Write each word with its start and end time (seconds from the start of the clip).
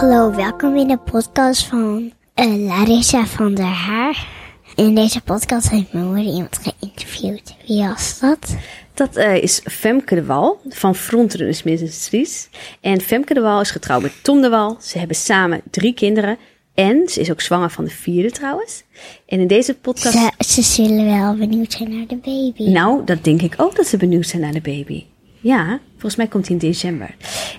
Hallo, 0.00 0.34
welkom 0.34 0.76
in 0.76 0.88
de 0.88 0.98
podcast 0.98 1.66
van 1.66 2.12
uh, 2.36 2.66
Larissa 2.66 3.26
van 3.26 3.54
der 3.54 3.64
Haar. 3.64 4.28
In 4.74 4.94
deze 4.94 5.20
podcast 5.20 5.70
heeft 5.70 5.92
mijn 5.92 6.06
moeder 6.06 6.24
iemand 6.24 6.58
geïnterviewd. 6.62 7.54
Wie 7.66 7.82
was 7.82 8.20
dat? 8.20 8.56
Dat 8.94 9.16
uh, 9.16 9.42
is 9.42 9.60
Femke 9.64 10.14
de 10.14 10.24
Wal 10.24 10.60
van 10.68 10.94
Frontrunners 10.94 11.62
Ministries. 11.62 12.48
En 12.80 13.00
Femke 13.00 13.34
de 13.34 13.40
Wal 13.40 13.60
is 13.60 13.70
getrouwd 13.70 14.02
met 14.02 14.12
Tom 14.22 14.40
de 14.40 14.48
Wal. 14.48 14.76
Ze 14.80 14.98
hebben 14.98 15.16
samen 15.16 15.60
drie 15.70 15.94
kinderen. 15.94 16.38
En 16.74 17.08
ze 17.08 17.20
is 17.20 17.30
ook 17.30 17.40
zwanger 17.40 17.70
van 17.70 17.84
de 17.84 17.90
vierde 17.90 18.30
trouwens. 18.30 18.82
En 19.26 19.40
in 19.40 19.46
deze 19.46 19.74
podcast... 19.74 20.18
Ze, 20.18 20.30
ze 20.38 20.62
zullen 20.62 21.06
wel 21.06 21.36
benieuwd 21.36 21.72
zijn 21.72 21.96
naar 21.96 22.06
de 22.06 22.16
baby. 22.16 22.70
Nou, 22.70 23.04
dat 23.04 23.24
denk 23.24 23.42
ik 23.42 23.54
ook 23.56 23.76
dat 23.76 23.86
ze 23.86 23.96
benieuwd 23.96 24.26
zijn 24.26 24.42
naar 24.42 24.52
de 24.52 24.60
baby. 24.60 25.04
Ja, 25.40 25.80
volgens 25.90 26.16
mij 26.16 26.26
komt 26.26 26.46
hij 26.46 26.56
in 26.56 26.68
december. 26.68 27.14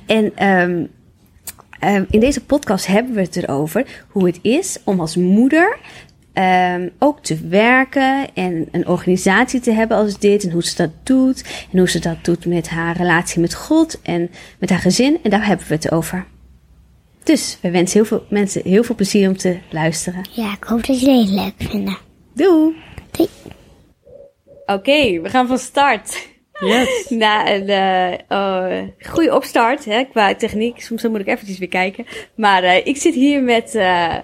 En 0.05 0.47
um, 0.47 0.89
um, 1.83 2.05
in 2.09 2.19
deze 2.19 2.45
podcast 2.45 2.87
hebben 2.87 3.13
we 3.13 3.21
het 3.21 3.35
erover 3.35 4.05
hoe 4.07 4.25
het 4.25 4.39
is 4.41 4.77
om 4.83 4.99
als 4.99 5.15
moeder 5.15 5.77
um, 6.33 6.91
ook 6.99 7.19
te 7.23 7.47
werken 7.47 8.33
en 8.33 8.67
een 8.71 8.87
organisatie 8.87 9.59
te 9.59 9.71
hebben 9.71 9.97
als 9.97 10.19
dit. 10.19 10.43
En 10.43 10.51
hoe 10.51 10.63
ze 10.63 10.75
dat 10.75 10.91
doet. 11.03 11.67
En 11.71 11.77
hoe 11.77 11.89
ze 11.89 11.99
dat 11.99 12.25
doet 12.25 12.45
met 12.45 12.69
haar 12.69 12.97
relatie 12.97 13.41
met 13.41 13.53
God 13.53 14.01
en 14.01 14.29
met 14.59 14.69
haar 14.69 14.79
gezin. 14.79 15.19
En 15.23 15.29
daar 15.29 15.45
hebben 15.45 15.67
we 15.67 15.73
het 15.73 15.91
over. 15.91 16.25
Dus 17.23 17.57
we 17.61 17.71
wensen 17.71 17.97
heel 17.97 18.05
veel 18.05 18.25
mensen 18.29 18.61
heel 18.63 18.83
veel 18.83 18.95
plezier 18.95 19.29
om 19.29 19.37
te 19.37 19.57
luisteren. 19.69 20.29
Ja, 20.31 20.53
ik 20.53 20.63
hoop 20.63 20.85
dat 20.85 21.01
jullie 21.01 21.19
het 21.19 21.29
leuk 21.29 21.69
vinden. 21.69 21.97
Doei! 22.33 22.75
Doei! 23.11 23.29
Oké, 24.65 24.73
okay, 24.73 25.21
we 25.21 25.29
gaan 25.29 25.47
van 25.47 25.57
start. 25.57 26.29
Yes. 26.65 27.09
Na 27.09 27.53
een 27.53 27.69
uh, 27.69 28.37
oh, 28.37 28.87
goede 28.99 29.35
opstart 29.35 29.85
hè, 29.85 30.03
qua 30.03 30.35
techniek. 30.35 30.81
Soms 30.81 31.03
moet 31.03 31.19
ik 31.19 31.27
eventjes 31.27 31.57
weer 31.57 31.67
kijken. 31.67 32.05
Maar 32.35 32.63
uh, 32.63 32.85
ik 32.85 32.97
zit 32.97 33.13
hier 33.13 33.43
met, 33.43 33.75
uh, 33.75 34.15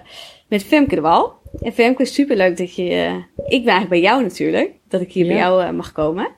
met 0.48 0.64
Femke 0.64 0.94
de 0.94 1.00
Wal. 1.00 1.32
En 1.60 1.72
Femke, 1.72 2.04
super 2.04 2.36
leuk 2.36 2.56
dat 2.56 2.74
je... 2.74 3.22
ik 3.36 3.64
ben 3.64 3.72
eigenlijk 3.72 3.88
bij 3.88 4.00
jou 4.00 4.22
natuurlijk. 4.22 4.70
Dat 4.88 5.00
ik 5.00 5.12
hier 5.12 5.24
ja. 5.24 5.30
bij 5.30 5.40
jou 5.40 5.72
mag 5.72 5.92
komen. 5.92 6.28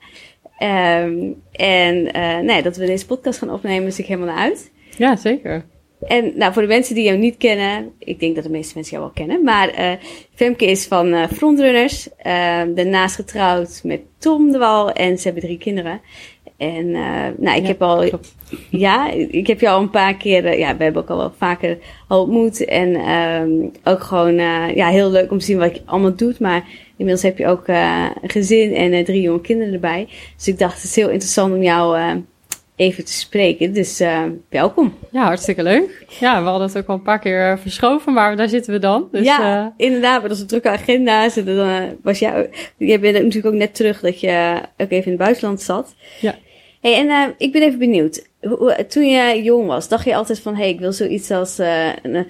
Um, 0.59 1.41
en 1.51 2.03
nee, 2.45 2.61
dat 2.61 2.77
we 2.77 2.85
deze 2.85 3.05
podcast 3.05 3.39
gaan 3.39 3.53
opnemen, 3.53 3.93
zie 3.93 4.03
ik 4.03 4.09
helemaal 4.09 4.35
naar 4.35 4.43
uit. 4.43 4.71
Ja, 4.97 5.15
zeker. 5.15 5.65
En 6.07 6.31
nou, 6.35 6.53
voor 6.53 6.61
de 6.61 6.67
mensen 6.67 6.95
die 6.95 7.03
jou 7.03 7.17
niet 7.17 7.37
kennen, 7.37 7.91
ik 7.99 8.19
denk 8.19 8.35
dat 8.35 8.43
de 8.43 8.49
meeste 8.49 8.71
mensen 8.75 8.93
jou 8.97 9.03
wel 9.03 9.25
kennen, 9.25 9.43
maar 9.43 9.79
uh, 9.79 9.91
Femke 10.33 10.65
is 10.65 10.85
van 10.85 11.07
uh, 11.07 11.27
Frontrunners, 11.27 12.07
uh, 12.07 12.13
daarnaast 12.75 13.15
getrouwd 13.15 13.81
met 13.83 14.01
Tom 14.17 14.51
de 14.51 14.57
Wal 14.57 14.91
en 14.91 15.17
ze 15.17 15.23
hebben 15.23 15.43
drie 15.43 15.57
kinderen. 15.57 16.01
En 16.57 16.91
nou, 17.37 17.57
ik 17.57 17.61
ja, 17.61 17.67
heb 17.67 17.81
al, 17.81 18.07
klopt. 18.07 18.35
ja, 18.69 19.11
ik 19.11 19.47
heb 19.47 19.59
jou 19.59 19.75
al 19.75 19.81
een 19.81 19.89
paar 19.89 20.15
keer, 20.15 20.57
ja, 20.57 20.77
we 20.77 20.83
hebben 20.83 21.01
ook 21.01 21.09
al 21.09 21.17
wel 21.17 21.33
vaker 21.37 21.77
al 22.07 22.21
ontmoet 22.21 22.65
en 22.65 23.09
um, 23.09 23.71
ook 23.83 24.01
gewoon, 24.01 24.35
ja, 24.75 24.87
heel 24.87 25.11
leuk 25.11 25.31
om 25.31 25.37
te 25.39 25.45
zien 25.45 25.57
wat 25.57 25.75
je 25.75 25.81
allemaal 25.85 26.15
doet, 26.15 26.39
maar 26.39 26.63
inmiddels 26.97 27.25
heb 27.25 27.37
je 27.37 27.47
ook 27.47 27.67
een 27.67 28.29
gezin 28.29 28.73
en 28.73 29.03
drie 29.03 29.21
jonge 29.21 29.41
kinderen 29.41 29.73
erbij. 29.73 30.07
Dus 30.35 30.47
ik 30.47 30.59
dacht, 30.59 30.75
het 30.75 30.83
is 30.83 30.95
heel 30.95 31.09
interessant 31.09 31.53
om 31.53 31.63
jou 31.63 31.97
even 32.81 33.05
te 33.05 33.13
spreken. 33.13 33.73
Dus 33.73 34.01
uh, 34.01 34.23
welkom. 34.49 34.93
Ja, 35.11 35.23
hartstikke 35.23 35.63
leuk. 35.63 36.05
Ja, 36.19 36.43
we 36.43 36.49
hadden 36.49 36.67
het 36.67 36.77
ook 36.77 36.87
al 36.87 36.95
een 36.95 37.01
paar 37.01 37.19
keer 37.19 37.59
verschoven, 37.59 38.13
maar 38.13 38.35
daar 38.35 38.49
zitten 38.49 38.73
we 38.73 38.79
dan. 38.79 39.07
Dus, 39.11 39.25
ja, 39.25 39.65
uh... 39.65 39.67
inderdaad. 39.85 40.21
Dat 40.21 40.31
is 40.31 40.39
een 40.39 40.47
drukke 40.47 40.69
agenda. 40.69 41.29
Dan, 41.29 41.47
uh, 41.47 41.83
was 42.01 42.19
jou, 42.19 42.47
je 42.77 42.99
bent 42.99 43.13
natuurlijk 43.13 43.45
ook 43.45 43.59
net 43.59 43.75
terug 43.75 43.99
dat 43.99 44.19
je 44.19 44.61
ook 44.77 44.89
even 44.89 45.05
in 45.05 45.11
het 45.11 45.21
buitenland 45.21 45.61
zat. 45.61 45.95
Ja. 46.19 46.35
Hey, 46.81 47.09
en 47.09 47.35
ik 47.37 47.51
ben 47.51 47.61
even 47.61 47.79
benieuwd. 47.79 48.27
Toen 48.87 49.05
je 49.05 49.41
jong 49.43 49.67
was, 49.67 49.87
dacht 49.87 50.05
je 50.05 50.15
altijd 50.15 50.39
van... 50.39 50.53
hé, 50.55 50.61
hey, 50.61 50.69
ik 50.69 50.79
wil 50.79 50.93
zoiets 50.93 51.31
als 51.31 51.57
een, 51.57 52.15
een 52.15 52.27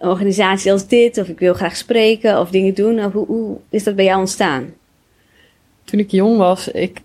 organisatie 0.00 0.72
als 0.72 0.86
dit... 0.86 1.18
of 1.18 1.28
ik 1.28 1.38
wil 1.38 1.54
graag 1.54 1.76
spreken 1.76 2.40
of 2.40 2.50
dingen 2.50 2.74
doen. 2.74 3.00
Hoe, 3.00 3.26
hoe 3.26 3.56
is 3.70 3.84
dat 3.84 3.96
bij 3.96 4.04
jou 4.04 4.18
ontstaan? 4.20 4.74
Toen 5.84 5.98
ik 5.98 6.10
jong 6.10 6.36
was, 6.36 6.68
ik 6.68 7.00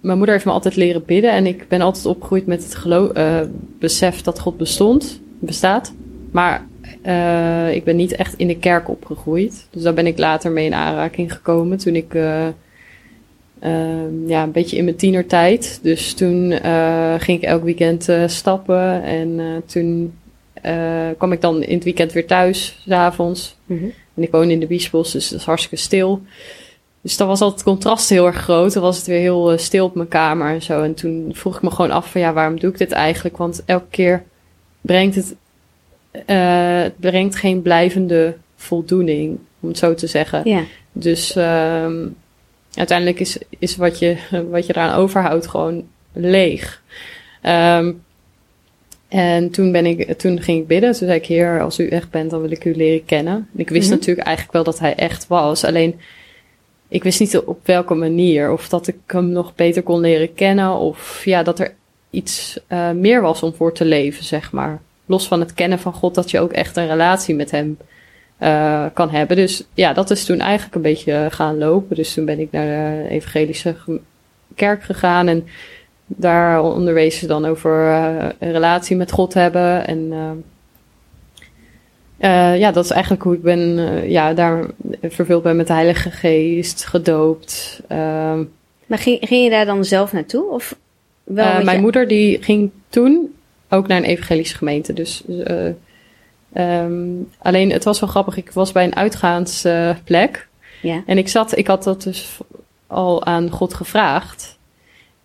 mijn 0.00 0.16
moeder 0.16 0.34
heeft 0.34 0.44
me 0.44 0.52
altijd 0.52 0.76
leren 0.76 1.04
bidden 1.04 1.32
en 1.32 1.46
ik 1.46 1.68
ben 1.68 1.80
altijd 1.80 2.06
opgegroeid 2.06 2.46
met 2.46 2.62
het 2.62 2.74
geloof, 2.74 3.16
uh, 3.16 3.40
besef 3.78 4.22
dat 4.22 4.40
God 4.40 4.56
bestond, 4.56 5.20
bestaat. 5.38 5.92
Maar 6.30 6.66
uh, 7.06 7.74
ik 7.74 7.84
ben 7.84 7.96
niet 7.96 8.12
echt 8.12 8.34
in 8.36 8.46
de 8.46 8.58
kerk 8.58 8.88
opgegroeid. 8.88 9.66
Dus 9.70 9.82
daar 9.82 9.94
ben 9.94 10.06
ik 10.06 10.18
later 10.18 10.50
mee 10.50 10.66
in 10.66 10.74
aanraking 10.74 11.32
gekomen 11.32 11.78
toen 11.78 11.94
ik 11.96 12.14
uh, 12.14 12.46
ja, 14.26 14.42
een 14.42 14.52
beetje 14.52 14.76
in 14.76 14.84
mijn 14.84 14.96
tienertijd. 14.96 15.78
Dus 15.82 16.14
toen 16.14 16.52
ging 17.18 17.38
ik 17.38 17.42
elk 17.42 17.64
weekend 17.64 18.08
stappen 18.26 19.02
en 19.02 19.62
toen 19.66 20.12
kwam 21.18 21.32
ik 21.32 21.40
dan 21.40 21.62
in 21.62 21.74
het 21.74 21.84
weekend 21.84 22.12
weer 22.12 22.26
thuis, 22.26 22.82
s 22.86 22.90
avonds. 22.90 23.56
Mm 23.66 23.78
-hmm. 23.78 23.92
En 24.14 24.22
ik 24.22 24.30
woon 24.30 24.50
in 24.50 24.60
de 24.60 24.66
Biesbos, 24.66 25.12
dus 25.12 25.28
dat 25.28 25.38
is 25.38 25.46
hartstikke 25.46 25.76
stil. 25.76 26.22
Dus 27.00 27.16
dan 27.16 27.26
was 27.26 27.40
altijd 27.40 27.60
het 27.60 27.68
contrast 27.68 28.08
heel 28.08 28.26
erg 28.26 28.36
groot. 28.36 28.72
Dan 28.72 28.82
was 28.82 28.96
het 28.96 29.06
weer 29.06 29.20
heel 29.20 29.52
uh, 29.52 29.58
stil 29.58 29.84
op 29.84 29.94
mijn 29.94 30.08
kamer 30.08 30.48
en 30.48 30.62
zo. 30.62 30.82
En 30.82 30.94
toen 30.94 31.30
vroeg 31.32 31.56
ik 31.56 31.62
me 31.62 31.70
gewoon 31.70 31.90
af 31.90 32.10
van 32.10 32.20
ja, 32.20 32.32
waarom 32.32 32.58
doe 32.58 32.70
ik 32.70 32.78
dit 32.78 32.92
eigenlijk? 32.92 33.36
Want 33.36 33.62
elke 33.64 33.86
keer 33.90 34.22
brengt 34.80 35.14
het, 35.14 35.34
uh, 36.26 36.82
het 36.82 36.98
brengt 36.98 37.36
geen 37.36 37.62
blijvende 37.62 38.36
voldoening, 38.56 39.38
om 39.60 39.68
het 39.68 39.78
zo 39.78 39.94
te 39.94 40.06
zeggen. 40.06 40.40
Ja. 40.44 40.62
Dus 40.92 41.36
um, 41.36 42.16
uiteindelijk 42.74 43.20
is, 43.20 43.38
is 43.58 43.76
wat, 43.76 43.98
je, 43.98 44.16
wat 44.50 44.66
je 44.66 44.72
eraan 44.72 44.94
overhoudt 44.94 45.46
gewoon 45.46 45.84
leeg. 46.12 46.82
Um, 47.42 48.02
en 49.08 49.50
toen, 49.50 49.72
ben 49.72 49.86
ik, 49.86 50.18
toen 50.18 50.42
ging 50.42 50.60
ik 50.60 50.66
bidden. 50.66 50.92
Toen 50.92 51.06
zei 51.06 51.18
ik, 51.18 51.26
heer, 51.26 51.60
als 51.60 51.78
u 51.78 51.88
echt 51.88 52.10
bent, 52.10 52.30
dan 52.30 52.40
wil 52.40 52.50
ik 52.50 52.64
u 52.64 52.76
leren 52.76 53.04
kennen. 53.04 53.34
En 53.34 53.60
ik 53.60 53.68
wist 53.68 53.82
mm-hmm. 53.82 53.98
natuurlijk 53.98 54.26
eigenlijk 54.26 54.56
wel 54.56 54.64
dat 54.64 54.78
hij 54.78 54.94
echt 54.94 55.26
was. 55.26 55.64
Alleen 55.64 56.00
ik 56.88 57.02
wist 57.02 57.20
niet 57.20 57.38
op 57.38 57.66
welke 57.66 57.94
manier. 57.94 58.52
Of 58.52 58.68
dat 58.68 58.86
ik 58.86 58.96
hem 59.06 59.28
nog 59.28 59.54
beter 59.54 59.82
kon 59.82 60.00
leren 60.00 60.34
kennen. 60.34 60.72
Of 60.72 61.24
ja, 61.24 61.42
dat 61.42 61.58
er 61.58 61.74
iets 62.10 62.60
uh, 62.68 62.90
meer 62.90 63.20
was 63.20 63.42
om 63.42 63.54
voor 63.54 63.72
te 63.72 63.84
leven, 63.84 64.24
zeg 64.24 64.52
maar. 64.52 64.80
Los 65.06 65.28
van 65.28 65.40
het 65.40 65.54
kennen 65.54 65.78
van 65.78 65.92
God, 65.92 66.14
dat 66.14 66.30
je 66.30 66.40
ook 66.40 66.52
echt 66.52 66.76
een 66.76 66.86
relatie 66.86 67.34
met 67.34 67.50
hem 67.50 67.78
uh, 68.42 68.84
kan 68.94 69.10
hebben. 69.10 69.36
Dus 69.36 69.64
ja, 69.74 69.92
dat 69.92 70.10
is 70.10 70.24
toen 70.24 70.40
eigenlijk 70.40 70.74
een 70.74 70.82
beetje 70.82 71.26
gaan 71.30 71.58
lopen. 71.58 71.96
Dus 71.96 72.14
toen 72.14 72.24
ben 72.24 72.40
ik 72.40 72.50
naar 72.50 72.66
de 72.66 73.08
evangelische 73.08 73.76
kerk 74.54 74.82
gegaan. 74.82 75.28
En 75.28 75.46
daar 76.06 76.62
onderwezen 76.62 77.20
ze 77.20 77.26
dan 77.26 77.44
over 77.44 77.88
uh, 77.88 78.28
een 78.38 78.52
relatie 78.52 78.96
met 78.96 79.12
God 79.12 79.34
hebben. 79.34 79.86
En 79.86 80.12
uh, 82.18 82.58
ja, 82.58 82.72
dat 82.72 82.84
is 82.84 82.90
eigenlijk 82.90 83.22
hoe 83.22 83.34
ik 83.34 83.42
ben, 83.42 83.78
uh, 83.78 84.10
ja, 84.10 84.34
daar 84.34 84.66
vervuld 85.02 85.42
ben 85.42 85.56
met 85.56 85.66
de 85.66 85.72
Heilige 85.72 86.10
Geest, 86.10 86.84
gedoopt. 86.84 87.80
Uh, 87.92 87.98
maar 88.86 88.98
ging, 88.98 89.18
ging 89.20 89.44
je 89.44 89.50
daar 89.50 89.66
dan 89.66 89.84
zelf 89.84 90.12
naartoe? 90.12 90.50
Of 90.50 90.76
wel 91.24 91.58
uh, 91.58 91.64
mijn 91.64 91.76
je... 91.76 91.82
moeder 91.82 92.08
die 92.08 92.42
ging 92.42 92.70
toen 92.88 93.34
ook 93.68 93.86
naar 93.86 93.98
een 93.98 94.04
evangelische 94.04 94.56
gemeente. 94.56 94.92
Dus 94.92 95.22
um, 96.54 97.30
alleen 97.38 97.72
het 97.72 97.84
was 97.84 98.00
wel 98.00 98.08
grappig. 98.08 98.36
Ik 98.36 98.50
was 98.50 98.72
bij 98.72 98.84
een 98.84 98.96
uitgaansplek. 98.96 100.48
Ja. 100.82 101.02
En 101.06 101.18
ik 101.18 101.28
zat, 101.28 101.56
ik 101.56 101.66
had 101.66 101.84
dat 101.84 102.02
dus 102.02 102.38
al 102.86 103.24
aan 103.24 103.50
God 103.50 103.74
gevraagd. 103.74 104.57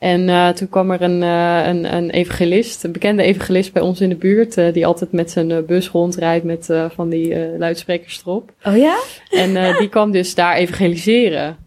En 0.03 0.27
uh, 0.27 0.49
toen 0.49 0.69
kwam 0.69 0.91
er 0.91 1.01
een, 1.01 1.21
uh, 1.21 1.67
een, 1.67 1.95
een 1.95 2.09
evangelist, 2.09 2.83
een 2.83 2.91
bekende 2.91 3.23
evangelist 3.23 3.73
bij 3.73 3.81
ons 3.81 4.01
in 4.01 4.09
de 4.09 4.15
buurt, 4.15 4.57
uh, 4.57 4.73
die 4.73 4.85
altijd 4.85 5.11
met 5.11 5.31
zijn 5.31 5.65
bus 5.65 5.89
rondrijdt 5.89 6.45
met 6.45 6.69
van 6.95 7.09
die 7.09 7.57
luidsprekers 7.57 8.21
erop. 8.25 8.51
Oh 8.63 8.77
ja? 8.77 8.97
En 9.29 9.53
die 9.79 9.89
kwam 9.89 10.11
dus 10.11 10.35
daar 10.35 10.55
evangeliseren. 10.55 11.57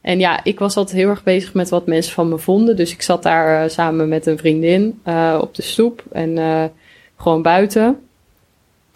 En 0.00 0.18
ja, 0.18 0.44
ik 0.44 0.58
was 0.58 0.76
altijd 0.76 0.96
heel 0.96 1.08
erg 1.08 1.22
bezig 1.22 1.54
met 1.54 1.68
wat 1.68 1.86
mensen 1.86 2.12
van 2.12 2.28
me 2.28 2.38
vonden. 2.38 2.76
Dus 2.76 2.92
ik 2.92 3.02
zat 3.02 3.22
daar 3.22 3.70
samen 3.70 4.08
met 4.08 4.26
een 4.26 4.38
vriendin 4.38 5.00
op 5.40 5.54
de 5.54 5.62
stoep 5.62 6.02
en 6.12 6.38
gewoon 7.16 7.42
buiten. 7.42 8.00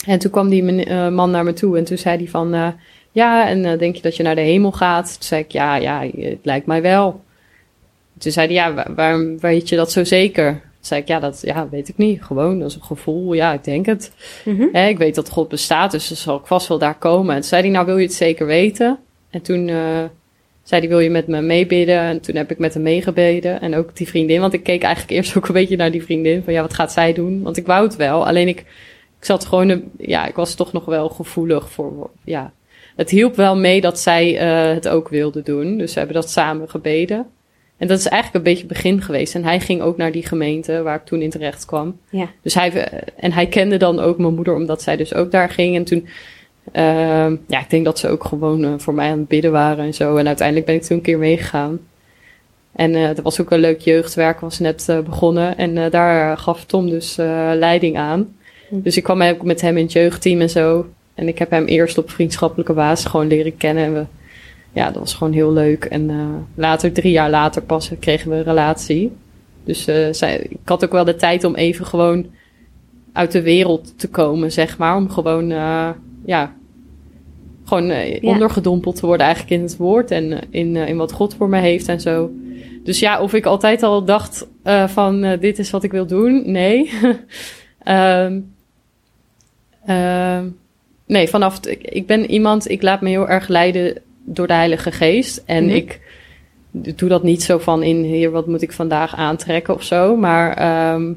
En 0.07 0.19
toen 0.19 0.31
kwam 0.31 0.49
die 0.49 0.87
man 1.11 1.31
naar 1.31 1.45
me 1.45 1.53
toe 1.53 1.79
en 1.79 1.85
toen 1.85 1.99
zei 1.99 2.17
hij 2.17 2.29
van, 2.29 2.75
ja, 3.13 3.49
en 3.49 3.79
denk 3.79 3.97
je 3.97 4.03
dat 4.03 4.17
je 4.17 4.23
naar 4.23 4.35
de 4.35 4.41
hemel 4.41 4.73
gaat? 4.73 5.13
Toen 5.13 5.23
zei 5.23 5.43
ik, 5.43 5.53
ja, 5.53 5.77
ja, 5.77 6.07
het 6.17 6.39
lijkt 6.43 6.67
mij 6.67 6.83
wel. 6.83 7.21
Toen 8.23 8.33
zei 8.33 8.47
hij, 8.47 8.55
ja, 8.55 8.95
waarom 8.95 9.39
weet 9.39 9.69
je 9.69 9.77
dat 9.77 9.93
zo 9.93 10.05
zeker? 10.05 10.51
Toen 10.53 10.61
zei 10.81 11.01
ik, 11.01 11.09
ja, 11.09 11.21
dat 11.21 11.41
ja, 11.45 11.69
weet 11.69 11.89
ik 11.89 11.97
niet. 11.97 12.23
Gewoon, 12.23 12.59
dat 12.59 12.69
is 12.69 12.75
een 12.75 12.83
gevoel. 12.83 13.33
Ja, 13.33 13.53
ik 13.53 13.65
denk 13.65 13.87
het. 13.87 14.13
Hè, 14.73 14.89
ik 14.89 14.99
weet 14.99 15.15
dat 15.15 15.31
God 15.31 15.49
bestaat, 15.49 15.91
dus 15.91 16.09
dan 16.09 16.17
zal 16.17 16.37
ik 16.37 16.47
vast 16.47 16.69
wel 16.69 16.79
daar 16.79 16.99
komen. 16.99 17.35
En 17.35 17.41
toen 17.41 17.49
zei 17.49 17.63
hij, 17.63 17.71
nou 17.71 17.87
wil 17.87 17.97
je 17.97 18.07
het 18.07 18.15
zeker 18.15 18.47
weten? 18.47 18.99
En 19.31 19.43
toen 19.43 19.69
uh, 19.69 19.77
zei 20.63 20.81
hij, 20.81 20.89
wil 20.89 20.99
je 20.99 21.11
met 21.11 21.27
me 21.27 21.41
meebidden? 21.41 21.99
En 21.99 22.21
toen 22.21 22.37
heb 22.37 22.51
ik 22.51 22.59
met 22.59 22.75
hem 22.75 22.83
meegebeden. 22.83 23.61
En 23.61 23.75
ook 23.75 23.97
die 23.97 24.09
vriendin, 24.09 24.41
want 24.41 24.53
ik 24.53 24.63
keek 24.63 24.83
eigenlijk 24.83 25.15
eerst 25.15 25.37
ook 25.37 25.47
een 25.49 25.55
beetje 25.55 25.77
naar 25.77 25.91
die 25.91 26.03
vriendin. 26.03 26.43
Van 26.43 26.53
ja, 26.53 26.61
wat 26.61 26.75
gaat 26.75 26.93
zij 26.93 27.13
doen? 27.13 27.43
Want 27.43 27.57
ik 27.57 27.67
wou 27.67 27.85
het 27.85 27.97
wel. 27.97 28.27
Alleen 28.27 28.49
ik, 28.49 28.59
ik 29.19 29.25
zat 29.25 29.45
gewoon, 29.45 29.69
een, 29.69 29.91
ja, 29.99 30.27
ik 30.27 30.35
was 30.35 30.55
toch 30.55 30.73
nog 30.73 30.85
wel 30.85 31.09
gevoelig 31.09 31.71
voor, 31.71 32.11
ja. 32.25 32.53
Het 32.97 33.11
hielp 33.11 33.37
wel 33.37 33.57
mee 33.57 33.81
dat 33.81 33.99
zij 33.99 34.35
uh, 34.35 34.75
het 34.75 34.89
ook 34.89 35.09
wilde 35.09 35.43
doen. 35.43 35.79
Dus 35.79 35.93
we 35.93 35.99
hebben 35.99 36.17
dat 36.17 36.31
samen 36.31 36.71
gebeden. 36.71 37.27
En 37.77 37.89
dat 37.89 37.99
is 37.99 38.07
eigenlijk 38.07 38.35
een 38.35 38.53
beetje 38.53 38.67
het 38.69 38.73
begin 38.73 39.03
geweest. 39.03 39.35
En 39.35 39.45
hij 39.45 39.61
ging 39.61 39.81
ook 39.81 39.97
naar 39.97 40.13
die 40.13 40.27
gemeente 40.27 40.83
waar 40.83 40.97
ik 40.97 41.05
toen 41.05 41.23
in 41.23 41.31
terecht 41.31 41.65
kwam. 41.65 41.99
Ja. 42.11 42.29
Dus 42.43 42.55
hij, 42.55 42.73
eh, 42.73 42.99
en 43.17 43.33
hij 43.33 43.47
kende 43.47 43.77
dan 43.77 44.01
ook 44.01 44.19
mijn 44.19 44.35
moeder, 44.35 44.55
omdat 44.55 44.83
zij 44.83 44.97
dus 44.97 45.15
ook 45.15 45.31
daar 45.31 45.51
ging. 45.51 45.77
En 45.77 45.85
toen, 45.85 46.09
ehm, 46.73 47.37
ja, 47.47 47.61
ik 47.61 47.71
denk 47.71 47.85
dat 47.85 47.99
ze 47.99 48.09
ook 48.09 48.25
gewoon 48.25 48.65
eh, 48.65 48.73
voor 48.77 48.95
mij 48.95 49.11
aan 49.11 49.19
het 49.19 49.29
bidden 49.29 49.53
waren 49.53 49.85
en 49.85 49.95
zo. 49.95 50.17
En 50.17 50.27
uiteindelijk 50.27 50.67
ben 50.67 50.77
ik 50.77 50.83
toen 50.83 50.97
een 50.97 51.03
keer 51.03 51.19
meegegaan. 51.19 51.81
En 52.73 52.95
eh 52.95 53.07
dat 53.07 53.21
was 53.21 53.41
ook 53.41 53.51
een 53.51 53.61
leuk 53.61 53.81
jeugdwerk, 53.81 54.41
was 54.41 54.59
net 54.59 54.89
eh, 54.89 54.99
begonnen. 54.99 55.57
En 55.57 55.79
eh, 55.79 55.91
daar 55.91 56.39
gaf 56.39 56.65
Tom 56.65 56.91
dus 56.91 57.19
eh, 57.19 57.51
leiding 57.55 57.97
aan. 57.97 58.37
Hm. 58.69 58.81
Dus 58.81 58.97
ik 58.97 59.03
kwam 59.03 59.23
ook 59.23 59.43
met 59.43 59.61
hem 59.61 59.77
in 59.77 59.83
het 59.83 59.93
jeugdteam 59.93 60.41
en 60.41 60.51
zo. 60.51 60.87
En 61.15 61.29
ik 61.29 61.39
heb 61.39 61.51
hem 61.51 61.65
eerst 61.65 61.99
op 61.99 62.11
vriendschappelijke 62.11 62.73
basis 62.73 63.07
gewoon 63.07 63.27
leren 63.27 63.57
kennen. 63.57 63.85
En 63.85 63.95
we, 63.95 64.05
ja, 64.73 64.91
dat 64.91 64.99
was 64.99 65.15
gewoon 65.15 65.33
heel 65.33 65.53
leuk. 65.53 65.85
En 65.85 66.11
eh, 66.11 66.27
later, 66.55 66.93
drie 66.93 67.13
jaar 67.13 67.31
later 67.31 67.63
pas, 67.63 67.91
kregen 68.01 68.31
we 68.31 68.37
een 68.37 68.43
relatie. 68.43 69.13
Dus 69.65 69.87
eh, 69.87 70.07
zij, 70.11 70.39
ik 70.39 70.59
had 70.65 70.85
ook 70.85 70.93
wel 70.93 71.05
de 71.05 71.15
tijd 71.15 71.45
om 71.45 71.55
even 71.55 71.87
gewoon 71.87 72.27
uit 73.13 73.33
de 73.33 73.43
wereld 73.43 73.99
te 73.99 74.09
komen, 74.09 74.53
zeg 74.53 74.79
maar. 74.79 74.97
Om 74.97 75.11
gewoon, 75.11 75.51
eh, 75.51 75.89
ja, 76.25 76.55
gewoon 77.65 77.87
Ja. 77.87 78.19
ondergedompeld 78.23 78.97
te 78.97 79.07
worden 79.07 79.27
eigenlijk 79.27 79.55
in 79.57 79.63
het 79.63 79.77
woord. 79.77 80.11
En 80.11 80.39
in, 80.51 80.77
in 80.77 80.97
wat 80.97 81.13
God 81.13 81.35
voor 81.35 81.49
me 81.49 81.59
heeft 81.59 81.89
en 81.89 82.01
zo. 82.01 82.31
Dus 82.85 82.99
ja, 82.99 83.21
of 83.21 83.35
ik 83.35 83.47
altijd 83.47 83.83
al 83.83 84.05
dacht 84.05 84.47
van 84.87 85.37
dit 85.41 85.59
is 85.59 85.71
wat 85.71 85.83
ik 85.83 85.91
wil 85.91 86.07
doen. 86.07 86.51
Nee. 86.51 86.91
Ehm, 87.83 88.41
ehm, 89.87 90.47
nee, 91.07 91.29
vanaf... 91.29 91.67
ik, 91.67 91.83
ik 91.83 92.07
ben 92.07 92.31
iemand, 92.31 92.71
ik 92.71 92.83
laat 92.83 93.01
me 93.01 93.09
heel 93.09 93.29
erg 93.29 93.49
leiden 93.49 94.03
door 94.25 94.47
de 94.47 94.53
Heilige 94.53 94.93
Geest. 94.93 95.43
En 95.47 95.65
Mhm. 95.65 95.75
ik 95.75 96.01
doe 96.71 97.09
dat 97.09 97.23
niet 97.23 97.43
zo 97.43 97.59
van 97.59 97.83
in... 97.83 98.03
Hier, 98.03 98.31
wat 98.31 98.47
moet 98.47 98.63
ik 98.63 98.73
vandaag 98.73 99.17
aantrekken 99.17 99.75
of 99.75 99.83
zo. 99.83 100.17
Maar 100.17 100.57
ehm, 100.57 101.13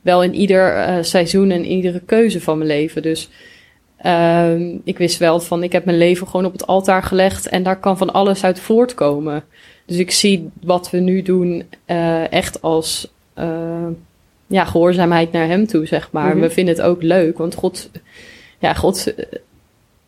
wel 0.00 0.22
in 0.22 0.34
ieder 0.34 0.74
eh, 0.74 0.96
seizoen 1.00 1.50
en 1.50 1.64
iedere 1.64 2.00
keuze 2.00 2.40
van 2.40 2.56
mijn 2.58 2.70
leven. 2.70 3.02
Dus 3.02 3.28
ehm, 3.96 4.76
ik 4.84 4.98
wist 4.98 5.18
wel 5.18 5.40
van... 5.40 5.62
Ik 5.62 5.72
heb 5.72 5.84
mijn 5.84 5.98
leven 5.98 6.26
gewoon 6.26 6.46
op 6.46 6.52
het 6.52 6.66
altaar 6.66 7.02
gelegd. 7.02 7.48
En 7.48 7.62
daar 7.62 7.80
kan 7.80 7.98
van 7.98 8.12
alles 8.12 8.44
uit 8.44 8.60
voortkomen. 8.60 9.44
Dus 9.86 9.96
ik 9.96 10.10
zie 10.10 10.50
wat 10.62 10.90
we 10.90 10.98
nu 10.98 11.22
doen 11.22 11.62
eh, 11.84 12.32
echt 12.32 12.62
als 12.62 13.12
eh, 13.34 13.86
ja, 14.46 14.64
gehoorzaamheid 14.64 15.32
naar 15.32 15.46
hem 15.46 15.66
toe, 15.66 15.86
zeg 15.86 16.08
maar. 16.12 16.30
Mhm. 16.30 16.40
We 16.40 16.50
vinden 16.50 16.74
het 16.74 16.84
ook 16.84 17.02
leuk, 17.02 17.38
want 17.38 17.54
God, 17.54 17.90
ja, 18.58 18.74
God, 18.74 19.14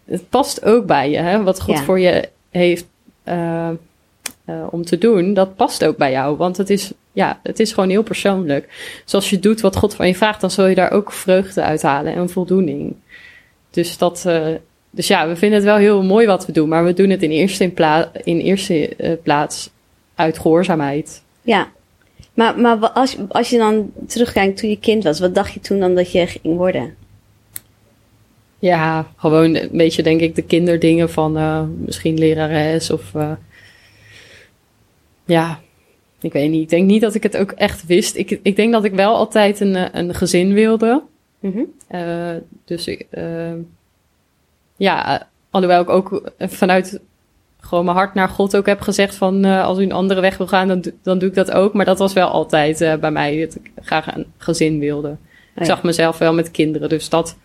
het 0.07 0.29
past 0.29 0.65
ook 0.65 0.87
bij 0.87 1.11
je, 1.11 1.17
hè? 1.19 1.43
Wat 1.43 1.61
God 1.61 1.77
Ja. 1.77 1.83
voor 1.83 2.01
je 2.01 2.29
heeft 2.51 2.87
eh, 3.25 3.69
eh, 4.45 4.67
om 4.71 4.85
te 4.85 4.99
doen, 4.99 5.35
dat 5.35 5.57
past 5.57 5.85
ook 5.85 5.97
bij 5.97 6.11
jou, 6.11 6.37
want 6.37 6.57
het 6.57 6.71
is, 6.71 6.93
ja, 7.13 7.41
het 7.43 7.61
is 7.61 7.73
gewoon 7.73 7.89
heel 7.89 8.03
persoonlijk. 8.03 8.69
Dus 9.05 9.15
als 9.15 9.31
je 9.31 9.39
doet 9.39 9.61
wat 9.61 9.77
God 9.77 9.95
van 9.95 10.07
je 10.07 10.15
vraagt, 10.15 10.41
dan 10.41 10.51
zul 10.51 10.67
je 10.67 10.75
daar 10.75 10.91
ook 10.91 11.13
vreugde 11.13 11.63
uit 11.63 11.83
halen 11.83 12.15
en 12.15 12.31
voldoening. 12.31 12.95
Dus 13.71 13.99
dat, 13.99 14.25
eh, 14.27 14.47
dus 14.91 15.07
ja, 15.07 15.29
we 15.29 15.37
vinden 15.37 15.59
het 15.59 15.67
wel 15.69 15.77
heel 15.77 16.03
mooi 16.03 16.27
wat 16.27 16.47
we 16.47 16.53
doen, 16.53 16.69
maar 16.69 16.85
we 16.85 16.93
doen 16.93 17.11
het 17.11 17.23
in 17.23 17.31
eerste, 17.31 17.65
in 17.65 17.75
pla- 17.75 18.11
in 18.25 18.39
eerste 18.39 18.97
plaats 19.23 19.71
uit 20.15 20.39
gehoorzaamheid. 20.39 21.23
Ja. 21.43 21.69
Maar, 22.35 22.59
maar 22.61 22.89
als, 22.91 23.17
als 23.29 23.51
je 23.51 23.59
dan 23.59 23.91
terugkijkt 24.07 24.57
toen 24.59 24.71
je 24.71 24.79
kind 24.79 25.05
was, 25.05 25.21
wat 25.21 25.35
dacht 25.35 25.53
je 25.53 25.61
toen 25.61 25.81
dan 25.81 25.95
dat 25.95 26.13
je 26.13 26.27
ging 26.27 26.57
worden? 26.57 26.95
Ja, 28.59 29.07
gewoon 29.17 29.55
een 29.55 29.69
beetje 29.73 30.03
denk 30.03 30.21
ik 30.21 30.35
de 30.35 30.43
kinderdingen 30.43 31.11
van 31.11 31.37
eh, 31.37 31.63
misschien 31.77 32.19
lerares 32.19 32.91
of 32.91 33.15
eh, 33.15 33.33
ja, 35.25 35.61
ik 36.21 36.33
weet 36.33 36.51
niet. 36.51 36.63
Ik 36.63 36.69
denk 36.69 36.87
niet 36.87 37.01
dat 37.01 37.15
ik 37.15 37.23
het 37.23 37.37
ook 37.37 37.51
echt 37.53 37.87
wist. 37.87 38.17
Ik, 38.17 38.39
ik 38.43 38.57
denk 38.57 38.73
dat 38.73 38.85
ik 38.85 38.93
wel 38.95 39.15
altijd 39.15 39.61
een, 39.61 39.77
eh, 39.77 39.85
een 39.93 40.15
gezin 40.15 40.53
wilde. 40.53 41.03
Mhm. 41.41 41.63
Eh, 41.89 42.35
dus 42.65 42.87
ik, 42.87 43.07
ja, 44.77 45.29
alhoewel 45.51 45.83
ik 45.83 45.89
ook 45.89 46.31
vanuit 46.39 47.01
gewoon 47.61 47.85
mijn 47.85 47.97
hart 47.97 48.15
naar 48.15 48.29
God 48.29 48.57
ook 48.57 48.67
heb 48.67 48.81
gezegd 48.81 49.15
van 49.15 49.45
als 49.45 49.79
u 49.79 49.83
een 49.83 49.93
andere 49.93 50.21
weg 50.21 50.37
wil 50.37 50.47
gaan, 50.47 50.69
dan, 50.69 50.81
doe- 50.81 50.95
dan 51.03 51.19
doe 51.19 51.29
ik 51.29 51.35
dat 51.35 51.51
ook. 51.51 51.75
Maar 51.75 51.85
dat 51.85 51.99
was 51.99 52.13
wel 52.13 52.29
altijd 52.29 53.01
bij 53.01 53.11
mij 53.11 53.41
dat 53.41 53.55
ik 53.55 53.71
graag 53.83 54.15
een 54.17 54.27
gezin 54.39 54.79
wilde. 54.79 55.09
Oh 55.09 55.15
Ik 55.55 55.59
ja. 55.61 55.65
zag 55.65 55.83
mezelf 55.83 56.19
wel 56.19 56.35
met 56.35 56.51
kinderen, 56.51 56.89
dus 56.89 57.09
dat, 57.09 57.37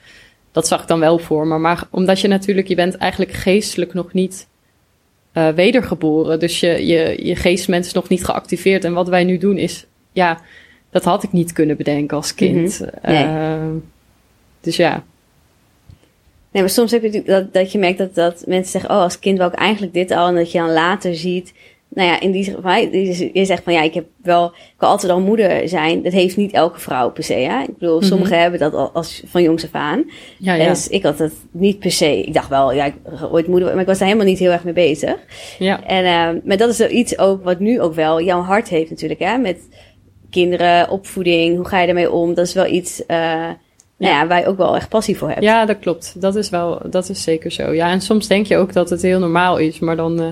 dat 0.51 0.68
zag 0.68 0.81
ik 0.81 0.88
dan 0.88 1.00
wel 1.00 1.18
voor 1.18 1.48
me. 1.48 1.57
Maar 1.57 1.88
omdat 1.89 2.19
je 2.19 2.27
natuurlijk, 2.27 2.68
je 2.68 2.75
bent 2.75 2.98
eigenlijk 2.98 3.31
geestelijk 3.31 3.94
nog 3.94 4.13
niet 4.13 4.48
eh, 5.31 5.50
wedergeboren. 5.50 6.39
Dus 6.39 6.59
je, 6.59 6.86
je, 6.86 7.25
je 7.25 7.36
geestmens 7.36 7.88
is 7.88 7.94
nog 7.94 8.09
niet 8.09 8.25
geactiveerd. 8.25 8.83
En 8.83 8.94
wat 8.94 9.07
wij 9.07 9.24
nu 9.24 9.38
doen 9.38 9.57
is, 9.57 9.86
ja, 10.12 10.42
dat 10.89 11.03
had 11.03 11.24
ik 11.24 11.31
niet 11.31 11.53
kunnen 11.53 11.77
bedenken 11.77 12.18
als 12.18 12.36
kind. 12.36 12.80
Mhm. 12.80 13.12
Nee. 13.12 13.24
Eh, 13.24 13.68
dus 14.62 14.75
ja. 14.75 15.03
Nee, 16.51 16.62
maar 16.62 16.71
soms 16.71 16.92
heb 16.92 17.01
je 17.01 17.07
natuurlijk 17.07 17.33
dat, 17.33 17.53
dat 17.53 17.71
je 17.71 17.80
merkt 17.80 17.98
dat, 17.98 18.15
dat 18.15 18.44
mensen 18.48 18.71
zeggen, 18.71 18.89
oh, 18.89 19.01
als 19.01 19.19
kind 19.19 19.38
wou 19.38 19.51
ik 19.51 19.57
eigenlijk 19.57 19.94
dit 19.94 20.12
al. 20.12 20.27
En 20.27 20.36
dat 20.36 20.51
je 20.51 20.57
dan 20.57 20.71
later 20.71 21.15
ziet, 21.15 21.53
nou 21.93 22.07
ja, 22.07 22.19
in 22.19 22.31
die 22.31 23.31
je 23.33 23.45
zegt 23.45 23.63
van, 23.63 23.73
ja, 23.73 23.81
ik 23.81 23.93
heb 23.93 24.05
wel, 24.23 24.45
ik 24.45 24.75
wil 24.79 24.89
altijd 24.89 25.11
al 25.11 25.19
moeder 25.19 25.69
zijn. 25.69 26.01
Dat 26.03 26.11
heeft 26.11 26.38
niet 26.38 26.51
elke 26.51 26.79
vrouw 26.79 27.11
per 27.11 27.23
se, 27.23 27.35
ja. 27.39 27.63
Ik 27.63 27.77
bedoel, 27.77 27.97
Mhm. 27.97 28.05
sommigen 28.05 28.39
hebben 28.41 28.59
dat 28.59 28.73
al 28.73 28.89
als 28.93 29.23
van 29.25 29.43
jongs 29.43 29.63
af 29.63 29.69
aan. 29.71 30.03
Ja, 30.38 30.53
ja. 30.53 30.67
Dus 30.67 30.88
ik 30.88 31.03
had 31.03 31.19
het 31.19 31.33
niet 31.51 31.79
per 31.79 31.91
se. 31.91 32.21
Ik 32.21 32.33
dacht 32.33 32.49
wel, 32.49 32.73
ja, 32.73 32.85
ik 32.85 32.93
ooit 33.31 33.47
moeder, 33.47 33.71
maar 33.71 33.81
ik 33.81 33.88
was 33.88 33.97
daar 33.97 34.07
helemaal 34.07 34.29
niet 34.29 34.39
heel 34.39 34.51
erg 34.51 34.63
mee 34.63 34.73
bezig. 34.73 35.15
ja. 35.59 35.83
En, 35.83 36.05
eh, 36.05 36.41
maar 36.47 36.57
dat 36.57 36.69
is 36.69 36.75
zoiets 36.77 37.17
ook 37.17 37.43
wat 37.43 37.59
nu 37.59 37.81
ook 37.81 37.93
wel 37.93 38.21
jouw 38.21 38.41
hart 38.41 38.67
heeft 38.69 38.89
natuurlijk, 38.89 39.19
hè. 39.19 39.38
Met 39.38 39.59
kinderen, 40.29 40.89
opvoeding, 40.89 41.55
hoe 41.55 41.67
ga 41.67 41.79
je 41.81 41.88
ermee 41.88 42.11
om? 42.11 42.33
Dat 42.33 42.45
is 42.47 42.53
wel 42.53 42.65
iets, 42.65 43.05
eh, 43.05 43.17
nou 43.97 44.13
ja, 44.13 44.27
waar 44.27 44.39
je 44.39 44.45
ook 44.47 44.57
wel 44.57 44.75
echt 44.75 44.89
passie 44.89 45.17
voor 45.17 45.29
hebt. 45.29 45.43
Ja, 45.43 45.65
dat 45.65 45.79
klopt. 45.79 46.21
Dat 46.21 46.35
is 46.35 46.49
wel, 46.49 46.79
dat 46.89 47.09
is 47.09 47.23
zeker 47.23 47.51
zo. 47.51 47.73
Ja, 47.73 47.91
en 47.91 48.01
soms 48.01 48.27
denk 48.27 48.45
je 48.45 48.57
ook 48.57 48.73
dat 48.73 48.89
het 48.89 49.01
heel 49.01 49.19
normaal 49.19 49.57
is, 49.57 49.79
maar 49.79 49.95
dan 49.95 50.19
eh, 50.19 50.27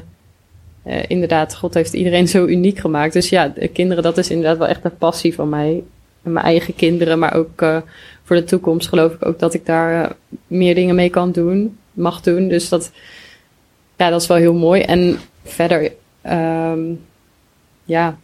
eh, 0.83 1.03
inderdaad, 1.07 1.55
God 1.55 1.73
heeft 1.73 1.93
iedereen 1.93 2.27
zo 2.27 2.45
uniek 2.45 2.79
gemaakt. 2.79 3.13
Dus 3.13 3.29
ja, 3.29 3.47
de 3.47 3.67
kinderen, 3.67 4.03
dat 4.03 4.17
is 4.17 4.29
inderdaad 4.29 4.57
wel 4.57 4.67
echt 4.67 4.83
een 4.85 4.97
passie 4.97 5.33
van 5.33 5.49
mij. 5.49 5.83
En 6.23 6.31
mijn 6.31 6.45
eigen 6.45 6.75
kinderen, 6.75 7.19
maar 7.19 7.33
ook 7.33 7.61
eh, 7.61 7.77
voor 8.23 8.35
de 8.35 8.43
toekomst 8.43 8.87
geloof 8.87 9.13
ik 9.13 9.25
ook 9.25 9.39
dat 9.39 9.53
ik 9.53 9.65
daar 9.65 10.03
eh, 10.03 10.09
meer 10.47 10.75
dingen 10.75 10.95
mee 10.95 11.09
kan 11.09 11.31
doen, 11.31 11.77
mag 11.93 12.21
doen. 12.21 12.47
Dus 12.47 12.69
dat, 12.69 12.91
ja, 13.97 14.09
dat 14.09 14.21
is 14.21 14.27
wel 14.27 14.37
heel 14.37 14.53
mooi. 14.53 14.81
En 14.81 15.19
verder, 15.43 15.91
ehm, 16.21 16.79
ja, 17.85 18.17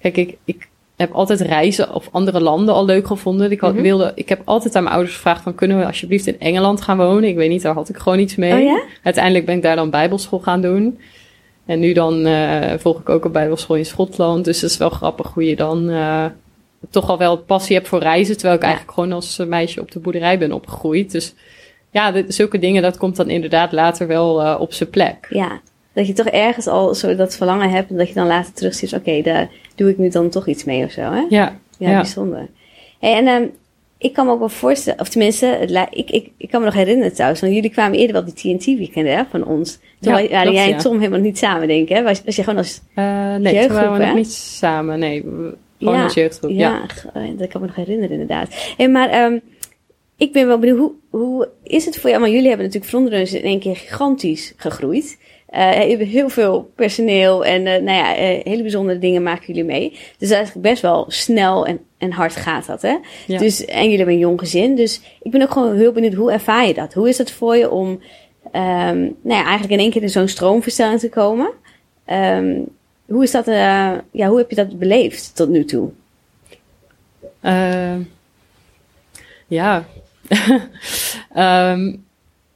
kijk, 0.00 0.16
ik, 0.16 0.36
ik 0.44 0.68
heb 0.96 1.12
altijd 1.12 1.40
reizen 1.40 1.94
of 1.94 2.08
andere 2.12 2.40
landen 2.40 2.74
al 2.74 2.84
leuk 2.84 3.06
gevonden. 3.06 3.50
Ik, 3.50 3.60
had, 3.60 3.72
Mhm. 3.72 3.82
wilde, 3.82 4.12
ik 4.14 4.28
heb 4.28 4.40
altijd 4.44 4.76
aan 4.76 4.82
mijn 4.82 4.94
ouders 4.94 5.16
gevraagd 5.16 5.42
van, 5.42 5.54
kunnen 5.54 5.78
we 5.78 5.86
alsjeblieft 5.86 6.26
in 6.26 6.40
Engeland 6.40 6.80
gaan 6.80 6.96
wonen? 6.96 7.28
Ik 7.28 7.36
weet 7.36 7.50
niet, 7.50 7.62
daar 7.62 7.74
had 7.74 7.88
ik 7.88 7.96
gewoon 7.96 8.18
iets 8.18 8.36
mee. 8.36 8.52
Oh 8.52 8.62
ja? 8.62 8.82
Uiteindelijk 9.02 9.46
ben 9.46 9.56
ik 9.56 9.62
daar 9.62 9.76
dan 9.76 9.90
bijbelschool 9.90 10.38
gaan 10.40 10.60
doen. 10.60 10.98
En 11.66 11.78
nu 11.80 11.92
dan 11.92 12.26
eh, 12.26 12.72
volg 12.78 13.00
ik 13.00 13.08
ook 13.08 13.24
een 13.24 13.32
bijbelschool 13.32 13.76
in 13.76 13.86
Schotland. 13.86 14.44
Dus 14.44 14.60
het 14.60 14.70
is 14.70 14.76
wel 14.76 14.90
grappig 14.90 15.30
hoe 15.34 15.44
je 15.44 15.56
dan 15.56 15.90
eh, 15.90 16.24
toch 16.90 17.08
al 17.10 17.18
wel 17.18 17.36
passie 17.38 17.76
hebt 17.76 17.88
voor 17.88 18.00
reizen. 18.00 18.34
Terwijl 18.34 18.54
ik 18.56 18.60
Ja. 18.62 18.66
eigenlijk 18.68 18.98
gewoon 18.98 19.12
als 19.12 19.38
eh, 19.38 19.46
meisje 19.46 19.80
op 19.80 19.90
de 19.90 19.98
boerderij 19.98 20.38
ben 20.38 20.52
opgegroeid. 20.52 21.10
Dus 21.10 21.34
ja, 21.90 22.12
dit- 22.12 22.34
zulke 22.34 22.58
dingen, 22.58 22.82
dat 22.82 22.96
komt 22.96 23.16
dan 23.16 23.30
inderdaad 23.30 23.72
later 23.72 24.06
wel 24.06 24.58
op 24.58 24.72
zijn 24.72 24.90
plek. 24.90 25.26
Ja, 25.30 25.60
dat 25.92 26.06
je 26.06 26.12
toch 26.12 26.26
ergens 26.26 26.66
al 26.66 26.94
zo 26.94 27.16
dat 27.16 27.36
verlangen 27.36 27.70
hebt 27.70 27.90
en 27.90 27.96
dat 27.96 28.08
je 28.08 28.14
dan 28.14 28.26
later 28.26 28.52
terugziet, 28.52 28.94
oké, 28.94 29.22
daar 29.22 29.48
doe 29.74 29.90
ik 29.90 29.98
nu 29.98 30.08
dan 30.08 30.28
toch 30.28 30.46
iets 30.48 30.64
mee 30.64 30.84
of 30.84 30.90
zo, 30.90 31.00
hè? 31.00 31.24
Ja, 31.28 31.56
Ja, 31.78 31.90
Ja. 31.90 31.96
bijzonder. 32.00 32.48
Hey, 33.00 33.14
en 33.16 33.26
ehm, 33.26 33.44
ik 33.98 34.12
kan 34.12 34.26
me 34.26 34.32
ook 34.32 34.38
wel 34.38 34.48
voorstellen, 34.48 35.00
of 35.00 35.08
tenminste, 35.08 35.46
het 35.46 35.88
ik, 35.90 36.10
ik, 36.10 36.30
ik 36.36 36.50
kan 36.50 36.60
me 36.60 36.66
nog 36.66 36.74
herinneren 36.74 37.12
trouwens, 37.14 37.40
want 37.40 37.54
jullie 37.54 37.70
kwamen 37.70 37.98
eerder 37.98 38.12
wel 38.12 38.24
die 38.34 38.56
TNT-weekenden 38.56 39.16
hè, 39.16 39.22
van 39.30 39.44
ons. 39.46 39.72
Toen 40.00 40.12
Ja, 40.12 40.22
wa- 40.22 40.28
waren 40.28 40.42
klopt, 40.42 40.56
jij 40.56 40.64
en 40.66 40.70
ja. 40.70 40.78
Tom 40.78 40.98
helemaal 40.98 41.20
niet 41.20 41.38
samen, 41.38 41.68
denk 41.68 41.88
ik, 41.88 41.96
hè? 41.96 42.02
Was, 42.02 42.22
was 42.24 42.36
je 42.36 42.42
gewoon 42.42 42.58
als... 42.58 42.80
Eh, 42.94 43.34
nee, 43.34 43.66
toen 43.66 43.74
waren 43.76 43.92
we 43.98 44.06
nog 44.06 44.14
niet 44.14 44.32
samen. 44.32 44.98
Nee, 44.98 45.20
gewoon 45.20 45.54
Ja, 45.78 46.02
als 46.04 46.14
jeugdgroep. 46.14 46.50
Ja. 46.50 46.86
Eh, 47.14 47.22
dat 47.38 47.48
kan 47.48 47.60
me 47.60 47.66
nog 47.66 47.76
herinneren 47.76 48.10
inderdaad. 48.10 48.48
Hey, 48.76 48.88
maar 48.88 49.08
ehm, 49.10 49.38
ik 50.16 50.32
ben 50.32 50.46
wel 50.46 50.58
benieuwd, 50.58 50.78
hoe, 50.78 50.92
hoe 51.10 51.48
is 51.62 51.84
het 51.84 51.96
voor 51.98 52.10
jou? 52.10 52.22
Maar 52.22 52.30
jullie 52.30 52.48
hebben 52.48 52.66
natuurlijk 52.66 52.92
Vlonderens 52.92 53.32
in 53.32 53.42
één 53.42 53.60
keer 53.60 53.76
gigantisch 53.76 54.52
gegroeid. 54.56 55.18
Je 55.60 55.96
hebt 55.96 56.10
heel 56.10 56.28
veel 56.28 56.70
personeel 56.74 57.44
en 57.44 57.66
eh, 57.66 57.82
nou 57.82 57.98
ja, 57.98 58.16
eh, 58.16 58.44
hele 58.44 58.62
bijzondere 58.62 58.98
dingen 58.98 59.22
maken 59.22 59.46
jullie 59.46 59.64
mee. 59.64 59.98
Dus 60.18 60.30
eigenlijk 60.30 60.66
best 60.66 60.82
wel 60.82 61.04
snel 61.08 61.66
en, 61.66 61.80
en 61.98 62.12
hard 62.12 62.36
gaat 62.36 62.66
dat, 62.66 62.82
hè? 62.82 62.96
Ja. 63.26 63.38
Dus, 63.38 63.64
en 63.64 63.82
jullie 63.82 63.96
hebben 63.96 64.14
een 64.14 64.20
jong 64.20 64.38
gezin. 64.38 64.74
Dus 64.74 65.00
ik 65.22 65.30
ben 65.30 65.42
ook 65.42 65.50
gewoon 65.50 65.76
heel 65.76 65.92
benieuwd, 65.92 66.14
hoe 66.14 66.32
ervaar 66.32 66.66
je 66.66 66.74
dat? 66.74 66.94
Hoe 66.94 67.08
is 67.08 67.18
het 67.18 67.30
voor 67.30 67.56
je 67.56 67.70
om 67.70 68.00
ehm, 68.52 68.98
nou 69.00 69.12
ja, 69.40 69.42
eigenlijk 69.42 69.72
in 69.72 69.78
één 69.78 69.90
keer 69.90 70.02
in 70.02 70.10
zo'n 70.10 70.28
stroomverstelling 70.28 71.00
te 71.00 71.08
komen? 71.08 71.50
Ehm, 72.04 72.60
hoe 73.06 73.22
is 73.22 73.30
dat, 73.30 73.46
eh, 73.46 73.92
ja, 74.10 74.28
hoe 74.28 74.38
heb 74.38 74.50
je 74.50 74.56
dat 74.56 74.78
beleefd 74.78 75.36
tot 75.36 75.48
nu 75.48 75.64
toe? 75.64 75.90
Ja. 79.46 79.84
Ehm, 81.34 81.92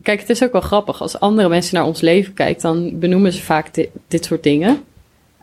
kijk, 0.09 0.21
het 0.21 0.31
is 0.31 0.45
ook 0.45 0.53
wel 0.53 0.61
grappig. 0.61 1.01
Als 1.01 1.21
andere 1.21 1.49
mensen 1.49 1.75
naar 1.75 1.87
ons 1.87 2.01
leven 2.01 2.35
kijken, 2.35 2.63
dan 2.63 2.99
benoemen 2.99 3.33
ze 3.33 3.43
vaak 3.43 3.75
dit, 3.75 3.89
dit 4.09 4.25
soort 4.25 4.43
dingen. 4.43 4.85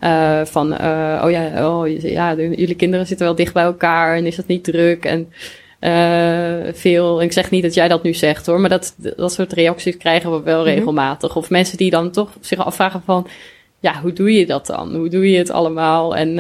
Uh, 0.04 0.46
van, 0.46 0.74
uh, 0.74 1.22
oh 1.24 1.32
ja, 1.32 1.70
oh, 1.70 2.02
ja, 2.02 2.36
jullie 2.36 2.76
kinderen 2.76 3.08
zitten 3.08 3.26
wel 3.26 3.36
dicht 3.36 3.54
bij 3.54 3.64
elkaar 3.64 4.16
en 4.16 4.26
is 4.26 4.36
dat 4.36 4.48
niet 4.48 4.64
druk 4.64 5.06
en 5.06 5.32
uh, 5.82 6.74
veel. 6.74 7.20
En 7.20 7.26
ik 7.26 7.32
zeg 7.32 7.52
niet 7.52 7.64
dat 7.64 7.74
jij 7.74 7.88
dat 7.88 8.04
nu 8.04 8.14
zegt 8.14 8.46
hoor, 8.46 8.60
maar 8.60 8.70
dat, 8.70 8.96
dat 8.98 9.34
soort 9.34 9.54
reacties 9.54 9.98
krijgen 9.98 10.32
we 10.32 10.42
wel 10.42 10.62
mhm. 10.62 10.70
regelmatig. 10.70 11.36
Of 11.36 11.50
mensen 11.50 11.78
die 11.78 11.90
dan 11.90 12.12
toch 12.12 12.30
zich 12.40 12.66
afvragen 12.66 13.02
van, 13.06 13.28
ja, 13.80 14.02
hoe 14.02 14.14
doe 14.14 14.34
je 14.34 14.46
dat 14.46 14.66
dan? 14.66 14.96
Hoe 14.96 15.10
doe 15.10 15.32
je 15.32 15.38
het 15.38 15.50
allemaal? 15.50 16.16
En 16.16 16.40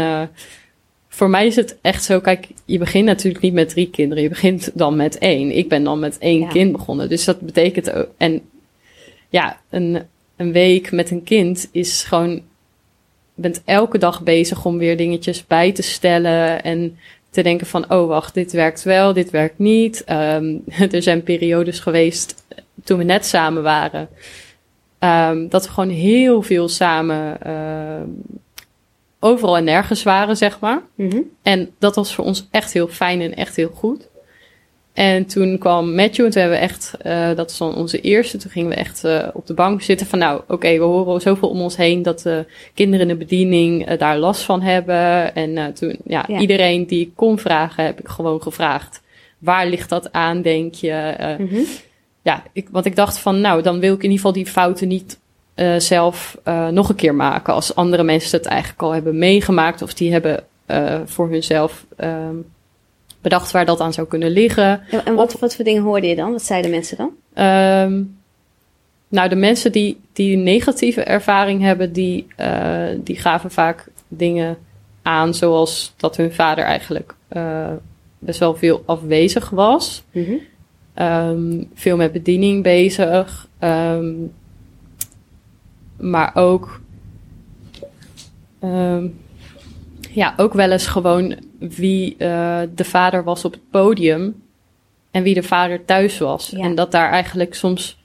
voor 1.15 1.29
mij 1.29 1.45
is 1.45 1.55
het 1.55 1.77
echt 1.81 2.03
zo, 2.03 2.19
kijk, 2.19 2.48
je 2.65 2.77
begint 2.77 3.05
natuurlijk 3.05 3.43
niet 3.43 3.53
met 3.53 3.69
drie 3.69 3.89
kinderen. 3.89 4.24
Je 4.24 4.29
begint 4.29 4.72
dan 4.74 4.95
met 4.95 5.17
één. 5.17 5.57
Ik 5.57 5.69
ben 5.69 5.84
dan 5.84 6.00
met 6.00 6.17
één 6.17 6.48
kind 6.48 6.72
begonnen. 6.72 7.10
Dus 7.10 7.25
dat 7.25 7.39
betekent 7.39 7.91
ook, 7.91 8.07
en 8.17 8.41
ja, 9.29 9.60
een, 9.69 10.01
een 10.36 10.51
week 10.51 10.91
met 10.91 11.12
een 11.12 11.24
kind 11.24 11.69
is 11.72 12.03
gewoon, 12.03 12.31
je 12.31 12.41
bent 13.41 13.62
elke 13.65 13.98
dag 13.98 14.24
bezig 14.24 14.65
om 14.65 14.77
weer 14.77 14.98
dingetjes 14.98 15.48
bij 15.48 15.72
te 15.72 15.81
stellen 15.81 16.63
en 16.63 16.98
te 17.29 17.41
denken 17.41 17.67
van, 17.67 17.91
oh 17.91 18.07
wacht, 18.07 18.34
dit 18.34 18.51
werkt 18.51 18.84
wel, 18.84 19.13
dit 19.13 19.29
werkt 19.29 19.60
niet. 19.60 20.03
Um, 20.10 20.63
er 20.91 21.01
zijn 21.01 21.24
periodes 21.24 21.79
geweest 21.79 22.45
toen 22.84 22.98
we 22.98 23.03
net 23.03 23.25
samen 23.25 23.63
waren, 23.63 24.10
um, 25.00 25.50
dat 25.50 25.65
we 25.65 25.72
gewoon 25.72 25.89
heel 25.89 26.41
veel 26.41 26.67
samen 26.67 27.38
uh, 27.45 28.01
overal 29.25 29.58
en 29.58 29.63
nergens 29.63 30.03
waren, 30.03 30.38
zeg 30.38 30.60
maar. 30.60 30.82
Mm 30.96 31.24
En 31.41 31.72
dat 31.79 31.96
was 31.96 32.15
voor 32.15 32.25
ons 32.25 32.48
echt 32.51 32.74
heel 32.74 32.88
fijn 32.88 33.22
en 33.22 33.36
echt 33.36 33.55
heel 33.55 33.72
goed. 33.74 34.10
En 34.94 35.25
toen 35.25 35.58
kwam 35.58 35.96
Matthew 35.96 36.25
en 36.25 36.32
toen 36.32 36.41
hebben 36.41 36.60
we 36.60 36.65
echt, 36.65 36.94
uh, 37.05 37.27
dat 37.27 37.38
was 37.38 37.58
dan 37.58 37.75
onze 37.75 38.01
eerste, 38.01 38.38
toen 38.38 38.51
gingen 38.51 38.70
we 38.70 38.75
echt 38.75 39.03
uh, 39.05 39.27
op 39.34 39.48
de 39.48 39.53
bank 39.53 39.82
zitten 39.82 40.08
van 40.08 40.20
nou, 40.20 40.41
oké, 40.48 40.77
we 40.77 40.84
horen 40.84 41.22
zoveel 41.22 41.50
om 41.50 41.62
ons 41.62 41.77
heen 41.77 42.03
dat 42.03 42.20
de 42.20 42.46
kinderen 42.74 43.10
in 43.10 43.17
de 43.17 43.25
bediening 43.25 43.91
uh, 43.91 43.98
daar 43.98 44.17
last 44.17 44.41
van 44.41 44.62
hebben. 44.62 45.36
En 45.36 45.74
toen, 45.74 45.96
ja, 46.05 46.25
ja, 46.27 46.39
iedereen 46.39 46.86
die 46.86 47.01
ik 47.01 47.12
kon 47.15 47.39
vragen, 47.39 47.86
heb 47.86 48.00
ik 48.00 48.08
gewoon 48.08 48.41
gevraagd. 48.41 49.01
Waar 49.38 49.67
ligt 49.67 49.89
dat 49.89 50.12
aan, 50.12 50.41
denk 50.41 50.74
je? 50.74 51.15
Mm 51.38 51.48
-hmm. 51.48 51.65
Ja, 52.22 52.44
ik, 52.53 52.67
want 52.72 52.86
ik 52.86 52.96
dacht 52.96 53.20
van 53.20 53.41
nou, 53.41 53.62
dan 53.62 53.79
wil 53.79 53.94
ik 53.94 54.03
in 54.03 54.03
ieder 54.03 54.17
geval 54.17 54.34
die 54.34 54.46
fouten 54.46 54.88
niet 54.88 55.20
zelf 55.77 56.38
nog 56.71 56.89
een 56.89 56.95
keer 56.95 57.15
maken. 57.15 57.53
Als 57.53 57.75
andere 57.75 58.03
mensen 58.03 58.38
het 58.38 58.47
eigenlijk 58.47 58.81
al 58.81 58.91
hebben 58.91 59.17
meegemaakt 59.17 59.81
of 59.81 59.93
die 59.93 60.12
hebben 60.12 60.43
voor 61.05 61.29
hunzelf 61.29 61.85
um, 61.97 62.45
bedacht 63.21 63.51
waar 63.51 63.65
dat 63.65 63.79
aan 63.79 63.93
zou 63.93 64.07
kunnen 64.07 64.31
liggen. 64.31 64.81
en 65.05 65.15
wat, 65.15 65.39
wat 65.39 65.55
voor 65.55 65.65
dingen 65.65 65.83
hoorde 65.83 66.07
je 66.07 66.15
dan? 66.15 66.31
Wat 66.31 66.43
zeiden 66.43 66.71
mensen 66.71 66.97
dan? 66.97 67.12
Um, 67.45 68.17
nou, 69.07 69.29
de 69.29 69.35
mensen 69.35 69.71
die, 69.71 70.00
die 70.13 70.38
negatieve 70.38 71.03
ervaring 71.03 71.62
hebben, 71.62 71.93
die, 71.93 72.27
die 72.97 73.17
gaven 73.17 73.51
vaak 73.51 73.88
dingen 74.07 74.57
aan, 75.01 75.33
zoals 75.33 75.93
dat 75.97 76.17
hun 76.17 76.33
vader 76.33 76.63
eigenlijk 76.63 77.15
best 78.19 78.39
wel 78.39 78.55
veel 78.55 78.83
afwezig 78.85 79.50
was. 79.50 80.03
Mm 80.12 80.25
-hmm. 80.25 81.05
um, 81.05 81.69
veel 81.74 81.97
met 81.97 82.12
bediening 82.12 82.63
bezig. 82.63 83.47
Um, 83.59 84.33
maar 85.98 86.32
ook. 86.36 86.82
Um, 88.64 89.20
ja, 90.12 90.34
ook 90.38 90.54
wel 90.54 90.72
eens 90.72 90.88
gewoon 90.88 91.36
wie 91.60 92.16
uh, 92.20 92.60
de 92.75 92.84
vader 92.84 93.24
was 93.24 93.46
op 93.46 93.52
het 93.52 93.70
podium 93.70 94.44
en 95.12 95.24
wie 95.24 95.34
de 95.34 95.44
vader 95.44 95.86
thuis 95.86 96.18
was. 96.18 96.54
En 96.54 96.75
dat 96.75 96.92
daar 96.92 97.12
eigenlijk 97.12 97.56
soms 97.56 97.98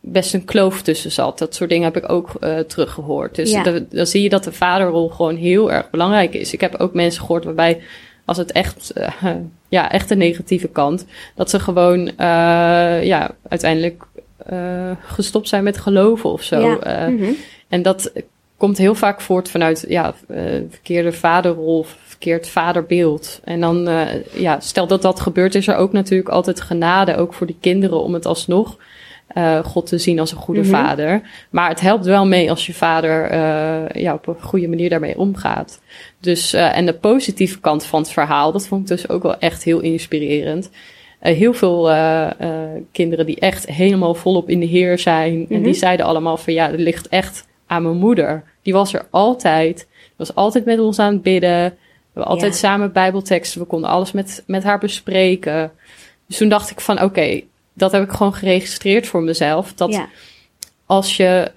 best 0.00 0.34
een 0.34 0.44
kloof 0.44 0.82
tussen 0.82 1.12
zat. 1.12 1.38
Dat 1.38 1.54
soort 1.54 1.70
dingen 1.70 1.92
heb 1.92 1.96
ik 1.96 2.10
ook 2.10 2.32
uh, 2.40 2.58
teruggehoord. 2.58 3.34
Dus 3.34 3.50
ja. 3.50 3.62
dan 3.88 4.06
zie 4.06 4.22
je 4.22 4.28
dat 4.28 4.44
de 4.44 4.52
vaderrol 4.52 5.08
gewoon 5.08 5.36
heel 5.36 5.72
erg 5.72 5.90
belangrijk 5.90 6.34
is. 6.34 6.52
Ik 6.52 6.60
heb 6.60 6.74
ook 6.74 6.94
mensen 6.94 7.20
gehoord 7.20 7.44
waarbij 7.44 7.82
als 8.24 8.36
het 8.36 8.52
echt, 8.52 8.92
uh, 8.96 9.08
ja, 9.68 9.90
echt 9.90 10.10
een 10.10 10.18
negatieve 10.18 10.68
kant, 10.68 11.06
dat 11.34 11.50
ze 11.50 11.60
gewoon 11.60 12.00
uh, 12.00 13.04
ja, 13.04 13.30
uiteindelijk 13.48 14.06
gestopt 15.02 15.48
zijn 15.48 15.64
met 15.64 15.78
geloven 15.78 16.30
of 16.30 16.42
zo. 16.42 16.60
Ja. 16.60 17.08
Mm 17.08 17.18
-hmm. 17.18 17.36
En 17.68 17.82
dat 17.82 18.12
komt 18.56 18.78
heel 18.78 18.94
vaak 18.94 19.20
voort 19.20 19.50
vanuit 19.50 19.84
ja, 19.88 20.14
verkeerde 20.68 21.12
vaderrol, 21.12 21.86
verkeerd 22.20 22.48
vaderbeeld. 22.48 23.40
En 23.44 23.60
dan, 23.60 23.88
uh, 23.88 24.02
ja, 24.32 24.60
stel 24.60 24.86
dat 24.86 25.02
dat 25.02 25.20
gebeurt, 25.20 25.54
is 25.54 25.66
er 25.66 25.76
ook 25.76 25.92
natuurlijk 25.92 26.28
altijd 26.28 26.60
genade, 26.60 27.16
ook 27.16 27.34
voor 27.34 27.46
die 27.46 27.56
kinderen, 27.60 28.02
om 28.02 28.14
het 28.14 28.26
alsnog 28.26 28.76
uh, 29.34 29.64
God 29.64 29.86
te 29.86 29.98
zien 29.98 30.18
als 30.18 30.30
een 30.30 30.36
goede 30.36 30.60
mm 30.60 30.66
-hmm. 30.66 30.74
vader. 30.74 31.22
Maar 31.50 31.68
het 31.68 31.80
helpt 31.80 32.04
wel 32.04 32.26
mee 32.26 32.50
als 32.50 32.66
je 32.66 32.74
vader 32.74 33.32
uh, 33.32 34.02
ja, 34.02 34.14
op 34.14 34.26
een 34.26 34.42
goede 34.42 34.68
manier 34.68 34.90
daarmee 34.90 35.18
omgaat. 35.18 35.80
Dus, 36.20 36.52
en 36.52 36.86
de 36.86 36.94
positieve 36.94 37.60
kant 37.60 37.84
van 37.84 38.00
het 38.00 38.10
verhaal, 38.10 38.52
dat 38.52 38.66
vond 38.66 38.82
ik 38.82 38.96
dus 38.96 39.08
ook 39.08 39.22
wel 39.22 39.38
echt 39.38 39.62
heel 39.62 39.80
inspirerend. 39.80 40.70
Heel 41.20 41.52
veel 41.52 41.90
kinderen 42.92 43.26
die 43.26 43.40
echt 43.40 43.66
helemaal 43.66 44.14
volop 44.14 44.48
in 44.48 44.60
de 44.60 44.66
Heer 44.66 44.98
zijn. 44.98 45.32
Mm 45.32 45.38
-hmm. 45.38 45.56
En 45.56 45.62
die 45.62 45.70
mhm. 45.70 45.78
zeiden 45.78 46.06
allemaal 46.06 46.36
van 46.36 46.52
ja, 46.52 46.70
het 46.70 46.80
ligt 46.80 47.08
echt 47.08 47.46
aan 47.66 47.82
mijn 47.82 47.96
moeder. 47.96 48.44
Die 48.62 48.72
was 48.72 48.94
er 48.94 49.06
altijd. 49.10 49.88
Was 50.16 50.34
altijd 50.34 50.64
met 50.64 50.78
ons 50.78 50.98
aan 50.98 51.12
het 51.12 51.22
bidden. 51.22 51.64
We 51.68 51.76
hebben 52.12 52.32
altijd 52.32 52.56
samen 52.56 52.92
bijbelteksten. 52.92 53.60
We 53.60 53.66
konden 53.66 53.90
alles 53.90 54.12
met, 54.12 54.42
met 54.46 54.62
haar 54.62 54.78
bespreken. 54.78 55.72
Dus 56.26 56.36
toen 56.36 56.48
dacht 56.48 56.70
ik 56.70 56.80
van 56.80 56.94
oké, 56.94 57.04
okay, 57.04 57.46
dat 57.72 57.92
heb 57.92 58.02
ik 58.02 58.10
gewoon 58.10 58.34
geregistreerd 58.34 59.06
voor 59.06 59.22
mezelf. 59.22 59.72
Dat 59.74 59.92
ja. 59.92 60.08
als 60.86 61.16
je 61.16 61.54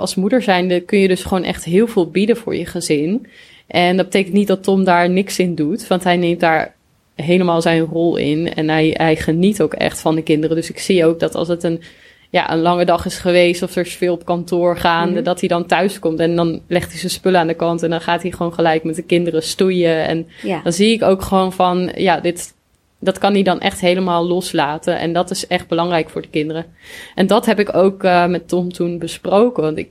als 0.00 0.14
moeder 0.14 0.42
zijnde 0.42 0.80
kun 0.80 0.98
je 0.98 1.08
dus 1.08 1.22
gewoon 1.22 1.44
echt 1.44 1.64
heel 1.64 1.86
veel 1.86 2.10
bieden 2.10 2.36
voor 2.36 2.56
je 2.56 2.66
gezin. 2.66 3.26
En 3.66 3.96
dat 3.96 4.04
betekent 4.04 4.34
niet 4.34 4.46
dat 4.46 4.62
Tom 4.62 4.84
daar 4.84 5.10
niks 5.10 5.38
in 5.38 5.54
doet. 5.54 5.86
Want 5.86 6.04
hij 6.04 6.16
neemt 6.16 6.40
daar 6.40 6.74
helemaal 7.22 7.62
zijn 7.62 7.80
rol 7.80 8.16
in. 8.16 8.54
En 8.54 8.68
hij, 8.68 8.94
hij 8.96 9.16
geniet 9.16 9.62
ook 9.62 9.74
echt 9.74 10.00
van 10.00 10.14
de 10.14 10.22
kinderen. 10.22 10.56
Dus 10.56 10.70
ik 10.70 10.78
zie 10.78 11.06
ook 11.06 11.20
dat 11.20 11.34
als 11.34 11.48
het 11.48 11.62
een 11.62 11.82
ja, 12.30 12.52
een 12.52 12.60
lange 12.60 12.84
dag 12.84 13.04
is 13.04 13.18
geweest 13.18 13.62
of 13.62 13.76
er 13.76 13.86
is 13.86 13.94
veel 13.94 14.12
op 14.12 14.24
kantoor 14.24 14.76
gaande, 14.76 15.14
mhm. 15.14 15.22
dat 15.22 15.40
hij 15.40 15.48
dan 15.48 15.66
thuis 15.66 15.98
komt 15.98 16.20
en 16.20 16.36
dan 16.36 16.60
legt 16.66 16.90
hij 16.90 16.98
zijn 16.98 17.12
spullen 17.12 17.40
aan 17.40 17.46
de 17.46 17.54
kant 17.54 17.82
en 17.82 17.90
dan 17.90 18.00
gaat 18.00 18.22
hij 18.22 18.30
gewoon 18.30 18.54
gelijk 18.54 18.84
met 18.84 18.94
de 18.94 19.02
kinderen 19.02 19.42
stoeien. 19.42 20.06
En 20.06 20.28
ja. 20.42 20.60
dan 20.62 20.72
zie 20.72 20.92
ik 20.92 21.02
ook 21.02 21.22
gewoon 21.22 21.52
van, 21.52 21.90
ja, 21.94 22.20
dit, 22.20 22.54
dat 22.98 23.18
kan 23.18 23.32
hij 23.32 23.42
dan 23.42 23.60
echt 23.60 23.80
helemaal 23.80 24.26
loslaten. 24.26 24.98
En 24.98 25.12
dat 25.12 25.30
is 25.30 25.46
echt 25.46 25.68
belangrijk 25.68 26.10
voor 26.10 26.22
de 26.22 26.28
kinderen. 26.28 26.66
En 27.14 27.26
dat 27.26 27.46
heb 27.46 27.58
ik 27.58 27.74
ook 27.74 28.04
uh, 28.04 28.26
met 28.26 28.48
Tom 28.48 28.72
toen 28.72 28.98
besproken. 28.98 29.62
Want 29.62 29.78
ik, 29.78 29.90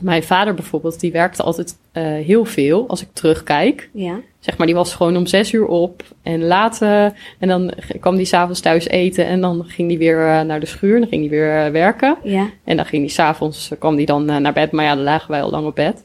mijn 0.00 0.22
vader 0.22 0.54
bijvoorbeeld, 0.54 1.00
die 1.00 1.12
werkte 1.12 1.42
altijd 1.42 1.76
uh, 1.92 2.02
heel 2.02 2.44
veel 2.44 2.88
als 2.88 3.02
ik 3.02 3.08
terugkijk. 3.12 3.90
Ja. 3.92 4.20
Zeg 4.46 4.56
maar, 4.56 4.66
die 4.66 4.76
was 4.76 4.94
gewoon 4.94 5.16
om 5.16 5.26
zes 5.26 5.52
uur 5.52 5.66
op 5.66 6.02
en 6.22 6.44
later. 6.44 7.12
En 7.38 7.48
dan 7.48 7.72
kwam 8.00 8.16
die 8.16 8.24
s'avonds 8.24 8.60
thuis 8.60 8.88
eten 8.88 9.26
en 9.26 9.40
dan 9.40 9.64
ging 9.66 9.88
die 9.88 9.98
weer 9.98 10.18
uh, 10.18 10.40
naar 10.40 10.60
de 10.60 10.66
schuur. 10.66 11.00
Dan 11.00 11.08
ging 11.08 11.20
die 11.20 11.30
weer 11.30 11.66
uh, 11.66 11.72
werken. 11.72 12.16
Ja. 12.22 12.50
En 12.64 12.76
dan 12.76 12.86
ging 12.86 13.02
die 13.02 13.10
s'avonds, 13.10 13.70
kwam 13.78 13.96
die 13.96 14.06
dan 14.06 14.24
naar 14.24 14.52
bed. 14.52 14.70
Maar 14.70 14.84
ja, 14.84 14.94
dan 14.94 15.04
lagen 15.04 15.30
wij 15.30 15.42
al 15.42 15.50
lang 15.50 15.66
op 15.66 15.74
bed. 15.74 16.02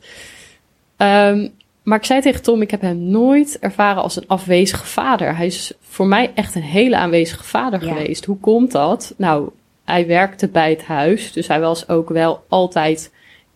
Um, 0.98 1.52
maar 1.84 1.98
ik 1.98 2.06
zei 2.06 2.22
tegen 2.22 2.42
Tom, 2.42 2.62
ik 2.62 2.72
heb 2.72 2.82
hem 2.82 2.98
nooit 2.98 3.60
ervaren 3.60 4.02
als 4.02 4.16
een 4.16 4.28
afwezige 4.28 4.86
vader. 4.86 5.36
Hij 5.36 5.46
is 5.46 5.74
voor 5.82 6.08
mij 6.08 6.32
echt 6.36 6.56
een 6.56 6.62
hele 6.62 6.96
aanwezige 6.96 7.44
vader 7.44 7.86
ja. 7.86 7.94
geweest. 7.94 8.26
Hoe 8.26 8.38
komt 8.38 8.72
dat? 8.72 9.14
Nou, 9.18 9.50
hij 9.86 10.08
werkte 10.08 10.48
bij 10.48 10.70
het 10.70 10.84
huis, 10.84 11.32
dus 11.32 11.48
hij 11.48 11.60
was 11.60 11.90
ook 11.90 12.10
wel 12.10 12.44
altijd 12.48 13.12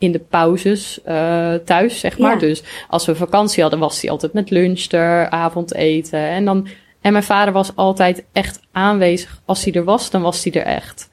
in 0.05 0.11
de 0.11 0.19
pauzes 0.19 0.99
uh, 1.07 1.53
thuis, 1.53 1.99
zeg 1.99 2.17
maar. 2.17 2.33
Ja. 2.33 2.39
Dus 2.39 2.63
als 2.87 3.05
we 3.05 3.15
vakantie 3.15 3.61
hadden, 3.61 3.79
was 3.79 4.01
hij 4.01 4.11
altijd 4.11 4.33
met 4.33 4.49
lunch 4.49 4.91
er, 4.91 5.29
avondeten. 5.29 6.19
En, 6.19 6.45
dan, 6.45 6.67
en 7.01 7.11
mijn 7.11 7.23
vader 7.23 7.53
was 7.53 7.75
altijd 7.75 8.23
echt 8.31 8.59
aanwezig. 8.71 9.41
Als 9.45 9.63
hij 9.63 9.73
er 9.73 9.83
was, 9.83 10.09
dan 10.09 10.21
was 10.21 10.43
hij 10.43 10.53
er 10.53 10.65
echt. 10.67 11.09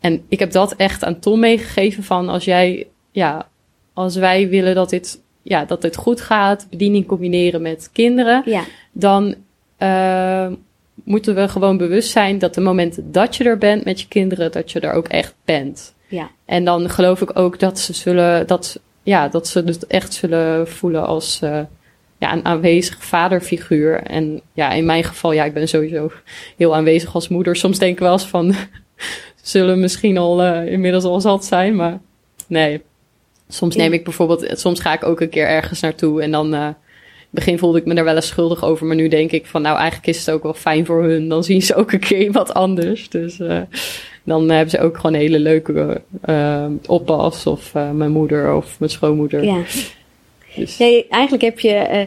En 0.00 0.24
ik 0.28 0.38
heb 0.38 0.52
dat 0.52 0.74
echt 0.76 1.04
aan 1.04 1.18
Tom 1.18 1.40
meegegeven 1.40 2.02
van 2.02 2.28
als 2.28 2.44
jij, 2.44 2.86
ja, 3.10 3.48
als 3.92 4.16
wij 4.16 4.48
willen 4.48 4.74
dat 4.74 4.90
dit, 4.90 5.22
ja, 5.42 5.64
dat 5.64 5.82
dit 5.82 5.96
goed 5.96 6.20
gaat, 6.20 6.66
bediening 6.70 7.06
combineren 7.06 7.62
met 7.62 7.90
kinderen, 7.92 8.42
ja. 8.44 8.64
dan 8.92 9.34
uh, 9.78 10.46
moeten 11.04 11.34
we 11.34 11.48
gewoon 11.48 11.76
bewust 11.76 12.10
zijn 12.10 12.38
dat 12.38 12.54
de 12.54 12.60
momenten 12.60 13.12
dat 13.12 13.36
je 13.36 13.44
er 13.44 13.58
bent 13.58 13.84
met 13.84 14.00
je 14.00 14.08
kinderen, 14.08 14.52
dat 14.52 14.72
je 14.72 14.80
er 14.80 14.92
ook 14.92 15.08
echt 15.08 15.34
bent. 15.44 15.94
Ja. 16.10 16.30
En 16.44 16.64
dan 16.64 16.90
geloof 16.90 17.20
ik 17.20 17.38
ook 17.38 17.58
dat 17.58 17.78
ze 17.78 17.92
zullen, 17.92 18.46
dat, 18.46 18.80
ja, 19.02 19.28
dat 19.28 19.48
ze 19.48 19.58
het 19.58 19.86
echt 19.86 20.14
zullen 20.14 20.68
voelen 20.68 21.06
als 21.06 21.40
uh, 21.44 21.60
ja, 22.18 22.32
een 22.32 22.44
aanwezig 22.44 23.04
vaderfiguur. 23.04 24.02
En 24.02 24.40
ja, 24.52 24.70
in 24.72 24.84
mijn 24.84 25.04
geval, 25.04 25.32
ja, 25.32 25.44
ik 25.44 25.54
ben 25.54 25.68
sowieso 25.68 26.10
heel 26.56 26.74
aanwezig 26.76 27.14
als 27.14 27.28
moeder. 27.28 27.56
Soms 27.56 27.78
denk 27.78 27.92
ik 27.92 27.98
wel 27.98 28.12
eens 28.12 28.26
van, 28.26 28.54
zullen 29.42 29.80
misschien 29.80 30.18
al 30.18 30.44
uh, 30.44 30.72
inmiddels 30.72 31.04
al 31.04 31.20
zat 31.20 31.44
zijn, 31.44 31.76
maar 31.76 32.00
nee. 32.46 32.82
Soms 33.48 33.76
neem 33.76 33.92
ik 33.92 34.04
bijvoorbeeld, 34.04 34.58
soms 34.58 34.80
ga 34.80 34.92
ik 34.92 35.04
ook 35.04 35.20
een 35.20 35.28
keer 35.28 35.46
ergens 35.46 35.80
naartoe 35.80 36.22
en 36.22 36.30
dan. 36.30 36.74
Begin 37.30 37.58
voelde 37.58 37.78
ik 37.78 37.84
me 37.84 37.94
daar 37.94 38.04
wel 38.04 38.14
eens 38.14 38.26
schuldig 38.26 38.64
over, 38.64 38.86
maar 38.86 38.96
nu 38.96 39.08
denk 39.08 39.30
ik 39.30 39.46
van, 39.46 39.62
nou, 39.62 39.76
eigenlijk 39.76 40.06
is 40.06 40.18
het 40.18 40.30
ook 40.34 40.42
wel 40.42 40.54
fijn 40.54 40.86
voor 40.86 41.02
hun. 41.02 41.28
Dan 41.28 41.44
zien 41.44 41.62
ze 41.62 41.74
ook 41.74 41.92
een 41.92 41.98
keer 42.00 42.32
wat 42.42 42.54
anders. 42.54 43.08
Dus 43.08 43.38
uh, 43.38 43.60
dan 44.24 44.48
hebben 44.50 44.70
ze 44.70 44.80
ook 44.80 44.96
gewoon 44.96 45.14
een 45.14 45.20
hele 45.20 45.38
leuke 45.38 46.02
uh, 46.28 46.64
oppas 46.86 47.46
of 47.46 47.72
uh, 47.76 47.90
mijn 47.90 48.10
moeder 48.10 48.54
of 48.54 48.78
mijn 48.78 48.90
schoonmoeder. 48.90 49.44
Ja. 49.44 49.62
Dus, 50.56 50.76
Ja, 50.76 50.86
je- 50.86 51.06
eigenlijk 51.10 51.42
heb 51.42 51.60
je. 51.60 51.72
eh, 51.72 52.06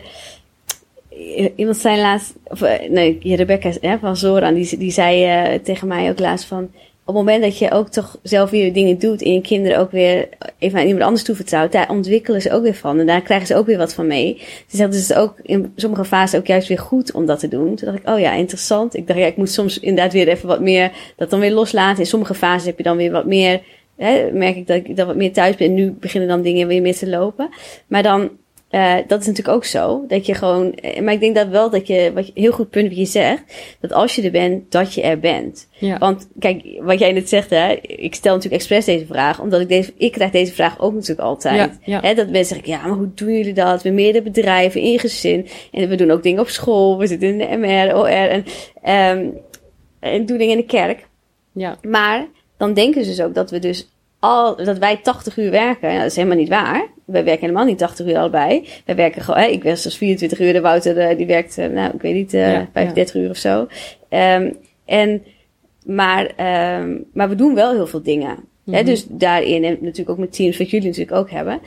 iemand 1.55 1.77
zei 1.77 2.01
laatst. 2.01 2.33
Of, 2.43 2.61
eh, 2.61 2.89
nee, 2.89 3.17
Rebecca 3.35 3.71
hè, 3.81 3.97
van 3.99 4.17
Zoran. 4.17 4.53
Die, 4.53 4.77
die 4.77 4.91
zei 4.91 5.23
eh, 5.25 5.59
tegen 5.59 5.87
mij 5.87 6.09
ook 6.09 6.19
laatst 6.19 6.45
van. 6.45 6.71
Op 7.05 7.15
het 7.15 7.23
moment 7.25 7.43
dat 7.43 7.57
je 7.57 7.71
ook 7.71 7.89
toch 7.89 8.17
zelf 8.21 8.49
weer 8.49 8.73
dingen 8.73 8.99
doet. 8.99 9.21
en 9.21 9.33
je 9.33 9.41
kinderen 9.41 9.79
ook 9.79 9.91
weer 9.91 10.29
even 10.59 10.79
aan 10.79 10.85
iemand 10.85 11.03
anders 11.03 11.23
toevertrouwt. 11.23 11.71
daar 11.71 11.89
ontwikkelen 11.89 12.41
ze 12.41 12.51
ook 12.51 12.63
weer 12.63 12.75
van. 12.75 12.99
En 12.99 13.05
daar 13.05 13.21
krijgen 13.21 13.47
ze 13.47 13.55
ook 13.55 13.65
weer 13.65 13.77
wat 13.77 13.93
van 13.93 14.07
mee. 14.07 14.41
Dus 14.69 14.79
het 14.79 14.95
is 14.95 15.13
ook 15.13 15.35
in 15.41 15.71
sommige 15.75 16.05
fasen 16.05 16.39
ook 16.39 16.47
juist 16.47 16.67
weer 16.67 16.79
goed 16.79 17.11
om 17.11 17.25
dat 17.25 17.39
te 17.39 17.47
doen. 17.47 17.75
Toen 17.75 17.87
dacht 17.87 17.99
ik, 17.99 18.09
oh 18.09 18.19
ja, 18.19 18.33
interessant. 18.33 18.95
Ik 18.95 19.07
dacht, 19.07 19.19
ja, 19.19 19.25
ik 19.25 19.37
moet 19.37 19.49
soms 19.51 19.79
inderdaad 19.79 20.13
weer 20.13 20.27
even 20.27 20.47
wat 20.47 20.61
meer. 20.61 20.91
dat 21.15 21.29
dan 21.29 21.39
weer 21.39 21.51
loslaten. 21.53 21.99
In 21.99 22.05
sommige 22.05 22.33
fases 22.33 22.65
heb 22.65 22.77
je 22.77 22.83
dan 22.83 22.97
weer 22.97 23.11
wat 23.11 23.25
meer. 23.25 23.61
Hè, 23.97 24.31
merk 24.31 24.55
ik 24.55 24.67
dat 24.67 24.75
ik 24.75 24.95
dan 24.95 25.07
wat 25.07 25.15
meer 25.15 25.33
thuis 25.33 25.55
ben. 25.55 25.67
En 25.67 25.73
nu 25.73 25.91
beginnen 25.91 26.29
dan 26.29 26.41
dingen 26.41 26.67
weer 26.67 26.81
meer 26.81 26.95
te 26.95 27.09
lopen. 27.09 27.49
Maar 27.87 28.03
dan, 28.03 28.29
eh, 28.73 28.95
dat 29.07 29.21
is 29.21 29.27
natuurlijk 29.27 29.55
ook 29.55 29.65
zo. 29.65 30.03
Dat 30.07 30.25
je 30.25 30.33
gewoon, 30.33 30.73
eh, 30.73 31.01
maar 31.01 31.13
ik 31.13 31.19
denk 31.19 31.35
dat 31.35 31.47
wel 31.47 31.69
dat 31.69 31.87
je, 31.87 32.11
wat 32.13 32.27
je, 32.27 32.31
heel 32.35 32.51
goed 32.51 32.69
punt 32.69 32.87
wat 32.87 32.97
je 32.97 33.05
zegt. 33.05 33.43
Dat 33.79 33.93
als 33.93 34.15
je 34.15 34.21
er 34.21 34.31
bent, 34.31 34.71
dat 34.71 34.93
je 34.93 35.01
er 35.01 35.19
bent. 35.19 35.67
ja. 35.71 35.97
Want 35.97 36.27
kijk, 36.39 36.63
wat 36.79 36.99
jij 36.99 37.11
net 37.11 37.29
zegt, 37.29 37.49
hè, 37.49 37.71
ik 37.81 38.15
stel 38.15 38.33
natuurlijk 38.33 38.61
expres 38.61 38.85
deze 38.85 39.05
vraag. 39.05 39.39
Omdat 39.39 39.61
ik 39.61 39.67
deze, 39.67 39.93
ik 39.97 40.11
krijg 40.11 40.31
deze 40.31 40.53
vraag 40.53 40.79
ook 40.79 40.93
natuurlijk 40.93 41.27
altijd. 41.27 41.55
Ja, 41.55 41.77
ja. 41.83 41.99
Hè, 42.07 42.13
dat 42.13 42.29
mensen 42.29 42.55
zeggen, 42.55 42.73
ja, 42.73 42.87
maar 42.87 42.97
hoe 42.97 43.11
doen 43.15 43.33
jullie 43.33 43.53
dat? 43.53 43.83
We 43.83 43.89
meerdere 43.89 44.23
bedrijven, 44.23 44.81
in 44.81 44.99
gezin. 44.99 45.47
En 45.71 45.89
we 45.89 45.95
doen 45.95 46.11
ook 46.11 46.23
dingen 46.23 46.41
op 46.41 46.49
school. 46.49 46.97
We 46.97 47.07
zitten 47.07 47.27
in 47.27 47.37
de 47.37 47.57
MR, 47.57 47.95
OR 47.95 48.07
en, 48.07 48.45
ehm 48.83 49.27
en 49.99 50.25
doen 50.25 50.37
dingen 50.37 50.55
in 50.55 50.61
de 50.61 50.65
kerk. 50.65 51.07
ja. 51.51 51.77
Maar 51.81 52.27
dan 52.57 52.73
denken 52.73 53.03
ze 53.03 53.09
dus 53.09 53.21
ook 53.21 53.33
dat 53.33 53.51
we 53.51 53.59
dus 53.59 53.87
al, 54.19 54.55
dat 54.55 54.77
wij 54.77 54.97
80 54.97 55.37
uur 55.37 55.51
werken. 55.51 55.87
Nou, 55.87 55.99
dat 55.99 56.09
is 56.09 56.15
helemaal 56.15 56.37
niet 56.37 56.49
waar. 56.49 56.87
Wij 57.05 57.23
werken 57.23 57.41
helemaal 57.41 57.65
niet 57.65 57.77
80 57.77 58.05
uur 58.07 58.17
allebei. 58.17 58.67
Wij 58.85 58.95
werken 58.95 59.21
gewoon, 59.21 59.39
hè, 59.39 59.45
ik 59.47 59.63
werk 59.63 59.77
zelfs 59.77 59.97
24 59.97 60.39
uur. 60.39 60.53
De 60.53 60.61
Wouter, 60.61 60.97
eh, 60.97 61.17
die 61.17 61.25
werkt, 61.25 61.57
eh, 61.57 61.67
nou, 61.67 61.93
ik 61.93 62.01
weet 62.01 62.13
niet, 62.13 62.33
eh 62.33 62.51
Ja, 62.53 62.67
35 62.73 63.15
uur 63.15 63.29
of 63.29 63.37
zo. 63.37 63.67
Ehm, 64.09 64.51
en, 64.85 65.23
maar, 65.85 66.31
ehm, 66.35 66.97
maar 67.13 67.29
we 67.29 67.35
doen 67.35 67.55
wel 67.55 67.73
heel 67.73 67.87
veel 67.87 68.03
dingen. 68.03 68.35
Hè, 68.65 68.77
Mhm. 68.77 68.85
dus 68.85 69.05
daarin, 69.09 69.63
en 69.63 69.77
natuurlijk 69.81 70.09
ook 70.09 70.17
met 70.17 70.33
teams, 70.33 70.57
wat 70.57 70.69
jullie 70.69 70.87
natuurlijk 70.87 71.17
ook 71.17 71.29
hebben. 71.29 71.59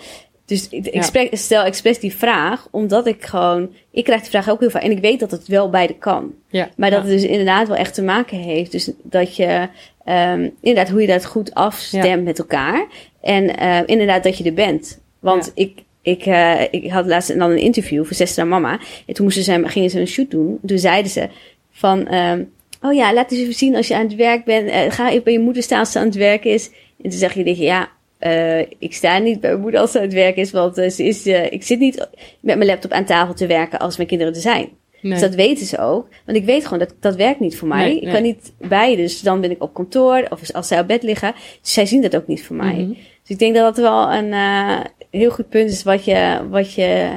Dus 0.45 0.69
ik, 0.69 1.29
stel 1.33 1.65
expres 1.65 1.99
die 1.99 2.15
vraag, 2.17 2.69
omdat 2.71 3.07
ik 3.07 3.25
gewoon, 3.25 3.73
ik 3.91 4.05
krijg 4.05 4.21
die 4.21 4.31
vraag 4.31 4.51
ook 4.51 4.61
heel 4.61 4.71
vaak. 4.71 4.83
En 4.83 4.91
ik 4.91 5.01
weet 5.01 5.21
dat 5.21 5.31
het 5.31 5.47
wel 5.47 5.71
beide 5.71 5.95
kan. 5.95 6.33
ja. 6.51 6.69
Maar 6.77 6.91
dat 6.91 7.03
ja. 7.03 7.09
het 7.09 7.21
dus 7.21 7.31
inderdaad 7.31 7.69
wel 7.69 7.77
echt 7.77 7.95
te 7.95 8.03
maken 8.03 8.39
heeft. 8.39 8.73
Dus 8.73 8.91
dat 9.03 9.37
je 9.37 9.69
ehm, 10.05 10.49
inderdaad 10.61 10.91
hoe 10.93 11.01
je 11.01 11.07
dat 11.07 11.25
goed 11.25 11.55
afstemt 11.55 12.25
met 12.25 12.39
elkaar. 12.39 12.87
En 13.21 13.57
eh, 13.57 13.79
inderdaad 13.87 14.23
dat 14.23 14.39
je 14.39 14.45
er 14.45 14.55
bent. 14.55 15.01
Want 15.21 15.45
Ja. 15.45 15.53
ik, 15.55 15.79
ik, 16.03 16.27
eh, 16.27 16.61
ik 16.71 16.91
had 16.91 17.07
laatst 17.07 17.39
dan 17.39 17.51
een 17.51 17.59
interview 17.59 18.05
voor 18.05 18.17
Zestra 18.17 18.45
Mama. 18.45 18.79
En 19.07 19.15
toen 19.15 19.25
moesten 19.25 19.43
ze, 19.43 19.63
gingen 19.65 19.91
ze 19.91 20.01
een 20.01 20.07
shoot 20.07 20.31
doen. 20.31 20.59
Toen 20.67 20.79
zeiden 20.79 21.11
ze 21.11 21.29
van... 21.71 22.07
ehm, 22.07 22.43
oh 22.83 22.93
ja, 22.95 23.13
laat 23.15 23.31
eens 23.33 23.41
even 23.41 23.55
zien 23.55 23.77
als 23.77 23.89
je 23.89 23.95
aan 23.95 24.03
het 24.07 24.15
werk 24.15 24.45
bent. 24.45 24.69
Eh, 24.69 24.91
ga 24.91 25.11
even 25.11 25.23
bij 25.25 25.33
je 25.33 25.39
moeder 25.41 25.63
staan 25.63 25.79
als 25.79 25.93
ze 25.93 25.99
aan 25.99 26.05
het 26.07 26.15
werk 26.15 26.45
is. 26.45 26.67
En 27.03 27.11
toen 27.11 27.19
zeg 27.19 27.35
je 27.35 27.45
tegen 27.45 27.65
ja... 27.65 27.89
eh, 28.19 28.59
ik 28.61 28.95
sta 28.95 29.19
niet 29.19 29.41
bij 29.41 29.51
mijn 29.51 29.63
moeder 29.63 29.81
als 29.81 29.91
ze 29.91 29.99
aan 29.99 30.05
het 30.05 30.13
werk 30.13 30.37
is, 30.37 30.51
want 30.51 30.75
ze 30.75 31.05
is, 31.05 31.27
ik 31.27 31.63
zit 31.63 31.79
niet 31.79 32.09
met 32.41 32.57
mijn 32.57 32.71
laptop 32.71 32.91
aan 32.91 33.05
tafel 33.05 33.35
te 33.35 33.47
werken 33.47 33.79
als 33.79 33.97
mijn 33.97 34.09
kinderen 34.09 34.35
er 34.35 34.41
zijn. 34.41 34.69
Nee. 35.01 35.13
Dus 35.13 35.21
dat 35.21 35.35
weten 35.35 35.67
ze 35.67 35.79
ook. 35.79 36.09
Want 36.25 36.39
ik 36.39 36.45
weet 36.45 36.65
gewoon 36.65 36.79
dat 36.79 36.95
dat 37.01 37.17
werkt 37.17 37.41
niet 37.41 37.57
voor 37.57 37.69
mij. 37.69 37.85
Nee, 37.87 38.01
ik 38.01 38.13
kan 38.13 38.23
niet 38.23 38.53
bij. 38.59 38.97
Dus 38.97 39.21
dan 39.21 39.41
ben 39.41 39.51
ik 39.51 39.63
op 39.63 39.75
kantoor 39.75 40.27
of 40.31 40.53
als 40.53 40.69
zij 40.69 40.81
op 40.81 40.87
bed 40.87 41.03
liggen. 41.03 41.35
Dus 41.63 41.73
zij 41.73 41.87
zien 41.87 42.03
dat 42.03 42.17
ook 42.17 42.27
niet 42.27 42.45
voor 42.45 42.57
mij. 42.57 42.75
Mhm. 42.75 42.89
Dus 42.89 43.31
ik 43.31 43.39
denk 43.39 43.55
dat 43.55 43.75
dat 43.75 43.85
wel 43.85 44.13
een 44.13 44.33
eh, 44.33 44.81
heel 45.17 45.31
goed 45.31 45.49
punt 45.49 45.71
is 45.71 45.83
wat 45.83 46.05
je, 46.05 46.41
wat 46.51 46.73
je, 46.75 47.11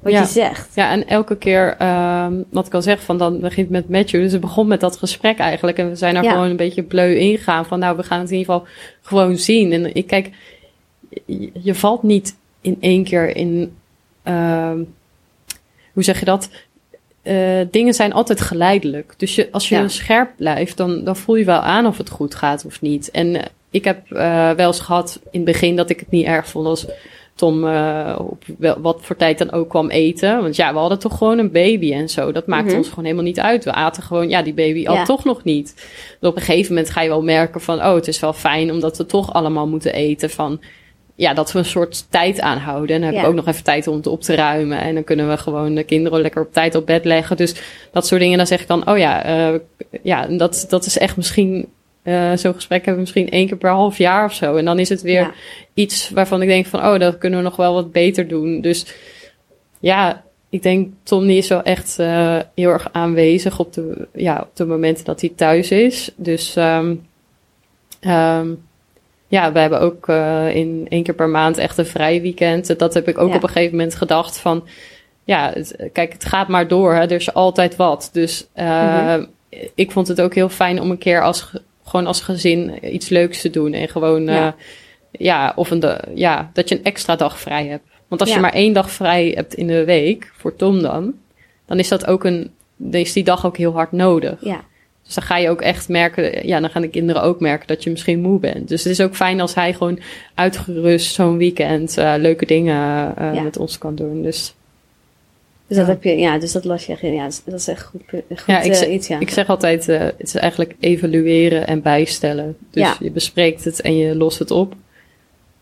wat 0.00 0.12
Ja. 0.12 0.20
je 0.20 0.26
zegt. 0.26 0.74
Ja, 0.74 0.90
en 0.90 1.06
elke 1.08 1.36
keer, 1.36 1.74
ehm, 1.78 2.34
wat 2.50 2.66
ik 2.66 2.74
al 2.74 2.82
zeg, 2.82 3.02
van 3.02 3.18
dan 3.18 3.40
begint 3.40 3.70
met 3.70 3.88
Matthew. 3.88 4.20
Dus 4.22 4.32
het 4.32 4.40
begon 4.40 4.66
met 4.66 4.80
dat 4.80 4.96
gesprek 4.96 5.38
eigenlijk. 5.38 5.78
En 5.78 5.88
we 5.88 5.96
zijn 5.96 6.22
Ja. 6.22 6.30
gewoon 6.30 6.50
een 6.50 6.56
beetje 6.56 6.82
bleu 6.82 7.14
ingegaan. 7.14 7.66
Van 7.66 7.78
nou, 7.78 7.96
we 7.96 8.02
gaan 8.02 8.20
het 8.20 8.30
in 8.30 8.36
ieder 8.38 8.54
geval 8.54 8.68
gewoon 9.02 9.36
zien. 9.36 9.72
En 9.72 9.94
ik 9.94 10.06
kijk, 10.06 10.30
je, 11.26 11.50
je 11.62 11.74
valt 11.74 12.02
niet 12.02 12.36
in 12.60 12.76
één 12.80 13.04
keer 13.04 13.36
in, 13.36 13.76
ehm, 14.22 14.78
hoe 15.92 16.02
zeg 16.02 16.18
je 16.18 16.24
dat? 16.24 16.48
Eh, 17.22 17.60
dingen 17.70 17.94
zijn 17.94 18.12
altijd 18.12 18.40
geleidelijk. 18.40 19.14
Dus 19.16 19.34
je, 19.34 19.48
als 19.52 19.68
je 19.68 19.74
Ja. 19.76 19.88
scherp 19.88 20.30
blijft, 20.36 20.76
dan, 20.76 21.04
dan 21.04 21.16
voel 21.16 21.36
je 21.36 21.44
wel 21.44 21.60
aan 21.60 21.86
of 21.86 21.98
het 21.98 22.10
goed 22.10 22.34
gaat 22.34 22.64
of 22.64 22.80
niet. 22.80 23.10
En 23.10 23.40
ik 23.70 23.84
heb 23.84 24.12
eh, 24.12 24.50
wel 24.50 24.66
eens 24.66 24.80
gehad 24.80 25.20
in 25.30 25.40
het 25.40 25.44
begin 25.52 25.76
dat 25.76 25.90
ik 25.90 26.00
het 26.00 26.10
niet 26.10 26.26
erg 26.26 26.48
vond 26.48 26.66
als 26.66 26.86
Tom 27.36 27.68
eh, 27.68 28.14
op 28.18 28.44
wel, 28.58 28.80
wat 28.80 28.98
voor 29.00 29.16
tijd 29.16 29.38
dan 29.38 29.52
ook 29.52 29.68
kwam 29.68 29.90
eten. 29.90 30.42
Want 30.42 30.56
ja, 30.56 30.72
we 30.72 30.78
hadden 30.78 30.98
toch 30.98 31.18
gewoon 31.18 31.38
een 31.38 31.50
baby 31.52 31.92
en 31.92 32.08
zo. 32.08 32.32
Dat 32.32 32.46
maakte 32.46 32.68
Mhm. 32.68 32.76
ons 32.76 32.88
gewoon 32.88 33.04
helemaal 33.04 33.24
niet 33.26 33.40
uit. 33.40 33.64
We 33.64 33.72
aten 33.72 34.02
gewoon, 34.02 34.28
ja, 34.28 34.42
die 34.42 34.54
baby 34.54 34.86
al 34.86 35.04
toch 35.04 35.24
nog 35.24 35.44
niet. 35.44 35.74
Dus 36.20 36.28
op 36.30 36.36
een 36.36 36.42
gegeven 36.42 36.74
moment 36.74 36.92
ga 36.92 37.02
je 37.02 37.08
wel 37.08 37.22
merken 37.22 37.60
van, 37.60 37.78
oh, 37.78 37.94
het 37.94 38.08
is 38.08 38.20
wel 38.20 38.32
fijn 38.32 38.70
omdat 38.72 38.96
we 38.96 39.06
toch 39.06 39.32
allemaal 39.32 39.66
moeten 39.68 39.92
eten. 39.92 40.30
Van, 40.30 40.60
ja, 41.14 41.34
dat 41.34 41.52
we 41.52 41.58
een 41.58 41.64
soort 41.64 42.06
tijd 42.10 42.40
aanhouden. 42.40 42.94
En 42.94 43.00
dan 43.00 43.10
heb 43.10 43.14
Ja. 43.14 43.22
ik 43.22 43.28
ook 43.28 43.34
nog 43.34 43.46
even 43.46 43.64
tijd 43.64 43.86
om 43.86 43.96
het 43.96 44.06
op 44.06 44.20
te 44.20 44.34
ruimen. 44.34 44.80
En 44.80 44.94
dan 44.94 45.04
kunnen 45.04 45.28
we 45.28 45.36
gewoon 45.36 45.74
de 45.74 45.84
kinderen 45.84 46.20
lekker 46.20 46.42
op 46.42 46.52
tijd 46.52 46.74
op 46.74 46.86
bed 46.86 47.04
leggen. 47.04 47.36
Dus 47.36 47.54
dat 47.92 48.06
soort 48.06 48.20
dingen, 48.20 48.36
dan 48.38 48.46
zeg 48.46 48.60
ik 48.60 48.66
dan, 48.68 48.88
oh 48.90 48.98
ja, 48.98 49.24
eh, 49.24 49.58
ja 50.02 50.26
dat, 50.26 50.66
dat 50.68 50.86
is 50.86 50.98
echt 50.98 51.16
misschien... 51.16 51.68
eh, 52.06 52.32
Zo'n 52.36 52.54
gesprek 52.54 52.84
hebben 52.84 52.94
we 52.94 53.00
misschien 53.00 53.30
één 53.30 53.46
keer 53.46 53.56
per 53.56 53.70
half 53.70 53.98
jaar 53.98 54.24
of 54.24 54.32
zo. 54.34 54.56
En 54.56 54.64
dan 54.64 54.78
is 54.78 54.88
het 54.88 55.02
weer 55.02 55.20
Ja. 55.20 55.32
iets 55.74 56.10
waarvan 56.10 56.42
ik 56.42 56.48
denk 56.48 56.66
van, 56.66 56.80
oh, 56.84 56.98
dat 56.98 57.18
kunnen 57.18 57.38
we 57.38 57.44
nog 57.44 57.56
wel 57.56 57.74
wat 57.74 57.92
beter 57.92 58.28
doen. 58.28 58.60
Dus 58.60 58.86
ja, 59.80 60.24
ik 60.50 60.62
denk 60.62 60.92
Tom 61.02 61.26
die 61.26 61.36
is 61.36 61.48
wel 61.48 61.62
echt 61.62 61.98
eh, 61.98 62.38
heel 62.54 62.70
erg 62.70 62.88
aanwezig 62.92 63.58
op 63.58 63.72
de, 63.72 64.08
ja, 64.14 64.40
op 64.40 64.56
de 64.56 64.64
momenten 64.66 65.04
dat 65.04 65.20
hij 65.20 65.32
thuis 65.36 65.70
is. 65.70 66.10
Dus 66.16 66.56
ehm, 66.56 66.94
ehm, 68.00 68.48
ja, 69.28 69.52
we 69.52 69.58
hebben 69.58 69.80
ook 69.80 70.08
eh, 70.08 70.54
in 70.54 70.86
één 70.88 71.02
keer 71.02 71.14
per 71.14 71.28
maand 71.28 71.58
echt 71.58 71.78
een 71.78 71.86
vrij 71.86 72.20
weekend. 72.22 72.78
Dat 72.78 72.94
heb 72.94 73.08
ik 73.08 73.18
ook 73.18 73.30
Ja. 73.30 73.36
op 73.36 73.42
een 73.42 73.48
gegeven 73.48 73.76
moment 73.76 73.94
gedacht 73.94 74.38
van, 74.38 74.64
ja, 75.24 75.50
het- 75.54 75.76
kijk, 75.92 76.12
het 76.12 76.24
gaat 76.24 76.48
maar 76.48 76.68
door. 76.68 76.94
Hè? 76.94 77.00
Er 77.00 77.12
is 77.12 77.34
altijd 77.34 77.76
wat. 77.76 78.08
Dus 78.12 78.46
Mhm. 78.54 79.24
ik 79.74 79.90
vond 79.90 80.08
het 80.08 80.20
ook 80.20 80.34
heel 80.34 80.48
fijn 80.48 80.80
om 80.80 80.90
een 80.90 80.98
keer 80.98 81.22
als, 81.22 81.52
gewoon 81.86 82.06
als 82.06 82.20
gezin 82.20 82.78
iets 82.94 83.08
leuks 83.08 83.40
te 83.40 83.50
doen. 83.50 83.72
En 83.72 83.88
gewoon, 83.88 84.28
eh, 84.28 84.34
Ja. 84.34 84.54
ja, 85.10 85.52
of 85.56 85.70
een, 85.70 85.80
da- 85.80 86.00
ja, 86.14 86.50
dat 86.52 86.68
je 86.68 86.74
een 86.78 86.84
extra 86.84 87.16
dag 87.16 87.40
vrij 87.40 87.66
hebt. 87.66 87.84
Want 88.08 88.20
als 88.20 88.30
Ja. 88.30 88.36
je 88.36 88.42
maar 88.42 88.52
één 88.52 88.72
dag 88.72 88.90
vrij 88.90 89.32
hebt 89.34 89.54
in 89.54 89.66
de 89.66 89.84
week, 89.84 90.32
voor 90.36 90.56
Tom 90.56 90.82
dan, 90.82 91.14
dan 91.66 91.78
is 91.78 91.88
dat 91.88 92.06
ook 92.06 92.24
een, 92.24 92.50
dan 92.76 93.00
is 93.00 93.12
die 93.12 93.24
dag 93.24 93.46
ook 93.46 93.56
heel 93.56 93.72
hard 93.72 93.92
nodig. 93.92 94.36
Ja. 94.40 94.64
Dus 95.04 95.14
dan 95.14 95.24
ga 95.24 95.36
je 95.36 95.50
ook 95.50 95.60
echt 95.60 95.88
merken, 95.88 96.46
ja, 96.46 96.60
dan 96.60 96.70
gaan 96.70 96.82
de 96.82 96.88
kinderen 96.88 97.22
ook 97.22 97.40
merken 97.40 97.66
dat 97.66 97.84
je 97.84 97.90
misschien 97.90 98.20
moe 98.20 98.38
bent. 98.40 98.68
Dus 98.68 98.82
het 98.84 98.92
is 98.92 99.00
ook 99.00 99.16
fijn 99.16 99.40
als 99.40 99.54
hij 99.54 99.72
gewoon 99.72 99.98
uitgerust 100.34 101.14
zo'n 101.14 101.36
weekend 101.36 101.98
eh, 101.98 102.14
leuke 102.18 102.46
dingen 102.46 103.16
eh, 103.16 103.34
Ja. 103.34 103.42
met 103.42 103.56
ons 103.58 103.78
kan 103.78 103.94
doen. 103.94 104.22
Dus 104.22 104.54
Dus 105.68 105.76
dat 105.76 105.86
heb 105.86 106.02
je, 106.02 106.18
ja, 106.18 106.38
dus 106.38 106.52
dat 106.52 106.64
las 106.64 106.86
je. 106.86 106.96
Ja, 107.00 107.28
dat 107.44 107.60
is 107.60 107.68
echt 107.68 107.82
goed, 107.82 108.02
goed 108.08 108.42
ja, 108.46 108.60
ik, 108.60 108.70
eh, 108.70 108.78
zeg, 108.78 108.88
iets, 108.88 109.08
ja. 109.08 109.20
ik 109.20 109.30
zeg 109.30 109.48
altijd, 109.48 109.88
eh, 109.88 110.00
het 110.00 110.14
is 110.22 110.34
eigenlijk 110.34 110.74
evalueren 110.80 111.66
en 111.66 111.82
bijstellen. 111.82 112.56
Dus 112.70 112.82
Ja. 112.82 112.96
je 113.00 113.10
bespreekt 113.10 113.64
het 113.64 113.80
en 113.80 113.96
je 113.96 114.16
lost 114.16 114.38
het 114.38 114.50
op. 114.50 114.74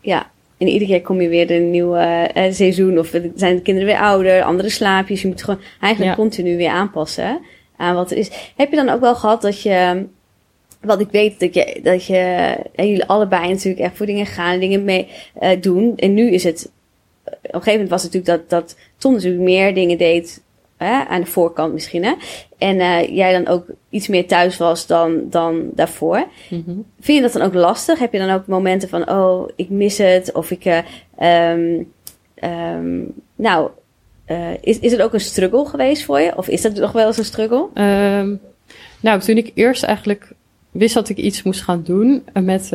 Ja, 0.01 0.31
en 0.59 0.67
iedere 0.69 0.91
keer 0.91 1.03
kom 1.03 1.21
je 1.21 1.29
weer 1.29 1.51
een 1.51 1.71
nieuw 1.71 1.95
eh, 1.95 2.53
seizoen 2.53 2.99
of 2.99 3.09
zijn 3.35 3.57
de 3.57 3.63
kinderen 3.63 3.89
weer 3.89 4.01
ouder, 4.01 4.43
andere 4.43 4.71
slaapjes. 4.71 5.23
Je 5.23 5.29
moet 5.29 5.43
gewoon 5.43 5.61
eigenlijk 5.81 6.17
continu 6.17 6.57
weer 6.57 6.71
aanpassen 6.71 7.41
aan 7.77 7.95
wat 7.95 8.11
er 8.11 8.17
is. 8.17 8.31
Heb 8.57 8.71
je 8.71 8.77
dan 8.77 8.89
ook 8.89 9.01
wel 9.01 9.15
gehad 9.15 9.43
dat 9.43 9.63
je, 9.63 10.05
wat 10.81 11.01
ik 11.01 11.09
weet 11.11 11.41
dat 11.41 11.55
je, 11.55 11.81
dat 11.83 12.07
je 12.07 12.17
en 12.75 12.89
jullie 12.89 13.05
allebei 13.05 13.49
natuurlijk 13.49 13.85
echt 13.85 13.97
voor 13.97 14.07
dingen 14.07 14.27
gaan 14.27 14.53
en 14.53 14.61
dingen 14.61 14.85
mee 14.85 15.09
doen. 15.61 15.93
En 15.97 16.15
nu 16.15 16.31
is 16.31 16.45
het, 16.45 16.71
een 17.53 17.63
gegeven 17.63 17.73
moment 17.73 17.91
was 17.91 18.03
het 18.03 18.13
natuurlijk 18.13 18.49
dat, 18.49 18.61
dat 18.61 18.77
Tom 18.97 19.13
natuurlijk 19.13 19.43
meer 19.43 19.75
dingen 19.75 19.99
deed 19.99 20.43
hè, 20.77 21.05
aan 21.05 21.21
de 21.21 21.27
voorkant 21.27 21.73
misschien. 21.73 22.05
Hè? 22.05 22.15
En 22.59 22.81
eh, 22.81 23.17
jij 23.17 23.33
dan 23.33 23.47
ook 23.47 23.67
iets 23.89 24.09
meer 24.09 24.27
thuis 24.27 24.57
was 24.57 24.87
dan, 24.87 25.21
dan 25.31 25.71
daarvoor. 25.75 26.27
Mhm. 26.51 26.71
Vind 27.01 27.19
je 27.19 27.21
dat 27.21 27.33
dan 27.33 27.43
ook 27.43 27.55
lastig? 27.55 27.99
Heb 27.99 28.13
je 28.13 28.19
dan 28.19 28.31
ook 28.31 28.47
momenten 28.47 28.89
van, 28.89 29.11
oh, 29.11 29.49
ik 29.57 29.71
mis 29.71 29.99
het? 29.99 30.33
Of 30.33 30.51
ik, 30.51 30.65
eh, 30.65 30.79
ehm, 31.17 31.83
ehm, 32.35 33.03
nou, 33.35 33.71
eh, 34.25 34.51
is, 34.61 34.79
is 34.79 34.93
het 34.93 35.03
ook 35.03 35.13
een 35.13 35.21
struggle 35.21 35.65
geweest 35.65 36.05
voor 36.05 36.21
je? 36.21 36.37
Of 36.37 36.49
is 36.49 36.63
dat 36.63 36.75
nog 36.75 36.93
wel 36.93 37.07
eens 37.07 37.19
een 37.19 37.25
struggle? 37.25 37.69
Ehm, 37.75 38.35
nou, 39.01 39.21
toen 39.21 39.37
ik 39.37 39.51
eerst 39.55 39.83
eigenlijk 39.83 40.33
wist 40.71 40.95
dat 40.95 41.09
ik 41.09 41.17
iets 41.17 41.43
moest 41.43 41.63
gaan 41.63 41.83
doen 41.83 42.25
met 42.43 42.71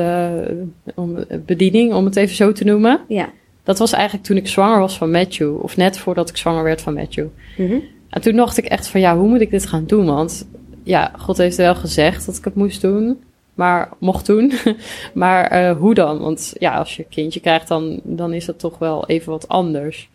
om, 0.95 1.25
bediening, 1.45 1.93
om 1.93 2.05
het 2.05 2.15
even 2.15 2.35
zo 2.35 2.51
te 2.51 2.63
noemen. 2.63 2.99
Ja. 3.07 3.29
Dat 3.63 3.79
was 3.79 3.91
eigenlijk 3.91 4.25
toen 4.25 4.37
ik 4.37 4.47
zwanger 4.47 4.79
was 4.79 4.97
van 4.97 5.11
Matthew. 5.11 5.61
Of 5.61 5.77
net 5.77 5.97
voordat 5.97 6.29
ik 6.29 6.37
zwanger 6.37 6.63
werd 6.63 6.81
van 6.81 6.93
Matthew. 6.93 7.27
Mhm. 7.57 7.77
En 8.09 8.21
toen 8.21 8.35
dacht 8.35 8.57
ik 8.57 8.65
echt 8.65 8.87
van 8.87 8.99
ja, 8.99 9.17
hoe 9.17 9.27
moet 9.27 9.41
ik 9.41 9.49
dit 9.49 9.65
gaan 9.65 9.85
doen? 9.85 10.05
Want 10.05 10.47
ja, 10.83 11.11
God 11.17 11.37
heeft 11.37 11.57
wel 11.57 11.75
gezegd 11.75 12.25
dat 12.25 12.37
ik 12.37 12.43
het 12.43 12.55
moest 12.55 12.81
doen. 12.81 13.19
Maar 13.53 13.89
mocht 13.97 14.25
doen. 14.25 14.53
maar 15.13 15.47
eh, 15.47 15.77
hoe 15.77 15.93
dan? 15.93 16.19
Want 16.19 16.53
ja, 16.59 16.77
als 16.77 16.95
je 16.95 17.03
een 17.03 17.09
kindje 17.09 17.39
krijgt, 17.39 17.67
dan, 17.67 17.99
dan 18.03 18.33
is 18.33 18.45
dat 18.45 18.59
toch 18.59 18.77
wel 18.77 19.07
even 19.07 19.31
wat 19.31 19.47
anders. 19.47 20.09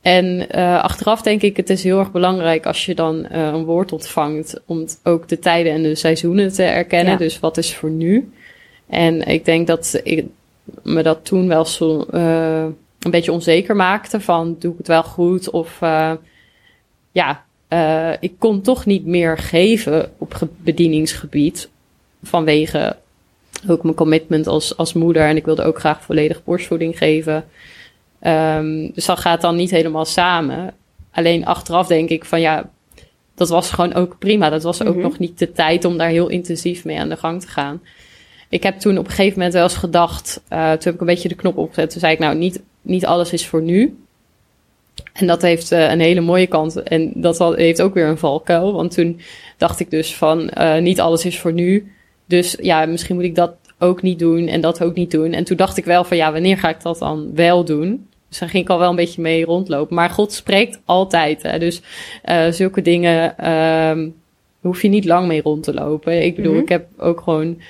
En 0.00 0.46
uh, 0.54 0.82
achteraf 0.82 1.22
denk 1.22 1.42
ik, 1.42 1.56
het 1.56 1.70
is 1.70 1.84
heel 1.84 1.98
erg 1.98 2.12
belangrijk 2.12 2.66
als 2.66 2.86
je 2.86 2.94
dan 2.94 3.26
uh, 3.32 3.46
een 3.46 3.64
woord 3.64 3.92
ontvangt, 3.92 4.60
om 4.66 4.84
ook 5.02 5.28
de 5.28 5.38
tijden 5.38 5.72
en 5.72 5.82
de 5.82 5.94
seizoenen 5.94 6.52
te 6.52 6.62
erkennen. 6.62 7.12
Ja. 7.12 7.18
Dus 7.18 7.40
wat 7.40 7.56
is 7.56 7.74
voor 7.74 7.90
nu? 7.90 8.30
En 8.86 9.26
ik 9.26 9.44
denk 9.44 9.66
dat 9.66 10.00
ik 10.02 10.24
me 10.82 11.02
dat 11.02 11.24
toen 11.24 11.48
wel 11.48 11.64
zo 11.64 12.06
uh, 12.12 12.64
een 12.98 13.10
beetje 13.10 13.32
onzeker 13.32 13.76
maakte 13.76 14.20
van, 14.20 14.56
doe 14.58 14.72
ik 14.72 14.78
het 14.78 14.86
wel 14.86 15.02
goed? 15.02 15.50
Of 15.50 15.78
ja, 17.12 17.44
ik 18.20 18.32
kon 18.38 18.60
toch 18.60 18.86
niet 18.86 19.06
meer 19.06 19.38
geven 19.38 20.12
op 20.18 20.48
bedieningsgebied 20.56 21.68
vanwege 22.22 22.96
ook 23.68 23.82
mijn 23.82 23.94
commitment 23.94 24.46
als, 24.46 24.76
als 24.76 24.92
moeder. 24.92 25.22
En 25.22 25.36
ik 25.36 25.44
wilde 25.44 25.62
ook 25.62 25.78
graag 25.78 26.02
volledig 26.02 26.44
borstvoeding 26.44 26.98
geven. 26.98 27.44
Um, 28.22 28.90
dus 28.94 29.06
dat 29.06 29.18
gaat 29.18 29.40
dan 29.40 29.56
niet 29.56 29.70
helemaal 29.70 30.04
samen. 30.04 30.74
Alleen 31.10 31.46
achteraf 31.46 31.86
denk 31.86 32.08
ik 32.08 32.24
van 32.24 32.40
ja, 32.40 32.70
dat 33.34 33.48
was 33.48 33.70
gewoon 33.70 33.94
ook 33.94 34.18
prima. 34.18 34.48
Dat 34.48 34.62
was 34.62 34.82
ook 34.82 34.94
Mhm. 34.94 35.02
nog 35.02 35.18
niet 35.18 35.38
de 35.38 35.52
tijd 35.52 35.84
om 35.84 35.98
daar 35.98 36.08
heel 36.08 36.28
intensief 36.28 36.84
mee 36.84 36.98
aan 36.98 37.08
de 37.08 37.16
gang 37.16 37.40
te 37.40 37.48
gaan. 37.48 37.82
Ik 38.50 38.62
heb 38.62 38.78
toen 38.78 38.98
op 38.98 39.04
een 39.04 39.10
gegeven 39.10 39.36
moment 39.38 39.54
wel 39.54 39.62
eens 39.62 39.74
gedacht, 39.76 40.42
uh, 40.52 40.58
toen 40.58 40.78
heb 40.82 40.94
ik 40.94 41.00
een 41.00 41.06
beetje 41.06 41.28
de 41.28 41.34
knop 41.34 41.56
opgezet. 41.56 41.90
Toen 41.90 42.00
zei 42.00 42.12
ik 42.12 42.18
nou, 42.18 42.36
niet, 42.36 42.62
niet 42.82 43.06
alles 43.06 43.32
is 43.32 43.46
voor 43.46 43.62
nu. 43.62 43.98
En 45.12 45.26
dat 45.26 45.42
heeft 45.42 45.72
uh, 45.72 45.90
een 45.90 46.00
hele 46.00 46.20
mooie 46.20 46.46
kant. 46.46 46.82
En 46.82 47.12
dat 47.14 47.38
heeft 47.56 47.82
ook 47.82 47.94
weer 47.94 48.06
een 48.06 48.18
valkuil. 48.18 48.72
Want 48.72 48.94
toen 48.94 49.20
dacht 49.56 49.80
ik 49.80 49.90
dus 49.90 50.14
van, 50.14 50.50
uh, 50.58 50.78
niet 50.78 51.00
alles 51.00 51.24
is 51.24 51.38
voor 51.38 51.52
nu. 51.52 51.92
Dus 52.26 52.56
ja, 52.60 52.86
misschien 52.86 53.14
moet 53.14 53.24
ik 53.24 53.34
dat 53.34 53.54
ook 53.78 54.02
niet 54.02 54.18
doen 54.18 54.46
en 54.46 54.60
dat 54.60 54.82
ook 54.82 54.94
niet 54.94 55.10
doen. 55.10 55.32
En 55.32 55.44
toen 55.44 55.56
dacht 55.56 55.76
ik 55.76 55.84
wel 55.84 56.04
van, 56.04 56.16
ja, 56.16 56.32
wanneer 56.32 56.58
ga 56.58 56.68
ik 56.68 56.82
dat 56.82 56.98
dan 56.98 57.30
wel 57.34 57.64
doen? 57.64 58.08
Dus 58.28 58.38
daar 58.38 58.48
ging 58.48 58.64
ik 58.64 58.70
al 58.70 58.78
wel 58.78 58.90
een 58.90 58.96
beetje 58.96 59.22
mee 59.22 59.44
rondlopen. 59.44 59.94
Maar 59.94 60.10
God 60.10 60.32
spreekt 60.32 60.80
altijd. 60.84 61.42
Hè? 61.42 61.58
Dus 61.58 61.80
uh, 62.28 62.48
zulke 62.48 62.82
dingen 62.82 63.50
um, 63.50 64.14
hoef 64.60 64.82
je 64.82 64.88
niet 64.88 65.04
lang 65.04 65.26
mee 65.26 65.42
rond 65.42 65.62
te 65.62 65.74
lopen. 65.74 66.24
Ik 66.24 66.36
bedoel, 66.36 66.52
Mhm. 66.52 66.62
ik 66.62 66.68
heb 66.68 66.86
ook 66.96 67.20
gewoon 67.20 67.60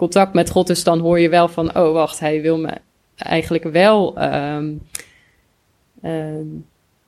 contact 0.00 0.34
met 0.34 0.50
God. 0.50 0.66
Dus 0.66 0.84
dan 0.84 0.98
hoor 0.98 1.20
je 1.20 1.28
wel 1.28 1.48
van, 1.48 1.76
oh 1.76 1.92
wacht, 1.92 2.20
hij 2.20 2.40
wil 2.40 2.58
me 2.58 2.70
eigenlijk 3.16 3.64
wel... 3.64 4.22
Um, 4.22 4.80
um, 6.04 6.64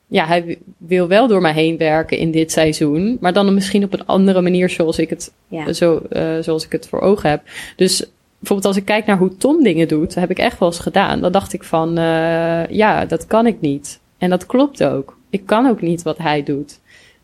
ja, 0.07 0.25
hij 0.25 0.57
wil 0.77 1.07
wel 1.07 1.27
door 1.27 1.41
mij 1.41 1.53
heen 1.53 1.77
werken 1.77 2.17
in 2.17 2.31
dit 2.31 2.51
seizoen. 2.51 3.17
Maar 3.21 3.33
dan 3.33 3.53
misschien 3.53 3.83
op 3.83 3.93
een 3.93 4.05
andere 4.05 4.41
manier 4.41 4.69
zoals 4.69 4.99
ik 4.99 5.09
het, 5.09 5.33
Ja. 5.47 5.73
zo, 5.73 6.01
uh, 6.09 6.37
zoals 6.39 6.65
ik 6.65 6.71
het 6.71 6.87
voor 6.87 7.01
ogen 7.01 7.29
heb. 7.29 7.41
Dus 7.75 8.05
bijvoorbeeld 8.39 8.67
als 8.67 8.77
ik 8.77 8.85
kijk 8.85 9.05
naar 9.05 9.17
hoe 9.17 9.37
Tom 9.37 9.63
dingen 9.63 9.87
doet, 9.87 10.15
heb 10.15 10.29
ik 10.29 10.39
echt 10.39 10.59
wel 10.59 10.69
eens 10.69 10.79
gedaan. 10.79 11.21
Dan 11.21 11.31
dacht 11.31 11.53
ik 11.53 11.63
van, 11.63 11.99
uh, 11.99 12.67
ja, 12.67 13.05
dat 13.05 13.27
kan 13.27 13.45
ik 13.47 13.61
niet. 13.61 13.99
En 14.17 14.29
dat 14.29 14.45
klopt 14.45 14.83
ook. 14.83 15.17
Ik 15.29 15.45
kan 15.45 15.67
ook 15.69 15.81
niet 15.81 16.03
wat 16.03 16.17
hij 16.17 16.43
doet. 16.43 16.71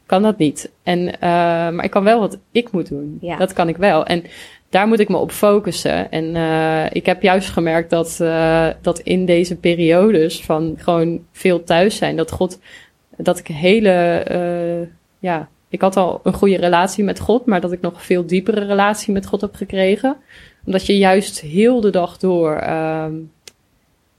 Ik 0.02 0.16
kan 0.16 0.22
dat 0.22 0.38
niet. 0.38 0.72
En, 0.84 1.00
uh, 1.00 1.12
maar 1.70 1.84
ik 1.84 1.92
kan 1.92 2.04
wel 2.04 2.20
wat 2.20 2.38
ik 2.52 2.72
moet 2.72 2.90
doen. 2.90 3.18
Ja. 3.22 3.38
Dat 3.38 3.54
kan 3.54 3.68
ik 3.68 3.78
wel. 3.78 4.06
En 4.06 4.24
daar 4.70 4.88
moet 4.88 5.00
ik 5.00 5.10
me 5.10 5.18
op 5.18 5.32
focussen. 5.32 6.12
En 6.12 6.36
uh, 6.36 6.86
ik 6.92 7.06
heb 7.06 7.22
juist 7.22 7.50
gemerkt 7.50 7.90
dat, 7.90 8.18
uh, 8.22 8.68
dat 8.82 9.00
in 9.00 9.26
deze 9.26 9.56
periodes 9.56 10.42
van 10.42 10.76
gewoon 10.78 11.26
veel 11.32 11.64
thuis 11.64 11.96
zijn, 11.96 12.16
dat 12.16 12.32
God, 12.32 12.60
dat 13.18 13.40
ik 13.40 13.48
hele, 13.48 14.26
uh, 14.32 14.88
ja, 15.20 15.50
ik 15.70 15.82
had 15.82 15.98
al 15.98 16.20
een 16.24 16.34
goede 16.34 16.58
relatie 16.58 17.04
met 17.04 17.20
God, 17.20 17.46
maar 17.46 17.62
dat 17.62 17.72
ik 17.72 17.82
nog 17.82 17.94
een 17.94 18.00
veel 18.00 18.26
diepere 18.26 18.66
relatie 18.66 19.14
met 19.14 19.26
God 19.26 19.42
heb 19.42 19.56
gekregen. 19.56 20.18
Omdat 20.66 20.86
je 20.86 20.98
juist 20.98 21.42
heel 21.42 21.82
de 21.82 21.90
dag 21.90 22.18
door, 22.18 22.70
um, 22.70 23.32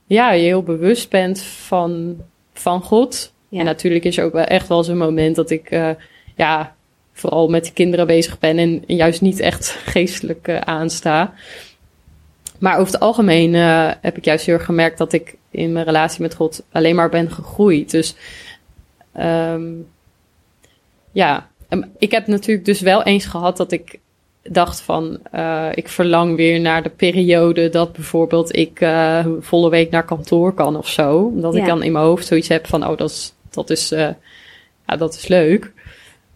ja, 0.05 0.31
je 0.31 0.43
heel 0.43 0.63
bewust 0.63 1.09
bent 1.09 1.41
van, 1.41 2.17
van 2.53 2.81
God. 2.81 3.33
Ja. 3.49 3.59
En 3.59 3.65
natuurlijk 3.65 4.05
is 4.05 4.17
er 4.17 4.25
ook 4.25 4.33
wel 4.33 4.43
echt 4.43 4.67
wel 4.67 4.83
zo'n 4.83 4.97
moment 4.97 5.35
dat 5.35 5.49
ik, 5.49 5.95
ja, 6.35 6.75
vooral 7.13 7.47
met 7.47 7.65
de 7.65 7.73
kinderen 7.73 8.07
bezig 8.07 8.39
ben 8.39 8.57
en 8.57 8.83
juist 8.87 9.21
niet 9.21 9.39
echt 9.39 9.69
geestelijk 9.69 10.47
uh, 10.47 10.57
aansta. 10.57 11.33
Maar 12.59 12.77
over 12.77 12.93
het 12.93 13.01
algemeen 13.01 13.53
uh, 13.53 13.91
heb 14.01 14.17
ik 14.17 14.25
juist 14.25 14.45
heel 14.45 14.55
erg 14.55 14.65
gemerkt 14.65 14.97
dat 14.97 15.13
ik 15.13 15.35
in 15.49 15.71
mijn 15.71 15.85
relatie 15.85 16.21
met 16.21 16.35
God 16.35 16.63
alleen 16.71 16.95
maar 16.95 17.09
ben 17.09 17.31
gegroeid. 17.31 17.91
Dus 17.91 18.15
um, 19.19 19.87
ja, 21.11 21.49
um, 21.69 21.91
ik 21.97 22.11
heb 22.11 22.27
natuurlijk 22.27 22.65
dus 22.65 22.81
wel 22.81 23.03
eens 23.03 23.25
gehad 23.25 23.57
dat 23.57 23.71
ik 23.71 23.99
dacht 24.43 24.81
van, 24.81 25.19
uh, 25.35 25.67
ik 25.73 25.87
verlang 25.87 26.35
weer 26.35 26.59
naar 26.59 26.83
de 26.83 26.89
periode 26.89 27.69
dat 27.69 27.93
bijvoorbeeld 27.93 28.55
ik 28.55 28.81
uh, 28.81 29.25
volle 29.39 29.69
week 29.69 29.91
naar 29.91 30.05
kantoor 30.05 30.53
kan 30.53 30.77
of 30.77 30.87
zo. 30.87 31.17
Omdat 31.17 31.53
Ja. 31.53 31.59
ik 31.59 31.65
dan 31.65 31.83
in 31.83 31.91
mijn 31.91 32.05
hoofd 32.05 32.27
zoiets 32.27 32.47
heb 32.47 32.67
van, 32.67 32.87
oh, 32.87 32.97
dat 32.97 33.09
is, 33.09 33.33
dat 33.49 33.69
is, 33.69 33.89
ja, 33.89 34.97
dat 34.97 35.13
is 35.13 35.27
leuk. 35.27 35.71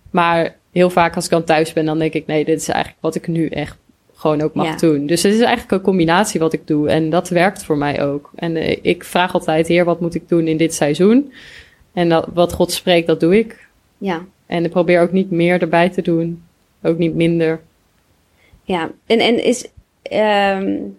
Maar 0.09 0.55
heel 0.75 0.89
vaak 0.89 1.15
als 1.15 1.25
ik 1.25 1.31
dan 1.31 1.43
thuis 1.43 1.73
ben, 1.73 1.85
dan 1.85 1.99
denk 1.99 2.13
ik, 2.13 2.27
nee, 2.27 2.45
dit 2.45 2.61
is 2.61 2.67
eigenlijk 2.67 3.01
wat 3.01 3.15
ik 3.15 3.27
nu 3.27 3.47
echt 3.47 3.77
gewoon 4.15 4.41
ook 4.41 4.53
mag 4.53 4.65
Ja. 4.67 4.75
doen. 4.75 5.05
Dus 5.05 5.23
het 5.23 5.33
is 5.33 5.39
eigenlijk 5.39 5.71
een 5.71 5.81
combinatie 5.81 6.39
wat 6.39 6.53
ik 6.53 6.67
doe. 6.67 6.89
En 6.89 7.09
dat 7.09 7.29
werkt 7.29 7.63
voor 7.63 7.77
mij 7.77 8.03
ook. 8.03 8.31
En 8.35 8.55
uh, 8.55 8.77
ik 8.81 9.03
vraag 9.03 9.33
altijd, 9.33 9.67
heer, 9.67 9.85
wat 9.85 10.01
moet 10.01 10.15
ik 10.15 10.29
doen 10.29 10.47
in 10.47 10.57
dit 10.57 10.73
seizoen? 10.73 11.33
En 11.93 12.09
dat, 12.09 12.27
wat 12.33 12.53
God 12.53 12.71
spreekt, 12.71 13.07
dat 13.07 13.19
doe 13.19 13.37
ik. 13.37 13.67
Ja. 13.97 14.25
En 14.45 14.65
ik 14.65 14.71
probeer 14.71 15.01
ook 15.01 15.11
niet 15.11 15.31
meer 15.31 15.61
erbij 15.61 15.89
te 15.89 16.01
doen. 16.01 16.43
Ook 16.81 16.97
niet 16.97 17.15
minder. 17.15 17.61
Ja, 18.63 18.91
en, 19.05 19.19
en 19.19 19.43
is, 19.43 19.67
um, 20.11 20.97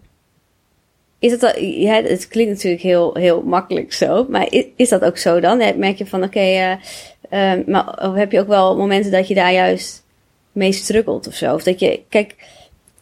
is 1.19 1.33
het 1.33 1.43
al, 1.43 1.61
ja, 1.61 2.03
het 2.03 2.29
klinkt 2.29 2.53
natuurlijk 2.53 2.83
heel, 2.83 3.15
heel 3.15 3.43
makkelijk 3.43 3.93
zo, 3.93 4.27
maar 4.29 4.53
is, 4.53 4.65
is 4.77 4.89
dat 4.89 5.05
ook 5.05 5.17
zo 5.17 5.41
dan? 5.41 5.59
Merk 5.59 5.99
je 5.99 6.07
van, 6.07 6.23
oké, 6.23 6.41
uh, 6.41 7.53
um, 7.53 7.65
maar 7.67 8.15
heb 8.15 8.33
je 8.33 8.41
ook 8.41 8.49
wel 8.49 8.77
momenten 8.77 9.11
dat 9.11 9.29
je 9.29 9.35
daar 9.35 9.53
juist 9.53 10.05
mee 10.53 10.73
struggelt 10.73 11.27
of 11.27 11.35
zo? 11.35 11.55
Of 11.55 11.63
dat 11.63 11.81
je, 11.81 12.01
kijk, 12.09 12.35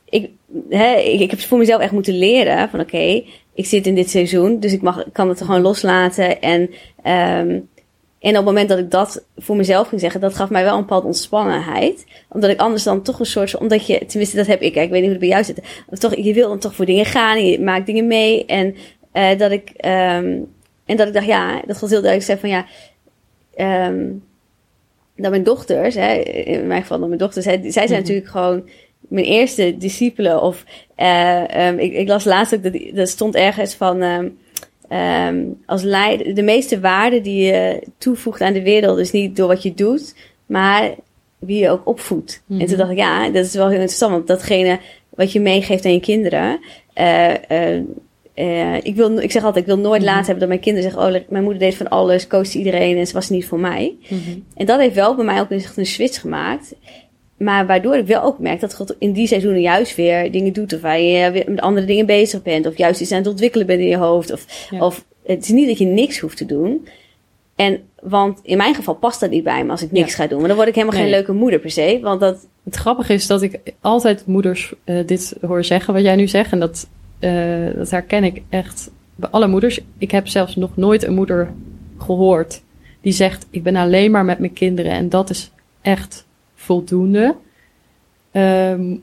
ik, 0.09 0.31
hè, 0.69 0.95
ik, 0.95 1.31
heb 1.31 1.41
voor 1.41 1.59
mezelf 1.59 1.81
echt 1.81 1.93
moeten 1.93 2.19
leren 2.19 2.69
van, 2.69 2.81
oké, 2.81 3.23
ik 3.55 3.67
zit 3.67 3.87
in 3.87 3.95
dit 3.95 4.11
seizoen, 4.11 4.61
dus 4.61 4.73
ik 4.73 4.83
mag, 4.83 5.05
kan 5.13 5.29
het 5.29 5.43
gewoon 5.43 5.61
loslaten 5.61 6.41
en, 6.41 6.71
um, 7.41 7.69
en 8.25 8.31
op 8.31 8.37
het 8.37 8.45
moment 8.45 8.69
dat 8.69 8.79
ik 8.79 8.91
dat 8.91 9.25
voor 9.37 9.57
mezelf 9.57 9.89
ging 9.89 10.01
zeggen, 10.01 10.21
dat 10.21 10.35
gaf 10.35 10.51
mij 10.51 10.65
wel 10.65 10.75
een 10.75 10.81
bepaalde 10.81 11.07
ontspannenheid. 11.07 12.05
Omdat 12.29 12.51
ik 12.51 12.61
anders 12.61 12.83
dan 12.83 13.03
toch 13.03 13.19
een 13.19 13.27
soort, 13.27 13.57
omdat 13.57 13.87
je, 13.87 14.07
tenminste 14.07 14.37
dat 14.37 14.47
heb 14.47 14.61
ik, 14.61 14.75
ik 14.75 14.91
weet 14.91 14.91
niet 14.91 15.01
hoe 15.01 15.11
het 15.11 15.19
bij 15.19 15.29
jou 15.29 15.45
zit. 15.45 15.85
Toch, 15.91 16.17
je 16.17 16.33
wil 16.33 16.49
dan 16.49 16.59
toch 16.59 16.75
voor 16.75 16.85
dingen 16.85 17.05
gaan, 17.05 17.37
en 17.37 17.47
je 17.47 17.61
maakt 17.61 17.87
dingen 17.87 18.07
mee. 18.07 18.45
En 18.45 18.75
uh, 19.13 19.39
dat 19.39 19.51
ik, 19.51 19.69
um, 19.77 20.53
en 20.85 20.97
dat 20.97 21.07
ik 21.07 21.13
dacht, 21.13 21.27
ja, 21.27 21.63
dat 21.67 21.79
God 21.79 21.91
heel 21.91 22.03
duidelijk 22.03 22.23
zei 22.23 22.39
van 22.39 22.49
ja, 22.49 22.67
um, 23.87 24.25
dat 25.17 25.31
mijn 25.31 25.43
dochters, 25.43 25.95
hè, 25.95 26.15
in 26.23 26.67
mijn 26.67 26.83
geval 26.83 26.99
dan 26.99 27.09
mijn 27.09 27.21
dochters, 27.21 27.45
hè, 27.45 27.53
zij 27.53 27.71
zijn 27.71 27.85
mm-hmm. 27.85 28.01
natuurlijk 28.01 28.29
gewoon 28.29 28.69
mijn 28.99 29.27
eerste 29.27 29.77
discipelen. 29.77 30.43
Of 30.43 30.65
uh, 30.97 31.67
um, 31.67 31.79
ik, 31.79 31.93
ik 31.93 32.09
las 32.09 32.25
laatst 32.25 32.55
ook, 32.55 32.63
dat, 32.63 32.81
dat 32.95 33.09
stond 33.09 33.35
ergens 33.35 33.75
van... 33.75 34.03
Um, 34.95 35.01
Um, 35.01 35.63
als 35.67 35.83
leider, 35.83 36.35
de 36.35 36.43
meeste 36.43 36.81
waarde 36.81 37.21
die 37.21 37.43
je 37.43 37.83
toevoegt 37.99 38.41
aan 38.41 38.53
de 38.53 38.63
wereld 38.63 38.99
is 38.99 39.11
niet 39.11 39.37
door 39.37 39.49
wat 39.49 39.63
je 39.63 39.75
doet, 39.75 40.15
maar 40.47 40.95
wie 41.39 41.61
je 41.61 41.71
ook 41.71 41.87
opvoedt. 41.87 42.43
En 42.49 42.67
toen 42.67 42.77
dacht 42.77 42.91
ik, 42.91 42.97
ja, 42.97 43.31
dat 43.31 43.45
is 43.45 43.55
wel 43.55 43.69
heel 43.69 43.75
interessant, 43.75 44.13
want 44.13 44.27
datgene 44.27 44.79
wat 45.09 45.33
je 45.33 45.41
meegeeft 45.41 45.85
aan 45.85 45.93
je 45.93 46.01
kinderen. 46.01 46.61
Uh, 46.99 47.29
uh, 47.51 47.81
uh, 48.35 48.77
ik, 48.77 48.95
wil, 48.95 49.19
ik 49.19 49.33
zeg 49.33 49.45
altijd, 49.45 49.65
ik 49.65 49.75
wil 49.75 49.79
nooit 49.79 50.01
mm-hmm. 50.01 50.15
laten 50.15 50.25
hebben 50.25 50.39
dat 50.39 50.49
mijn 50.49 50.61
kinderen 50.61 50.91
zeggen, 50.91 51.15
oh, 51.15 51.31
mijn 51.31 51.45
moeder 51.45 51.63
deed 51.63 51.75
van 51.75 51.89
alles, 51.89 52.27
coachte 52.27 52.59
iedereen 52.59 52.97
en 52.97 53.07
ze 53.07 53.13
was 53.13 53.29
niet 53.29 53.47
voor 53.47 53.61
mij. 53.61 53.97
Mm-hmm. 54.09 54.45
En 54.55 54.67
dat 54.67 54.81
heeft 54.81 54.95
wel 54.95 55.15
bij 55.15 55.25
mij 55.25 55.41
ook 55.41 55.51
een, 55.51 55.65
een 55.77 55.87
switch 55.87 56.21
gemaakt. 56.21 56.75
Maar 57.45 57.67
waardoor 57.67 57.97
ik 57.97 58.07
wel 58.07 58.23
ook 58.23 58.39
merk 58.39 58.61
dat 58.61 58.75
God 58.75 58.97
in 58.99 59.13
die 59.13 59.27
seizoenen 59.27 59.61
juist 59.61 59.97
weer 59.97 60.33
dingen 60.33 60.53
doet. 60.53 60.73
Of 60.73 60.81
waar 60.81 61.01
je 61.01 61.31
weer 61.31 61.45
met 61.49 61.61
andere 61.61 61.87
dingen 61.87 62.07
bezig 62.07 62.43
bent. 62.43 62.67
Of 62.67 62.77
juist 62.77 63.01
iets 63.01 63.13
aan 63.13 63.19
het 63.19 63.27
ontwikkelen 63.27 63.67
bent 63.67 63.81
in 63.81 63.89
je 63.89 63.97
hoofd. 63.97 64.33
Of, 64.33 64.69
ja. 64.71 64.79
of 64.79 65.05
het 65.27 65.43
is 65.43 65.49
niet 65.49 65.67
dat 65.67 65.79
je 65.79 65.85
niks 65.85 66.19
hoeft 66.19 66.37
te 66.37 66.47
doen. 66.47 66.89
En, 67.55 67.81
want 68.01 68.41
in 68.43 68.57
mijn 68.57 68.75
geval 68.75 68.95
past 68.95 69.21
dat 69.21 69.31
niet 69.31 69.45
bij 69.45 69.65
me 69.65 69.71
als 69.71 69.83
ik 69.83 69.93
niks 69.93 70.11
ja. 70.11 70.17
ga 70.17 70.27
doen. 70.27 70.39
Maar 70.39 70.49
dan 70.49 70.57
word 70.57 70.69
ik 70.69 70.75
helemaal 70.75 70.95
nee. 70.97 71.05
geen 71.05 71.15
leuke 71.15 71.33
moeder 71.33 71.61
per 71.61 71.71
se. 71.71 71.99
Want 72.03 72.21
dat... 72.21 72.47
Het 72.65 72.77
grappige 72.77 73.13
is 73.13 73.27
dat 73.27 73.43
ik 73.43 73.61
altijd 73.81 74.27
moeders 74.27 74.73
uh, 74.85 75.07
dit 75.07 75.37
hoor 75.41 75.65
zeggen, 75.65 75.95
wat 75.95 76.03
jij 76.03 76.17
nu 76.17 76.29
zegt. 76.29 76.53
En 76.53 76.61
dat, 76.61 76.89
uh, 77.21 77.75
dat 77.75 77.91
herken 77.91 78.25
ik 78.25 78.43
echt 78.49 78.91
bij 79.15 79.31
alle 79.31 79.47
moeders. 79.47 79.81
Ik 79.99 80.11
heb 80.11 80.29
zelfs 80.29 80.57
nog 80.57 80.77
nooit 80.77 81.03
een 81.03 81.15
moeder 81.15 81.53
gehoord 81.99 82.63
die 83.01 83.13
zegt: 83.13 83.47
Ik 83.51 83.63
ben 83.63 83.77
alleen 83.77 84.11
maar 84.11 84.25
met 84.25 84.39
mijn 84.39 84.53
kinderen. 84.53 84.93
En 84.93 85.09
dat 85.09 85.31
is 85.31 85.51
echt 85.81 86.27
voldoende. 86.65 87.37
Um, 88.33 89.03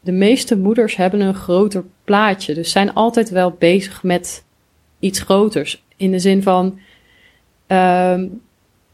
de 0.00 0.12
meeste 0.12 0.56
moeders 0.56 0.96
hebben 0.96 1.20
een 1.20 1.34
groter 1.34 1.84
plaatje, 2.04 2.54
dus 2.54 2.70
zijn 2.70 2.94
altijd 2.94 3.30
wel 3.30 3.50
bezig 3.50 4.02
met 4.02 4.44
iets 4.98 5.20
groters. 5.20 5.84
In 5.96 6.10
de 6.10 6.18
zin 6.18 6.42
van, 6.42 6.78
um, 7.66 8.40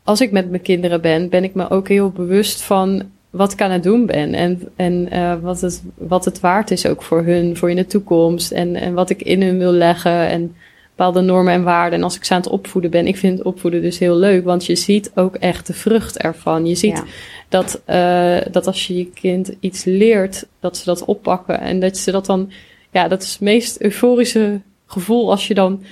als 0.03 0.21
ik 0.21 0.31
met 0.31 0.51
mijn 0.51 0.63
kinderen 0.63 1.01
ben, 1.01 1.29
ben 1.29 1.45
ik 1.45 1.55
me 1.55 1.71
ook 1.71 1.89
heel 1.89 2.11
bewust 2.11 2.63
van 2.63 3.03
wat 3.31 3.53
ik 3.53 3.61
aan 3.61 3.71
het 3.71 3.83
doen 3.83 4.07
ben. 4.07 4.35
En, 4.35 4.61
en 4.77 5.09
uh, 5.13 5.35
wat, 5.41 5.61
het, 5.61 5.83
wat 5.95 6.25
het 6.25 6.41
waard 6.41 6.71
is 6.71 6.87
ook 6.87 7.03
voor 7.03 7.23
hun, 7.23 7.57
voor 7.57 7.71
in 7.71 7.77
de 7.77 7.87
toekomst. 7.87 8.51
En, 8.51 8.75
en 8.77 8.95
wat 8.95 9.11
ik 9.11 9.23
in 9.23 9.43
hun 9.43 9.59
wil 9.59 9.73
leggen. 9.73 10.29
En 10.29 10.57
bepaalde 11.03 11.27
normen 11.33 11.53
en 11.53 11.63
waarden. 11.63 11.99
En 11.99 12.05
als 12.05 12.17
ik 12.17 12.25
ze 12.25 12.35
aan 12.35 12.41
het 12.41 12.51
opvoeden 12.51 12.91
ben, 12.91 13.07
ik 13.07 13.17
vind 13.17 13.43
opvoeden 13.43 13.83
dus 13.83 13.99
heel 13.99 14.17
leuk, 14.17 14.45
want 14.45 14.67
je 14.67 14.77
ziet 14.77 15.11
ook 15.15 15.35
echt 15.37 15.67
de 15.67 15.73
vrucht 15.73 16.19
ervan. 16.19 16.67
Je 16.67 16.75
ziet 16.75 16.97
Ja. 16.97 17.05
dat, 17.49 17.83
eh, 17.85 18.53
dat 18.53 18.67
als 18.67 18.87
je 18.87 18.97
je 18.97 19.11
kind 19.11 19.53
iets 19.61 19.85
leert, 19.85 20.47
dat 20.61 20.77
ze 20.77 20.85
dat 20.85 21.05
oppakken 21.05 21.61
en 21.61 21.81
dat 21.81 21.97
ze 21.97 22.11
dat 22.11 22.27
dan, 22.27 22.53
ja, 22.91 23.09
dat 23.09 23.23
is 23.23 23.33
het 23.33 23.41
meest 23.41 23.81
euforische 23.81 24.61
gevoel 24.87 25.31
als 25.31 25.47
je 25.47 25.55
dan 25.55 25.83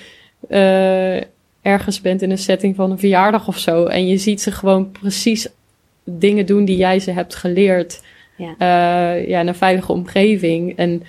eh, 0.49 1.17
ergens 1.63 2.01
bent 2.01 2.23
in 2.23 2.31
een 2.31 2.39
setting 2.39 2.77
van 2.77 2.91
een 2.91 2.99
verjaardag 2.99 3.49
of 3.49 3.59
zo 3.59 3.85
en 3.85 4.07
je 4.07 4.17
ziet 4.17 4.41
ze 4.41 4.53
gewoon 4.53 4.91
precies 4.91 5.49
dingen 6.05 6.47
doen 6.47 6.65
die 6.65 6.77
jij 6.77 7.01
ze 7.01 7.11
hebt 7.11 7.35
geleerd. 7.35 8.03
Ja. 8.37 8.55
Eh, 8.59 9.29
ja, 9.29 9.41
in 9.41 9.49
een 9.49 9.55
veilige 9.55 9.93
omgeving. 9.93 10.77
En 10.77 11.03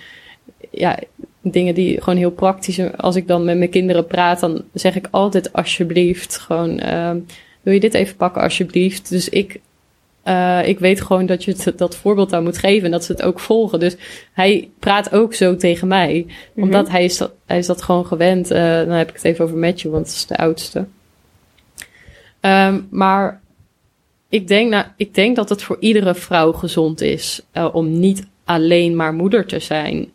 ja, 0.70 0.98
dingen 1.42 1.74
die 1.74 2.00
gewoon 2.00 2.18
heel 2.18 2.30
praktisch. 2.30 2.96
Als 2.96 3.16
ik 3.16 3.26
dan 3.26 3.44
met 3.44 3.58
mijn 3.58 3.70
kinderen 3.70 4.06
praat, 4.06 4.40
dan 4.40 4.62
zeg 4.72 4.96
ik 4.96 5.08
altijd 5.10 5.52
alsjeblieft. 5.52 6.38
Gewoon, 6.38 6.78
ehm, 6.78 7.18
wil 7.62 7.74
je 7.74 7.80
dit 7.80 7.94
even 7.94 8.16
pakken 8.16 8.42
alsjeblieft? 8.42 9.08
Dus 9.08 9.28
ik, 9.28 9.60
eh, 10.22 10.68
ik 10.68 10.78
weet 10.78 11.00
gewoon 11.00 11.26
dat 11.26 11.44
je 11.44 11.50
het, 11.52 11.78
dat 11.78 11.96
voorbeeld 11.96 12.32
aan 12.32 12.42
moet 12.42 12.58
geven 12.58 12.84
en 12.84 12.90
dat 12.90 13.04
ze 13.04 13.12
het 13.12 13.22
ook 13.22 13.40
volgen. 13.40 13.80
Dus 13.80 13.96
hij 14.32 14.70
praat 14.78 15.12
ook 15.12 15.34
zo 15.34 15.56
tegen 15.56 15.88
mij. 15.88 16.26
Mhm. 16.26 16.64
Omdat 16.64 16.88
hij 16.88 17.04
is, 17.04 17.16
dat, 17.16 17.32
hij 17.46 17.58
is 17.58 17.66
dat 17.66 17.82
gewoon 17.82 18.06
gewend. 18.06 18.50
Eh, 18.50 18.76
dan 18.76 18.88
heb 18.88 19.08
ik 19.08 19.14
het 19.14 19.24
even 19.24 19.44
over 19.44 19.56
Matthew, 19.56 19.92
want 19.92 20.04
dat 20.04 20.14
is 20.14 20.26
de 20.26 20.36
oudste. 20.36 20.86
Ehm, 22.40 22.80
maar 22.90 23.40
ik 24.28 24.48
denk, 24.48 24.70
nou, 24.70 24.84
ik 24.96 25.14
denk 25.14 25.36
dat 25.36 25.48
het 25.48 25.62
voor 25.62 25.76
iedere 25.80 26.14
vrouw 26.14 26.52
gezond 26.52 27.00
is 27.00 27.42
eh, 27.50 27.68
om 27.72 27.98
niet 27.98 28.26
alleen 28.44 28.96
maar 28.96 29.14
moeder 29.14 29.46
te 29.46 29.58
zijn. 29.58 30.12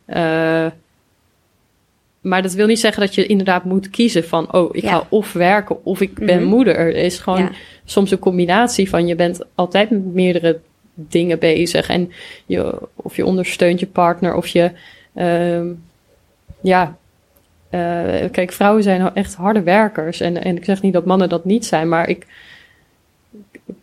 Maar 2.21 2.41
dat 2.41 2.53
wil 2.53 2.67
niet 2.67 2.79
zeggen 2.79 3.01
dat 3.01 3.15
je 3.15 3.25
inderdaad 3.25 3.63
moet 3.63 3.89
kiezen 3.89 4.23
van, 4.23 4.53
oh, 4.53 4.75
ik 4.75 4.81
Ja. 4.83 4.89
ga 4.89 5.05
of 5.09 5.33
werken 5.33 5.85
of 5.85 6.01
ik 6.01 6.13
ben 6.13 6.39
Mhm. 6.41 6.49
moeder. 6.49 6.75
Er 6.75 6.95
is 6.95 7.19
gewoon 7.19 7.39
Ja. 7.39 7.51
soms 7.85 8.11
een 8.11 8.19
combinatie 8.19 8.89
van 8.89 9.07
je 9.07 9.15
bent 9.15 9.41
altijd 9.55 9.89
met 9.89 10.13
meerdere 10.13 10.59
dingen 10.93 11.39
bezig 11.39 11.89
en 11.89 12.11
je, 12.45 12.77
of 12.95 13.15
je 13.15 13.25
ondersteunt 13.25 13.79
je 13.79 13.85
partner 13.87 14.35
of 14.35 14.47
je, 14.47 14.71
ehm, 15.13 15.67
ja, 16.61 16.97
eh, 17.69 17.79
kijk, 18.31 18.51
vrouwen 18.51 18.83
zijn 18.83 19.13
echt 19.13 19.35
harde 19.35 19.61
werkers 19.63 20.19
en, 20.19 20.43
en 20.43 20.57
ik 20.57 20.65
zeg 20.65 20.81
niet 20.81 20.93
dat 20.93 21.05
mannen 21.05 21.29
dat 21.29 21.45
niet 21.45 21.65
zijn, 21.65 21.89
maar 21.89 22.09
ik, 22.09 22.25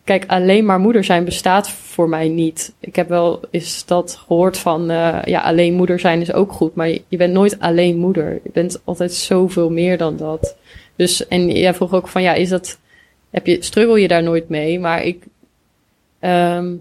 kijk, 0.04 0.24
alleen 0.26 0.64
maar 0.64 0.78
moeder 0.78 1.04
zijn 1.04 1.24
bestaat 1.24 1.70
voor 1.70 2.08
mij 2.08 2.28
niet. 2.28 2.74
Ik 2.80 2.96
heb 2.96 3.08
wel 3.08 3.40
eens 3.50 3.86
dat 3.86 4.16
gehoord 4.26 4.58
van, 4.58 4.90
eh, 4.90 5.18
ja, 5.24 5.40
alleen 5.40 5.74
moeder 5.74 5.98
zijn 6.00 6.20
is 6.20 6.32
ook 6.32 6.52
goed, 6.52 6.74
maar 6.74 6.88
je, 6.88 7.16
bent 7.16 7.32
nooit 7.32 7.60
alleen 7.60 7.96
moeder. 7.96 8.40
Je 8.42 8.50
bent 8.52 8.80
altijd 8.84 9.12
zoveel 9.12 9.70
meer 9.70 9.98
dan 9.98 10.16
dat. 10.16 10.56
Dus, 10.96 11.28
en 11.28 11.50
jij 11.50 11.74
vroeg 11.74 11.92
ook 11.92 12.08
van, 12.08 12.22
ja, 12.22 12.34
is 12.34 12.48
dat, 12.48 12.78
heb 13.30 13.46
je, 13.46 13.62
struggle 13.62 14.00
je 14.00 14.08
daar 14.08 14.22
nooit 14.22 14.48
mee? 14.48 14.80
Maar 14.80 15.02
ik, 15.02 15.24
ehm, 16.18 16.74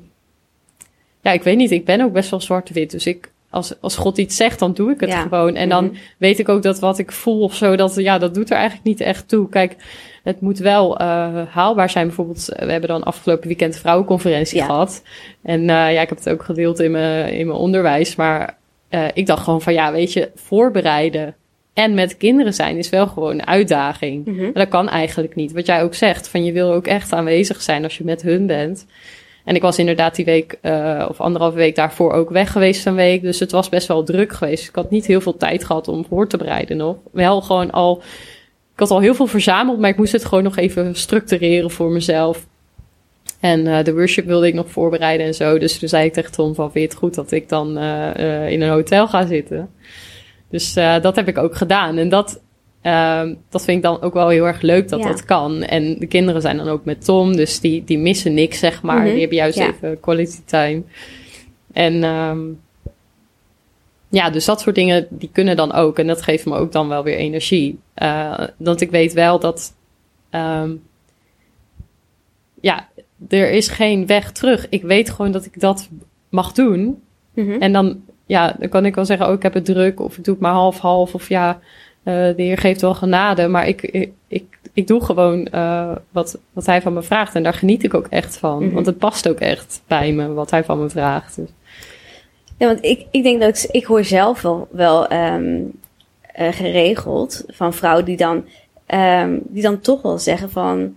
ja, 1.21 1.31
ik 1.31 1.43
weet 1.43 1.57
niet, 1.57 1.71
ik 1.71 1.85
ben 1.85 2.01
ook 2.01 2.13
best 2.13 2.29
wel 2.29 2.41
zwart-wit, 2.41 2.91
dus 2.91 3.05
ik, 3.05 3.31
als, 3.53 3.73
als 3.81 3.95
God 3.95 4.17
iets 4.17 4.35
zegt, 4.35 4.59
dan 4.59 4.73
doe 4.73 4.91
ik 4.91 4.99
het 4.99 5.09
Ja. 5.09 5.21
gewoon. 5.21 5.55
En 5.55 5.69
dan 5.69 5.85
Mhm. 5.85 5.93
weet 6.17 6.39
ik 6.39 6.49
ook 6.49 6.61
dat 6.63 6.79
wat 6.79 6.97
ik 6.99 7.11
voel 7.11 7.41
of 7.41 7.55
zo, 7.55 7.75
dat, 7.75 7.95
ja, 7.95 8.17
dat 8.17 8.33
doet 8.33 8.49
er 8.49 8.55
eigenlijk 8.57 8.85
niet 8.85 9.01
echt 9.01 9.27
toe. 9.27 9.49
Kijk, 9.49 9.75
het 10.23 10.41
moet 10.41 10.57
wel 10.59 10.97
eh, 10.97 11.41
haalbaar 11.49 11.89
zijn. 11.89 12.07
Bijvoorbeeld, 12.07 12.49
eh, 12.49 12.65
we 12.65 12.71
hebben 12.71 12.89
dan 12.89 13.03
afgelopen 13.03 13.47
weekend 13.47 13.77
vrouwenconferentie 13.77 14.57
Ja. 14.57 14.65
gehad. 14.65 15.03
En 15.43 15.59
eh, 15.61 15.65
ja, 15.93 16.01
ik 16.01 16.09
heb 16.09 16.17
het 16.17 16.29
ook 16.29 16.43
gedeeld 16.43 16.79
in 16.79 16.91
mijn, 16.91 17.33
in 17.33 17.47
mijn 17.47 17.59
onderwijs. 17.59 18.15
Maar 18.15 18.57
eh, 18.89 19.05
ik 19.13 19.25
dacht 19.25 19.43
gewoon 19.43 19.61
van, 19.61 19.73
ja, 19.73 19.91
weet 19.91 20.13
je, 20.13 20.31
voorbereiden 20.35 21.35
en 21.73 21.93
met 21.93 22.17
kinderen 22.17 22.53
zijn 22.53 22.77
is 22.77 22.89
wel 22.89 23.07
gewoon 23.07 23.31
een 23.31 23.47
uitdaging. 23.47 24.25
Mhm. 24.25 24.41
Maar 24.43 24.51
dat 24.53 24.67
kan 24.67 24.89
eigenlijk 24.89 25.35
niet. 25.35 25.51
Wat 25.51 25.65
jij 25.65 25.83
ook 25.83 25.93
zegt, 25.95 26.27
van 26.27 26.43
je 26.45 26.51
wil 26.51 26.71
ook 26.73 26.87
echt 26.87 27.13
aanwezig 27.13 27.61
zijn 27.61 27.83
als 27.83 27.97
je 27.97 28.03
met 28.03 28.21
hun 28.21 28.45
bent. 28.47 28.85
En 29.43 29.55
ik 29.55 29.61
was 29.61 29.79
inderdaad 29.79 30.15
die 30.15 30.25
week, 30.25 30.57
eh, 30.61 31.05
of 31.09 31.21
anderhalve 31.21 31.57
week 31.57 31.75
daarvoor 31.75 32.11
ook 32.11 32.29
weg 32.29 32.51
geweest 32.51 32.85
een 32.85 32.95
week. 32.95 33.21
Dus 33.21 33.39
het 33.39 33.51
was 33.51 33.69
best 33.69 33.87
wel 33.87 34.03
druk 34.03 34.33
geweest. 34.33 34.67
Ik 34.67 34.75
had 34.75 34.89
niet 34.89 35.05
heel 35.05 35.21
veel 35.21 35.37
tijd 35.37 35.63
gehad 35.63 35.87
om 35.87 36.05
voor 36.05 36.27
te 36.27 36.37
bereiden 36.37 36.77
nog. 36.77 36.95
Wel 37.11 37.41
gewoon 37.41 37.71
al, 37.71 37.97
ik 38.73 38.79
had 38.79 38.91
al 38.91 38.99
heel 38.99 39.15
veel 39.15 39.27
verzameld, 39.27 39.79
maar 39.79 39.89
ik 39.89 39.97
moest 39.97 40.11
het 40.11 40.25
gewoon 40.25 40.43
nog 40.43 40.57
even 40.57 40.95
structureren 40.95 41.71
voor 41.71 41.91
mezelf. 41.91 42.45
En 43.39 43.67
eh, 43.67 43.83
de 43.83 43.93
worship 43.93 44.25
wilde 44.25 44.47
ik 44.47 44.53
nog 44.53 44.71
voorbereiden 44.71 45.25
en 45.25 45.35
zo. 45.35 45.59
Dus 45.59 45.79
toen 45.79 45.89
zei 45.89 46.05
ik 46.05 46.13
tegen 46.13 46.31
Tom 46.31 46.55
van, 46.55 46.71
vind 46.71 46.89
het 46.89 46.99
goed 46.99 47.13
dat 47.13 47.31
ik 47.31 47.49
dan 47.49 47.77
eh, 47.77 48.49
in 48.49 48.61
een 48.61 48.69
hotel 48.69 49.07
ga 49.07 49.25
zitten? 49.25 49.69
Dus 50.49 50.73
dat 50.73 51.15
heb 51.15 51.27
ik 51.27 51.37
ook 51.37 51.55
gedaan. 51.55 51.97
En 51.97 52.09
dat, 52.09 52.41
ehm, 52.83 53.33
dat 53.49 53.63
vind 53.63 53.77
ik 53.77 53.83
dan 53.83 54.01
ook 54.01 54.13
wel 54.13 54.29
heel 54.29 54.45
erg 54.47 54.61
leuk 54.61 54.89
dat 54.89 54.99
Ja. 54.99 55.07
dat 55.07 55.25
kan. 55.25 55.63
En 55.63 55.99
de 55.99 56.05
kinderen 56.07 56.41
zijn 56.41 56.57
dan 56.57 56.67
ook 56.67 56.85
met 56.85 57.05
Tom, 57.05 57.35
dus 57.35 57.59
die, 57.59 57.83
die 57.83 57.97
missen 57.99 58.33
niks, 58.33 58.59
zeg 58.59 58.81
maar. 58.81 59.01
Mhm. 59.01 59.09
Die 59.09 59.19
hebben 59.19 59.37
juist 59.37 59.57
Ja. 59.57 59.67
even 59.67 59.99
quality 59.99 60.39
time. 60.45 60.81
En 61.73 62.03
ehm, 62.03 62.39
ja, 64.09 64.29
dus 64.29 64.45
dat 64.45 64.61
soort 64.61 64.75
dingen, 64.75 65.07
die 65.09 65.29
kunnen 65.33 65.55
dan 65.55 65.71
ook. 65.73 65.99
En 65.99 66.07
dat 66.07 66.21
geeft 66.21 66.45
me 66.45 66.55
ook 66.55 66.71
dan 66.71 66.87
wel 66.87 67.03
weer 67.03 67.17
energie. 67.17 67.79
Eh, 67.93 68.43
want 68.57 68.81
ik 68.81 68.91
weet 68.91 69.13
wel 69.13 69.39
dat... 69.39 69.73
ehm, 70.29 70.71
ja, 72.61 72.87
er 73.29 73.51
is 73.51 73.67
geen 73.67 74.05
weg 74.05 74.31
terug. 74.31 74.69
Ik 74.69 74.81
weet 74.81 75.09
gewoon 75.09 75.31
dat 75.31 75.45
ik 75.45 75.59
dat 75.59 75.89
mag 76.29 76.51
doen. 76.51 77.01
Mhm. 77.33 77.51
En 77.61 77.73
dan, 77.73 78.01
ja, 78.25 78.55
dan 78.59 78.69
kan 78.69 78.85
ik 78.85 78.95
wel 78.95 79.05
zeggen, 79.05 79.27
oh, 79.27 79.33
ik 79.33 79.43
heb 79.43 79.53
het 79.53 79.65
druk, 79.65 79.99
of 79.99 80.17
ik 80.17 80.23
doe 80.23 80.33
het 80.33 80.43
maar 80.43 80.51
half-half, 80.53 81.13
of 81.13 81.29
ja, 81.29 81.59
de 82.03 82.33
Heer 82.37 82.57
geeft 82.57 82.81
wel 82.81 82.93
genade. 82.93 83.47
Maar 83.47 83.67
ik, 83.67 83.81
ik, 83.81 84.11
ik, 84.27 84.59
ik 84.73 84.87
doe 84.87 85.03
gewoon 85.03 85.45
eh, 85.47 85.91
wat, 86.11 86.37
wat 86.53 86.65
Hij 86.65 86.81
van 86.81 86.93
me 86.93 87.01
vraagt. 87.01 87.35
En 87.35 87.43
daar 87.43 87.53
geniet 87.53 87.83
ik 87.83 87.93
ook 87.93 88.07
echt 88.09 88.37
van. 88.37 88.65
Mhm. 88.65 88.73
Want 88.73 88.85
het 88.85 88.97
past 88.97 89.29
ook 89.29 89.39
echt 89.39 89.81
bij 89.87 90.11
me, 90.11 90.33
wat 90.33 90.51
Hij 90.51 90.63
van 90.63 90.79
me 90.81 90.89
vraagt. 90.89 91.35
Dus, 91.35 91.49
Ja, 92.57 92.67
want 92.67 92.83
ik, 92.83 93.05
ik 93.11 93.23
denk 93.23 93.41
dat 93.41 93.63
ik, 93.63 93.71
ik 93.71 93.85
hoor 93.85 94.03
zelf 94.03 94.41
wel, 94.41 94.67
wel 94.71 95.07
ehm, 95.07 95.61
eh, 96.33 96.51
geregeld 96.51 97.43
van 97.47 97.73
vrouwen 97.73 98.05
die 98.05 98.17
dan, 98.17 98.45
ehm, 98.85 99.37
die 99.43 99.61
dan 99.61 99.79
toch 99.79 100.01
wel 100.01 100.17
zeggen 100.19 100.49
van. 100.49 100.95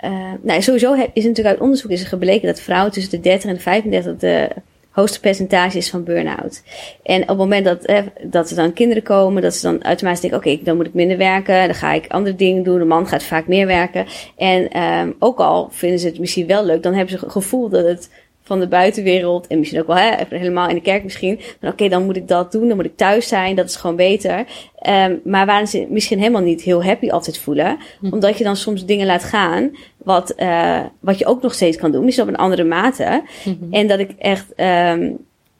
eh, 0.00 0.32
nou, 0.42 0.62
sowieso 0.62 0.94
is 0.94 1.24
natuurlijk 1.24 1.46
uit 1.46 1.60
onderzoek 1.60 1.90
is 1.90 2.00
er 2.00 2.06
gebleken 2.06 2.46
dat 2.46 2.60
vrouwen 2.60 2.92
tussen 2.92 3.10
de 3.12 3.20
30 3.20 3.48
en 3.50 3.54
de 3.54 3.60
35 3.60 4.16
de 4.16 4.48
hoogste 4.90 5.20
percentage 5.20 5.76
is 5.76 5.90
van 5.90 6.04
burn-out. 6.04 6.62
En 7.02 7.22
op 7.22 7.28
het 7.28 7.36
moment 7.36 7.64
dat, 7.64 7.84
eh, 7.84 8.02
dat 8.22 8.50
er 8.50 8.56
dan 8.56 8.72
kinderen 8.72 9.02
komen, 9.02 9.42
dat 9.42 9.54
ze 9.54 9.62
dan 9.62 9.82
automatisch 9.82 10.20
denken: 10.20 10.38
oké, 10.38 10.58
dan 10.64 10.76
moet 10.76 10.86
ik 10.86 10.94
minder 10.94 11.16
werken, 11.16 11.66
dan 11.66 11.74
ga 11.74 11.92
ik 11.92 12.06
andere 12.08 12.36
dingen 12.36 12.62
doen. 12.62 12.78
De 12.78 12.84
man 12.84 13.06
gaat 13.06 13.22
vaak 13.22 13.46
meer 13.46 13.66
werken. 13.66 14.06
En 14.36 14.70
ehm, 14.70 15.10
ook 15.18 15.38
al 15.38 15.68
vinden 15.70 15.98
ze 15.98 16.06
het 16.06 16.18
misschien 16.18 16.46
wel 16.46 16.64
leuk, 16.64 16.82
dan 16.82 16.94
hebben 16.94 17.18
ze 17.18 17.24
het 17.24 17.32
gevoel 17.32 17.68
dat 17.68 17.84
het 17.84 18.10
van 18.50 18.60
de 18.60 18.68
buitenwereld 18.68 19.46
en 19.46 19.58
misschien 19.58 19.80
ook 19.80 19.86
wel 19.86 19.96
hè, 19.96 20.16
even 20.16 20.38
helemaal 20.38 20.68
in 20.68 20.74
de 20.74 20.80
kerk 20.80 21.04
misschien. 21.04 21.40
Oké, 21.62 21.88
dan 21.88 22.04
moet 22.04 22.16
ik 22.16 22.28
dat 22.28 22.52
doen, 22.52 22.68
dan 22.68 22.76
moet 22.76 22.86
ik 22.86 22.96
thuis 22.96 23.28
zijn, 23.28 23.56
dat 23.56 23.68
is 23.68 23.76
gewoon 23.76 23.96
beter. 23.96 24.44
Ehm, 24.78 25.16
maar 25.24 25.46
waarin 25.46 25.66
ze 25.66 25.86
misschien 25.90 26.18
helemaal 26.18 26.42
niet 26.42 26.62
heel 26.62 26.84
happy 26.84 27.10
altijd 27.10 27.38
voelen, 27.38 27.78
omdat 28.10 28.38
je 28.38 28.44
dan 28.44 28.56
soms 28.56 28.84
dingen 28.84 29.06
laat 29.06 29.24
gaan 29.24 29.70
wat, 29.96 30.30
eh, 30.30 30.80
wat 31.00 31.18
je 31.18 31.26
ook 31.26 31.42
nog 31.42 31.54
steeds 31.54 31.76
kan 31.76 31.92
doen, 31.92 32.04
misschien 32.04 32.26
op 32.26 32.32
een 32.32 32.40
andere 32.40 32.64
mate. 32.64 33.22
En 33.70 33.86
dat 33.86 33.98
ik 33.98 34.10
echt 34.18 34.54
ehm, 34.54 35.12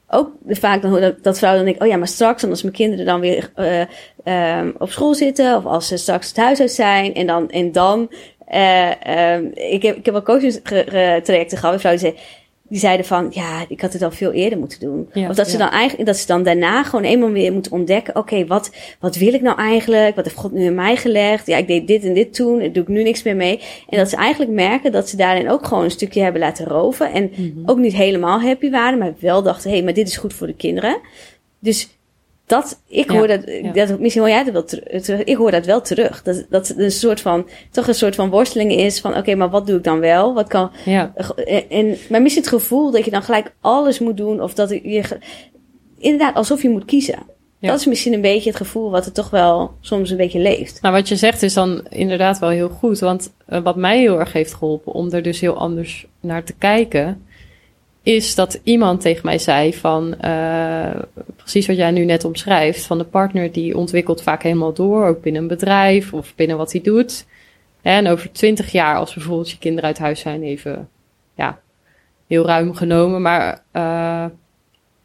ook 0.09 0.31
vaak 0.49 0.83
dan 0.83 0.91
hoor 0.91 1.15
dat, 1.23 1.39
vrouwen 1.39 1.65
dan 1.65 1.71
denken, 1.71 1.83
oh 1.83 1.93
ja, 1.93 1.99
maar 1.99 2.09
straks 2.09 2.41
dan 2.41 2.51
als 2.51 2.63
mijn 2.63 2.75
kinderen 2.75 3.07
dan 3.07 3.21
weer 3.21 3.51
eh, 3.55 3.81
ehm, 4.25 4.71
op 4.79 4.91
school 4.91 5.15
zitten 5.15 5.57
of 5.57 5.65
als 5.65 5.89
ze 5.89 5.97
straks 5.97 6.29
het 6.29 6.37
huis 6.37 6.61
uit 6.61 6.73
zijn 6.73 7.15
en 7.15 7.27
dan 7.27 7.51
en 7.51 7.73
dan 7.73 8.11
eh, 8.51 9.07
ehm, 9.07 9.45
ik 9.55 9.83
heb 9.83 9.97
ik 9.97 10.05
heb 10.05 10.15
wel 10.15 10.23
coachingstrajecten 10.23 11.59
gehad 11.59 11.73
met 11.73 11.81
vrouwen 11.81 11.81
die 11.81 11.99
zeiden 11.99 12.21
die 12.71 12.79
zeiden 12.79 13.07
van, 13.07 13.27
ja, 13.31 13.65
ik 13.69 13.81
had 13.81 13.93
het 13.93 14.03
al 14.03 14.11
veel 14.11 14.33
eerder 14.33 14.59
moeten 14.59 14.81
doen. 14.81 15.09
Ja, 15.13 15.29
of 15.29 15.37
dat 15.37 15.47
ze 15.47 15.59
ja. 15.59 15.59
dan 15.59 15.73
eigenlijk, 15.73 16.09
dat 16.09 16.17
ze 16.17 16.27
dan 16.27 16.43
daarna 16.43 16.83
gewoon 16.83 17.05
eenmaal 17.05 17.31
weer 17.31 17.53
moeten 17.53 17.73
ontdekken, 17.73 18.17
oké, 18.17 18.47
wat, 18.47 18.71
wat 19.01 19.17
wil 19.17 19.35
ik 19.35 19.43
nou 19.43 19.59
eigenlijk? 19.59 20.15
Wat 20.17 20.25
heeft 20.25 20.37
God 20.37 20.53
nu 20.53 20.65
in 20.65 20.75
mij 20.75 20.97
gelegd? 20.97 21.47
Ja, 21.47 21.57
ik 21.57 21.67
deed 21.67 21.87
dit 21.87 22.05
en 22.05 22.15
dit 22.15 22.35
toen, 22.35 22.59
daar 22.59 22.73
doe 22.73 22.83
ik 22.83 22.89
nu 22.89 23.03
niks 23.03 23.23
meer 23.23 23.37
mee. 23.37 23.61
En 23.89 23.99
dat 23.99 24.11
ze 24.11 24.17
eigenlijk 24.17 24.51
merken 24.51 24.93
dat 24.93 25.09
ze 25.09 25.17
daarin 25.17 25.51
ook 25.51 25.67
gewoon 25.67 25.85
een 25.85 25.91
stukje 25.91 26.23
hebben 26.23 26.41
laten 26.41 26.67
roven. 26.67 27.13
En 27.13 27.31
ook 27.67 27.79
niet 27.79 27.95
helemaal 27.95 28.41
happy 28.41 28.71
waren, 28.71 28.99
maar 28.99 29.15
wel 29.19 29.43
dachten, 29.43 29.71
hé, 29.71 29.77
hey, 29.77 29.85
maar 29.85 29.95
dit 29.95 30.09
is 30.09 30.17
goed 30.17 30.35
voor 30.35 30.47
de 30.47 30.55
kinderen. 30.55 31.01
Dus 31.59 31.89
dat, 32.51 32.83
ik 32.87 33.11
Ja, 33.11 33.17
hoor 33.17 33.27
dat, 33.27 33.41
ja. 33.47 33.73
dat 33.73 34.01
misschien 34.01 34.23
hoor 34.23 34.31
jij 34.31 34.45
dat 34.45 34.53
wel 34.53 34.65
terug, 34.65 35.25
ik 35.25 35.37
hoor 35.37 35.51
dat 35.51 35.67
wel 35.67 35.81
terug. 35.81 36.23
Dat, 36.23 36.47
dat 36.49 36.69
het 36.69 36.79
een 36.79 36.91
soort 36.91 37.21
van, 37.21 37.49
toch 37.71 37.87
een 37.87 37.95
soort 37.95 38.15
van 38.15 38.31
worsteling 38.31 38.73
is 38.73 39.01
van, 39.01 39.17
oké, 39.17 39.35
maar 39.35 39.51
wat 39.51 39.67
doe 39.67 39.77
ik 39.77 39.85
dan 39.85 40.01
wel? 40.01 40.35
Wat 40.35 40.49
kan, 40.49 40.71
ja. 40.85 41.13
en, 41.69 41.97
maar 42.09 42.23
misschien 42.23 42.43
het 42.43 42.53
gevoel 42.53 42.91
dat 42.91 43.05
je 43.05 43.11
dan 43.11 43.23
gelijk 43.23 43.53
alles 43.61 43.99
moet 43.99 44.17
doen. 44.17 44.43
Of 44.43 44.55
dat 44.55 44.69
je 44.71 45.19
inderdaad 45.99 46.35
alsof 46.35 46.63
je 46.63 46.71
moet 46.71 46.85
kiezen. 46.85 47.19
Ja. 47.59 47.69
Dat 47.69 47.81
is 47.81 47.87
misschien 47.87 48.13
een 48.13 48.21
beetje 48.21 48.49
het 48.49 48.59
gevoel 48.59 48.91
wat 48.91 49.07
er 49.07 49.13
toch 49.13 49.31
wel 49.31 49.75
soms 49.81 50.11
een 50.11 50.17
beetje 50.17 50.39
leeft. 50.39 50.83
Nou, 50.83 50.95
wat 50.95 51.09
je 51.09 51.17
zegt 51.17 51.43
is 51.43 51.55
dan 51.55 51.87
inderdaad 51.89 52.39
wel 52.39 52.49
heel 52.49 52.69
goed. 52.69 52.99
Want 52.99 53.33
eh, 53.47 53.63
wat 53.63 53.77
mij 53.77 53.99
heel 53.99 54.19
erg 54.19 54.33
heeft 54.33 54.55
geholpen 54.55 54.93
om 54.93 55.11
er 55.11 55.23
dus 55.23 55.41
heel 55.41 55.57
anders 55.57 56.07
naar 56.21 56.45
te 56.45 56.55
kijken, 56.59 57.27
is 58.03 58.35
dat 58.35 58.61
iemand 58.63 59.01
tegen 59.01 59.25
mij 59.25 59.39
zei 59.39 59.75
van 59.75 60.15
uh, 60.25 60.91
precies 61.37 61.67
wat 61.67 61.77
jij 61.77 61.91
nu 61.91 62.05
net 62.05 62.25
omschrijft, 62.25 62.87
van 62.87 62.99
de 62.99 63.05
partner 63.05 63.53
die 63.53 63.77
ontwikkelt 63.77 64.23
vaak 64.23 64.43
helemaal 64.43 64.73
door, 64.73 65.07
ook 65.07 65.23
binnen 65.23 65.43
een 65.43 65.49
bedrijf 65.49 66.13
of 66.13 66.35
binnen 66.35 66.57
wat 66.57 66.73
hij 66.73 66.81
doet. 66.81 67.27
En 67.83 68.09
over 68.09 68.33
twintig 68.33 68.73
jaar, 68.73 68.97
als 68.97 69.15
bijvoorbeeld 69.15 69.51
je 69.51 69.59
kinderen 69.59 69.89
uit 69.89 69.99
huis 69.99 70.21
zijn, 70.21 70.43
even 70.43 70.89
ja, 71.35 71.59
heel 72.27 72.47
ruim 72.47 72.75
genomen, 72.75 73.23
maar 73.23 73.63
uh, 73.73 74.25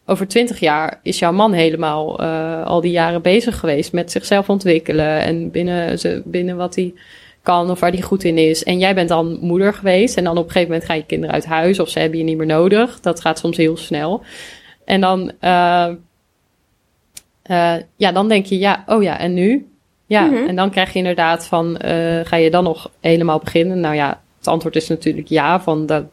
over 0.05 0.27
twintig 0.27 0.60
jaar 0.60 0.99
is 1.03 1.19
jouw 1.19 1.31
man 1.31 1.53
helemaal 1.53 2.21
uh, 2.21 2.65
al 2.65 2.81
die 2.81 2.91
jaren 2.91 3.21
bezig 3.21 3.60
geweest 3.60 3.93
met 3.93 4.12
zichzelf 4.12 4.49
ontwikkelen 4.49 5.21
en 5.21 5.51
binnen, 5.51 5.99
binnen 6.25 6.58
wat 6.58 6.75
hij 6.75 6.93
kan 7.45 7.69
of 7.69 7.79
waar 7.79 7.91
hij 7.91 8.01
goed 8.01 8.23
in 8.23 8.38
is. 8.38 8.63
En 8.63 8.79
jij 8.79 8.95
bent 8.95 9.10
dan 9.10 9.38
moeder 9.41 9.73
geweest 9.73 10.17
en 10.17 10.23
dan 10.23 10.38
op 10.38 10.45
een 10.45 10.51
gegeven 10.51 10.69
moment 10.69 10.88
gaan 10.88 10.97
je 10.97 11.05
kinderen 11.05 11.36
uit 11.36 11.45
huis 11.45 11.79
of 11.79 11.89
ze 11.89 11.99
hebben 11.99 12.19
je 12.19 12.23
niet 12.25 12.38
meer 12.38 12.45
nodig. 12.45 12.99
Dat 12.99 13.21
gaat 13.21 13.39
soms 13.39 13.58
heel 13.58 13.77
snel. 13.77 14.23
En 14.86 15.01
dan, 15.01 15.31
uh, 15.41 15.89
uh, 17.51 17.75
ja, 17.95 18.12
dan 18.12 18.27
denk 18.27 18.45
je, 18.45 18.60
ja, 18.60 18.84
oh 18.88 19.03
ja, 19.03 19.19
en 19.19 19.34
nu? 19.34 19.67
Ja, 20.05 20.21
mm 20.21 20.36
-hmm. 20.36 20.47
en 20.47 20.55
dan 20.55 20.69
krijg 20.69 20.91
je 20.91 20.97
inderdaad 20.97 21.45
van, 21.45 21.79
uh, 21.86 22.19
ga 22.23 22.36
je 22.36 22.49
dan 22.49 22.63
nog 22.63 22.91
helemaal 22.99 23.39
beginnen? 23.39 23.79
Nou 23.79 23.95
ja, 23.95 24.21
het 24.38 24.47
antwoord 24.47 24.75
is 24.75 24.88
natuurlijk 24.88 25.27
ja, 25.27 25.62
van 25.62 25.86
dat, 25.86 26.05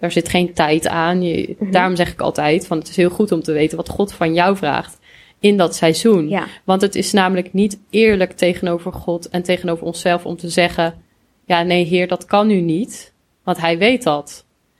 daar 0.00 0.12
zit 0.12 0.28
geen 0.28 0.52
tijd 0.52 0.88
aan. 0.88 1.22
Je, 1.22 1.46
mm 1.48 1.54
-hmm. 1.58 1.70
Daarom 1.70 1.96
zeg 1.96 2.12
ik 2.12 2.20
altijd, 2.20 2.66
van 2.66 2.78
het 2.78 2.88
is 2.88 2.96
heel 2.96 3.10
goed 3.10 3.32
om 3.32 3.42
te 3.42 3.52
weten 3.52 3.76
wat 3.76 3.88
God 3.88 4.12
van 4.12 4.34
jou 4.34 4.56
vraagt 4.56 4.97
in 5.40 5.56
dat 5.56 5.74
seizoen. 5.74 6.28
Ja. 6.28 6.46
Want 6.64 6.80
het 6.82 6.94
is 6.94 7.12
namelijk 7.12 7.52
niet 7.52 7.78
eerlijk 7.90 8.32
tegenover 8.32 8.92
God 8.92 9.28
en 9.28 9.42
tegenover 9.42 9.86
onszelf 9.86 10.26
om 10.26 10.36
te 10.36 10.48
zeggen: 10.48 10.94
Ja, 11.44 11.62
nee, 11.62 11.84
Heer, 11.84 12.08
dat 12.08 12.24
kan 12.24 12.46
nu 12.46 12.60
niet. 12.60 13.12
Want 13.42 13.60
Hij 13.60 13.78
weet 13.78 14.02
dat. 14.02 14.26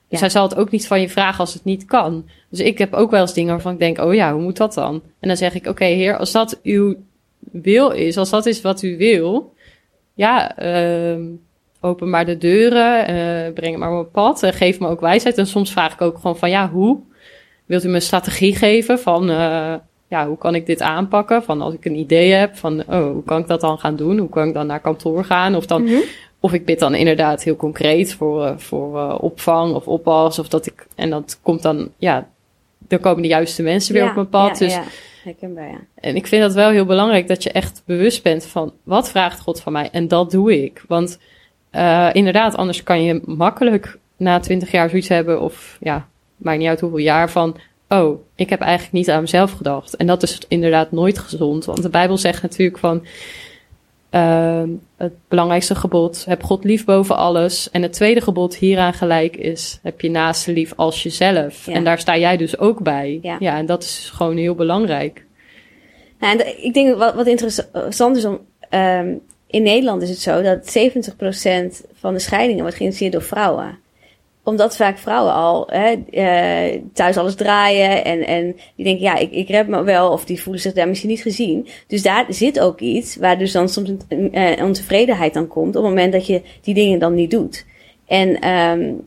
Dus 0.08 0.18
Ja. 0.18 0.24
hij 0.24 0.28
zal 0.28 0.42
het 0.48 0.56
ook 0.56 0.70
niet 0.70 0.86
van 0.86 1.00
je 1.00 1.08
vragen 1.08 1.38
als 1.40 1.54
het 1.54 1.64
niet 1.64 1.84
kan. 1.84 2.28
Dus 2.48 2.60
ik 2.60 2.78
heb 2.78 2.94
ook 2.94 3.10
wel 3.10 3.20
eens 3.20 3.34
dingen 3.34 3.52
waarvan 3.52 3.72
ik 3.72 3.78
denk: 3.78 3.98
Oh 3.98 4.14
ja, 4.14 4.32
hoe 4.32 4.42
moet 4.42 4.56
dat 4.56 4.74
dan? 4.74 5.02
En 5.20 5.28
dan 5.28 5.36
zeg 5.36 5.54
ik: 5.54 5.66
Oké, 5.66 5.84
Heer, 5.84 6.16
als 6.16 6.32
dat 6.32 6.60
uw 6.62 6.96
wil 7.38 7.90
is, 7.90 8.16
als 8.16 8.30
dat 8.30 8.46
is 8.46 8.60
wat 8.60 8.82
u 8.82 8.96
wil, 8.96 9.54
ja, 10.14 10.62
uh, 11.14 11.24
open 11.80 12.10
maar 12.10 12.26
de 12.26 12.38
deuren, 12.38 13.00
uh, 13.00 13.52
breng 13.52 13.70
het 13.70 13.78
maar 13.78 13.88
op 13.90 13.94
mijn 13.94 14.10
pad, 14.10 14.42
uh, 14.42 14.50
geef 14.52 14.80
me 14.80 14.88
ook 14.88 15.00
wijsheid. 15.00 15.38
En 15.38 15.46
soms 15.46 15.72
vraag 15.72 15.92
ik 15.92 16.00
ook 16.00 16.16
gewoon 16.16 16.38
van: 16.38 16.50
Ja, 16.50 16.70
hoe? 16.70 17.00
Wilt 17.66 17.84
u 17.84 17.88
me 17.88 17.94
een 17.94 18.02
strategie 18.02 18.56
geven 18.56 18.98
van 18.98 19.30
uh, 19.30 19.74
ja, 20.08 20.26
hoe 20.26 20.38
kan 20.38 20.54
ik 20.54 20.66
dit 20.66 20.82
aanpakken? 20.82 21.42
Van 21.42 21.60
als 21.60 21.74
ik 21.74 21.84
een 21.84 21.96
idee 21.96 22.32
heb 22.32 22.56
van, 22.56 22.80
oh, 22.88 23.10
hoe 23.12 23.24
kan 23.24 23.40
ik 23.40 23.46
dat 23.46 23.60
dan 23.60 23.78
gaan 23.78 23.96
doen? 23.96 24.18
Hoe 24.18 24.28
kan 24.28 24.48
ik 24.48 24.54
dan 24.54 24.66
naar 24.66 24.80
kantoor 24.80 25.24
gaan? 25.24 25.54
Of 25.54 25.66
dan, 25.66 25.82
Mhm. 25.82 25.94
of 26.40 26.52
ik 26.52 26.64
bid 26.64 26.78
dan 26.78 26.94
inderdaad 26.94 27.42
heel 27.42 27.56
concreet 27.56 28.14
voor, 28.14 28.44
uh, 28.44 28.52
voor 28.56 28.96
uh, 28.96 29.14
opvang 29.20 29.74
of 29.74 29.88
oppas. 29.88 30.38
Of 30.38 30.48
dat 30.48 30.66
ik, 30.66 30.86
en 30.94 31.10
dat 31.10 31.38
komt 31.42 31.62
dan, 31.62 31.88
ja, 31.98 32.28
dan 32.78 33.00
komen 33.00 33.22
de 33.22 33.28
juiste 33.28 33.62
mensen 33.62 33.92
weer 33.94 34.02
Ja, 34.02 34.08
op 34.08 34.14
mijn 34.14 34.28
pad. 34.28 34.58
Ja, 34.58 34.64
dus, 34.66 34.74
ja. 34.74 34.82
Herkenbaar, 35.24 35.68
ja. 35.68 35.80
En 35.94 36.16
ik 36.16 36.26
vind 36.26 36.42
dat 36.42 36.54
wel 36.54 36.70
heel 36.70 36.84
belangrijk 36.84 37.28
dat 37.28 37.42
je 37.42 37.52
echt 37.52 37.82
bewust 37.86 38.22
bent 38.22 38.46
van, 38.46 38.72
wat 38.82 39.10
vraagt 39.10 39.40
God 39.40 39.60
van 39.60 39.72
mij? 39.72 39.88
En 39.92 40.08
dat 40.08 40.30
doe 40.30 40.62
ik. 40.64 40.84
Want 40.88 41.18
uh, 41.72 42.08
inderdaad, 42.12 42.56
anders 42.56 42.82
kan 42.82 43.02
je 43.02 43.20
makkelijk 43.24 43.98
na 44.16 44.40
twintig 44.40 44.70
jaar 44.70 44.88
zoiets 44.88 45.08
hebben, 45.08 45.40
of 45.40 45.76
ja, 45.80 46.08
maakt 46.36 46.58
niet 46.58 46.68
uit 46.68 46.80
hoeveel 46.80 46.98
jaar 46.98 47.30
van, 47.30 47.56
oh, 47.88 48.20
ik 48.34 48.50
heb 48.50 48.60
eigenlijk 48.60 48.92
niet 48.92 49.10
aan 49.10 49.20
mezelf 49.20 49.52
gedacht. 49.52 49.96
En 49.96 50.06
dat 50.06 50.22
is 50.22 50.40
inderdaad 50.48 50.92
nooit 50.92 51.18
gezond. 51.18 51.64
Want 51.64 51.82
de 51.82 51.88
Bijbel 51.88 52.16
zegt 52.16 52.42
natuurlijk 52.42 52.78
van 52.78 53.06
uh, 54.10 54.62
het 54.96 55.12
belangrijkste 55.28 55.74
gebod, 55.74 56.24
heb 56.24 56.42
God 56.42 56.64
lief 56.64 56.84
boven 56.84 57.16
alles. 57.16 57.70
En 57.70 57.82
het 57.82 57.92
tweede 57.92 58.20
gebod 58.20 58.56
hieraan 58.56 58.94
gelijk 58.94 59.36
is, 59.36 59.78
heb 59.82 60.00
je 60.00 60.10
naaste 60.10 60.52
lief 60.52 60.72
als 60.76 61.02
jezelf. 61.02 61.66
Ja. 61.66 61.72
En 61.72 61.84
daar 61.84 61.98
sta 61.98 62.18
jij 62.18 62.36
dus 62.36 62.58
ook 62.58 62.82
bij. 62.82 63.18
Ja. 63.22 63.36
ja 63.40 63.56
en 63.56 63.66
dat 63.66 63.82
is 63.82 64.10
gewoon 64.14 64.36
heel 64.36 64.54
belangrijk. 64.54 65.24
Nou, 66.18 66.38
en 66.38 66.64
ik 66.64 66.74
denk 66.74 66.96
wat, 66.96 67.14
wat 67.14 67.26
interessant 67.26 68.16
is 68.16 68.24
om. 68.24 68.38
Um, 68.70 69.20
in 69.50 69.62
Nederland 69.62 70.02
is 70.02 70.08
het 70.08 70.18
zo 70.18 70.42
dat 70.42 70.78
70% 71.84 71.90
van 71.94 72.12
de 72.12 72.18
scheidingen 72.18 72.62
wordt 72.62 72.76
geïnitieerd 72.76 73.12
door 73.12 73.22
vrouwen 73.22 73.78
omdat 74.48 74.76
vaak 74.76 74.98
vrouwen 74.98 75.32
al 75.32 75.68
hè, 75.70 75.94
uh, 76.10 76.80
thuis 76.92 77.16
alles 77.16 77.34
draaien 77.34 78.04
en, 78.04 78.26
en 78.26 78.56
die 78.76 78.84
denken, 78.84 79.02
ja, 79.02 79.16
ik, 79.16 79.30
ik 79.30 79.48
red 79.48 79.68
me 79.68 79.82
wel, 79.82 80.10
of 80.10 80.24
die 80.24 80.42
voelen 80.42 80.62
zich 80.62 80.72
daar 80.72 80.88
misschien 80.88 81.10
niet 81.10 81.22
gezien. 81.22 81.66
Dus 81.86 82.02
daar 82.02 82.26
zit 82.28 82.60
ook 82.60 82.80
iets 82.80 83.16
waar 83.16 83.38
dus 83.38 83.52
dan 83.52 83.68
soms 83.68 83.88
een, 83.88 84.38
uh, 84.38 84.64
ontevredenheid 84.64 85.36
aan 85.36 85.48
komt 85.48 85.76
op 85.76 85.82
het 85.82 85.92
moment 85.92 86.12
dat 86.12 86.26
je 86.26 86.42
die 86.60 86.74
dingen 86.74 86.98
dan 86.98 87.14
niet 87.14 87.30
doet. 87.30 87.66
En 88.06 88.48
um, 88.48 89.06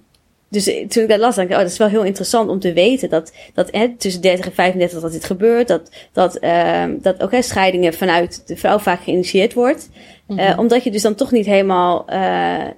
dus 0.51 0.63
toen 0.63 1.03
ik 1.03 1.09
dat 1.09 1.19
las, 1.19 1.35
dacht 1.35 1.47
ik, 1.47 1.53
oh, 1.53 1.61
dat 1.61 1.71
is 1.71 1.77
wel 1.77 1.87
heel 1.87 2.03
interessant 2.03 2.49
om 2.49 2.59
te 2.59 2.73
weten 2.73 3.09
dat, 3.09 3.33
dat 3.53 3.71
tussen 3.97 4.21
30 4.21 4.45
en 4.45 4.53
35 4.53 5.01
dat 5.01 5.11
dit 5.11 5.25
gebeurt. 5.25 5.67
Dat, 5.67 5.91
dat, 6.11 6.43
uh, 6.43 6.83
dat 7.01 7.23
ook 7.23 7.31
hè, 7.31 7.41
scheidingen 7.41 7.93
vanuit 7.93 8.47
de 8.47 8.57
vrouw 8.57 8.79
vaak 8.79 9.03
geïnitieerd 9.03 9.53
wordt. 9.53 9.89
Mm 10.31 10.37
-hmm. 10.37 10.49
uh, 10.49 10.59
omdat 10.59 10.83
je 10.83 10.91
dus 10.91 11.01
dan 11.01 11.15
toch 11.15 11.31
niet 11.31 11.45
helemaal, 11.45 12.05
uh, 12.09 12.15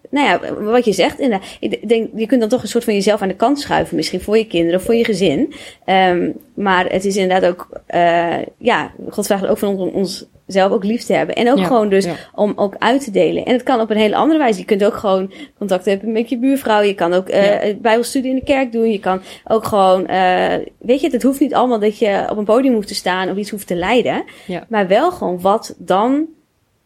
nou 0.10 0.28
ja, 0.28 0.39
wat 0.62 0.86
je 0.86 0.92
zegt. 0.92 1.20
Inderdaad, 1.20 1.48
ik 1.60 1.89
denk, 1.89 2.10
je 2.16 2.26
kunt 2.26 2.39
dan 2.39 2.50
toch 2.50 2.62
een 2.62 2.68
soort 2.68 2.84
van 2.84 2.94
jezelf 2.94 3.22
aan 3.22 3.28
de 3.28 3.36
kant 3.36 3.60
schuiven. 3.60 3.96
Misschien 3.96 4.22
voor 4.22 4.38
je 4.38 4.48
kinderen 4.48 4.80
of 4.80 4.86
voor 4.86 4.96
je 4.96 5.06
gezin. 5.06 5.54
Um, 5.86 6.34
maar 6.54 6.86
het 6.89 7.06
is 7.06 7.18
inderdaad 7.18 7.50
ook, 7.50 7.70
uh, 7.96 8.36
ja, 8.58 8.92
God 9.10 9.26
vraagt 9.26 9.48
ook 9.48 9.58
van 9.58 9.70
ons 9.70 9.82
om 9.82 9.89
ons 9.89 10.26
zelf 10.48 10.72
ook 10.72 10.84
lief 10.84 11.04
te 11.04 11.13
hebben. 11.13 11.36
En 11.36 11.52
ook 11.52 11.58
ja, 11.58 11.66
gewoon 11.66 11.89
dus 11.89 12.06
ja. 12.06 12.16
om 12.36 12.54
ook 12.56 12.76
uit 12.80 13.04
te 13.04 13.12
delen. 13.12 13.46
En 13.46 13.54
het 13.54 13.63
kan 13.63 13.80
op 13.80 13.89
een 13.89 13.98
hele 13.98 14.16
andere 14.16 14.39
wijze. 14.39 14.60
Je 14.60 14.66
kunt 14.66 14.86
ook 14.86 14.96
gewoon 14.96 15.32
contact 15.58 15.86
hebben 15.86 16.12
met 16.12 16.30
je 16.30 16.38
buurvrouw. 16.38 16.82
Je 16.82 16.94
kan 16.94 17.13
ook 17.13 17.30
uh, 17.30 17.68
ja. 17.68 17.74
bijbelstudie 17.74 18.30
in 18.30 18.36
de 18.36 18.44
kerk 18.44 18.72
doen. 18.72 18.92
Je 18.92 19.00
kan 19.00 19.22
ook 19.48 19.66
gewoon, 19.66 20.02
uh, 20.10 20.54
weet 20.80 21.02
je, 21.02 21.10
het 21.10 21.24
hoeft 21.24 21.39
niet 21.39 21.54
allemaal 21.54 21.80
dat 21.80 21.98
je 21.98 22.28
op 22.30 22.38
een 22.38 22.44
podium 22.44 22.74
hoeft 22.74 22.88
te 22.88 22.96
staan 22.96 23.30
of 23.30 23.38
iets 23.38 23.50
hoeft 23.50 23.68
te 23.68 23.76
leiden. 23.76 24.24
Maar 24.68 24.88
wel 24.88 25.12
gewoon 25.12 25.42
wat 25.42 25.76
dan 25.78 26.28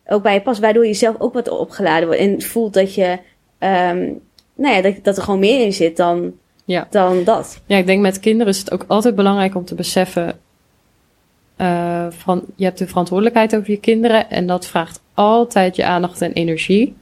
ook 0.07 0.23
bij 0.23 0.33
je 0.33 0.41
past. 0.41 0.59
Waardoor 0.59 0.85
je 0.87 0.93
zelf 0.93 1.15
ook 1.19 1.33
wat 1.33 1.49
opgeladen 1.49 2.07
wordt. 2.07 2.21
En 2.21 2.41
voelt 2.41 2.73
dat 2.73 2.95
je, 2.95 3.11
um, 3.59 4.19
nou 4.55 4.75
ja, 4.75 4.81
dat, 4.81 4.95
dat 5.03 5.17
er 5.17 5.23
gewoon 5.23 5.39
meer 5.39 5.65
in 5.65 5.73
zit 5.73 5.97
dan, 5.97 6.33
ja. 6.65 6.87
dan 6.89 7.23
dat. 7.23 7.61
Ja, 7.65 7.77
ik 7.77 7.85
denk 7.85 8.01
met 8.01 8.19
kinderen 8.19 8.53
is 8.53 8.59
het 8.59 8.71
ook 8.71 8.85
altijd 8.87 9.15
belangrijk 9.15 9.55
om 9.55 9.65
te 9.65 9.75
beseffen 9.75 10.39
uh, 11.61 12.05
van 12.09 12.43
je 12.55 12.63
hebt 12.63 12.77
de 12.77 12.87
verantwoordelijkheid 12.87 13.55
over 13.55 13.71
je 13.71 13.79
kinderen 13.79 14.29
en 14.29 14.47
dat 14.47 14.67
vraagt 14.67 15.01
altijd 15.13 15.75
je 15.75 15.85
aandacht 15.85 16.21
en 16.21 16.33
energie. 16.33 16.95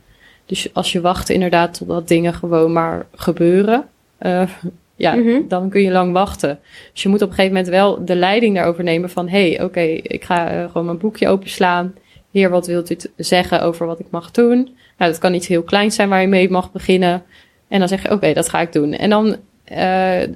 Dus 0.45 0.73
als 0.73 0.91
je 0.91 1.01
wacht 1.01 1.29
inderdaad 1.29 1.77
totdat 1.77 2.07
dingen 2.07 2.33
gewoon 2.33 2.73
maar 2.73 3.05
gebeuren, 3.15 3.85
uh, 4.21 4.49
ja, 4.95 5.13
Mhm. 5.15 5.23
mm 5.23 5.33
-hmm. 5.33 5.47
dan 5.47 5.69
kun 5.69 5.81
je 5.81 5.91
lang 5.91 6.13
wachten. 6.13 6.59
Dus 6.93 7.03
je 7.03 7.09
moet 7.09 7.21
op 7.21 7.29
een 7.29 7.35
gegeven 7.35 7.55
moment 7.55 7.73
wel 7.73 8.05
de 8.05 8.15
leiding 8.15 8.55
daarover 8.55 8.83
nemen 8.83 9.09
van 9.09 9.29
hé, 9.29 9.49
hey, 9.49 9.53
oké, 9.53 9.63
okay, 9.63 9.93
ik 9.93 10.23
ga 10.23 10.53
uh, 10.53 10.65
gewoon 10.65 10.85
mijn 10.85 10.97
boekje 10.97 11.27
openslaan. 11.27 11.93
Heer, 12.35 12.49
wat 12.49 12.67
wilt 12.67 12.91
u 12.91 12.97
zeggen 13.17 13.61
over 13.61 13.85
wat 13.85 13.99
ik 13.99 14.05
mag 14.09 14.31
doen? 14.31 14.55
Nou, 14.97 15.11
dat 15.11 15.19
kan 15.19 15.33
iets 15.33 15.47
heel 15.47 15.63
kleins 15.63 15.95
zijn 15.95 16.09
waar 16.09 16.21
je 16.21 16.27
mee 16.27 16.49
mag 16.49 16.71
beginnen. 16.71 17.23
En 17.67 17.79
dan 17.79 17.87
zeg 17.87 18.01
je, 18.01 18.05
oké, 18.05 18.15
okay, 18.15 18.33
dat 18.33 18.49
ga 18.49 18.61
ik 18.61 18.73
doen. 18.73 18.93
En 18.93 19.09
dan, 19.09 19.27
uh, 19.27 19.35
kijk, 19.67 20.33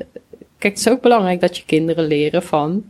het 0.58 0.78
is 0.78 0.90
ook 0.90 1.02
belangrijk 1.02 1.40
dat 1.40 1.58
je 1.58 1.64
kinderen 1.66 2.08
leren 2.08 2.44
van 2.44 2.84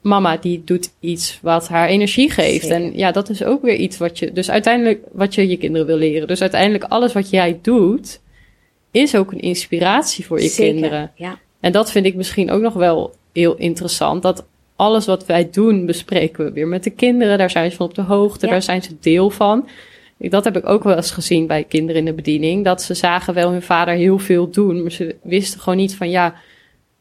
mama 0.00 0.36
die 0.36 0.62
doet 0.64 0.92
iets 1.00 1.38
wat 1.42 1.68
haar 1.68 1.88
energie 1.88 2.30
geeft. 2.30 2.66
Zeker. 2.66 2.76
En 2.76 2.96
ja, 2.96 3.12
dat 3.12 3.28
is 3.28 3.44
ook 3.44 3.62
weer 3.62 3.76
iets 3.76 3.98
wat 3.98 4.18
je, 4.18 4.32
dus 4.32 4.50
uiteindelijk 4.50 5.04
wat 5.12 5.34
je 5.34 5.48
je 5.48 5.56
kinderen 5.56 5.86
wil 5.86 5.96
leren. 5.96 6.28
Dus 6.28 6.40
uiteindelijk 6.40 6.84
alles 6.84 7.12
wat 7.12 7.30
jij 7.30 7.58
doet, 7.62 8.20
is 8.90 9.16
ook 9.16 9.32
een 9.32 9.40
inspiratie 9.40 10.26
voor 10.26 10.40
je 10.40 10.48
Zeker, 10.48 10.72
kinderen. 10.72 11.12
Ja. 11.14 11.38
En 11.60 11.72
dat 11.72 11.90
vind 11.90 12.06
ik 12.06 12.14
misschien 12.14 12.50
ook 12.50 12.62
nog 12.62 12.74
wel 12.74 13.14
heel 13.32 13.54
interessant. 13.56 14.22
Dat 14.22 14.44
alles 14.76 15.06
wat 15.06 15.26
wij 15.26 15.48
doen, 15.50 15.86
bespreken 15.86 16.44
we 16.44 16.52
weer 16.52 16.68
met 16.68 16.84
de 16.84 16.90
kinderen. 16.90 17.38
Daar 17.38 17.50
zijn 17.50 17.70
ze 17.70 17.76
van 17.76 17.86
op 17.86 17.94
de 17.94 18.02
hoogte, 18.02 18.46
Ja. 18.46 18.52
daar 18.52 18.62
zijn 18.62 18.82
ze 18.82 18.96
deel 19.00 19.30
van. 19.30 19.68
Dat 20.18 20.44
heb 20.44 20.56
ik 20.56 20.68
ook 20.68 20.84
wel 20.84 20.96
eens 20.96 21.10
gezien 21.10 21.46
bij 21.46 21.64
kinderen 21.64 22.00
in 22.00 22.04
de 22.04 22.12
bediening. 22.12 22.64
Dat 22.64 22.82
ze 22.82 22.94
zagen 22.94 23.34
wel 23.34 23.50
hun 23.50 23.62
vader 23.62 23.94
heel 23.94 24.18
veel 24.18 24.50
doen, 24.50 24.82
maar 24.82 24.90
ze 24.90 25.16
wisten 25.22 25.60
gewoon 25.60 25.78
niet 25.78 25.94
van 25.96 26.10
ja, 26.10 26.34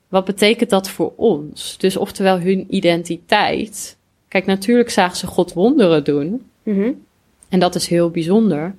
wat 0.07 0.25
betekent 0.25 0.69
dat 0.69 0.89
voor 0.89 1.13
ons? 1.15 1.77
Dus 1.77 1.97
oftewel 1.97 2.39
hun 2.39 2.65
identiteit. 2.69 3.97
Kijk, 4.27 4.45
natuurlijk 4.45 4.89
zagen 4.89 5.17
ze 5.17 5.27
God 5.27 5.53
wonderen 5.53 6.03
doen. 6.03 6.41
Mm 6.63 6.75
-hmm. 6.81 7.01
En 7.49 7.59
dat 7.59 7.75
is 7.75 7.87
heel 7.87 8.09
bijzonder. 8.09 8.75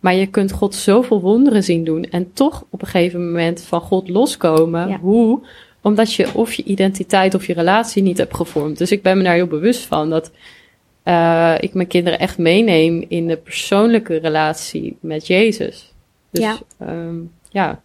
Maar 0.00 0.14
je 0.14 0.26
kunt 0.26 0.52
God 0.52 0.74
zoveel 0.74 1.20
wonderen 1.20 1.62
zien 1.64 1.84
doen 1.84 2.04
en 2.04 2.32
toch 2.32 2.64
op 2.70 2.82
een 2.82 2.88
gegeven 2.88 3.24
moment 3.26 3.60
van 3.62 3.80
God 3.80 4.08
loskomen. 4.08 4.88
Ja. 4.88 4.98
Hoe? 4.98 5.40
Omdat 5.84 6.14
je 6.14 6.34
of 6.34 6.54
je 6.54 6.64
identiteit 6.64 7.34
of 7.34 7.46
je 7.46 7.52
relatie 7.52 8.02
niet 8.02 8.18
hebt 8.18 8.36
gevormd. 8.36 8.78
Dus 8.78 8.92
ik 8.92 9.02
ben 9.02 9.16
me 9.16 9.22
daar 9.22 9.34
heel 9.34 9.46
bewust 9.46 9.84
van 9.86 10.10
dat 10.10 10.30
uh, 11.04 11.54
ik 11.60 11.74
mijn 11.74 11.88
kinderen 11.88 12.18
echt 12.18 12.38
meeneem 12.38 13.04
in 13.08 13.26
de 13.26 13.36
persoonlijke 13.36 14.16
relatie 14.16 14.96
met 15.00 15.26
Jezus. 15.26 15.92
Dus 16.30 16.42
Ja. 16.42 16.58
Um, 16.80 17.32
ja. 17.50 17.82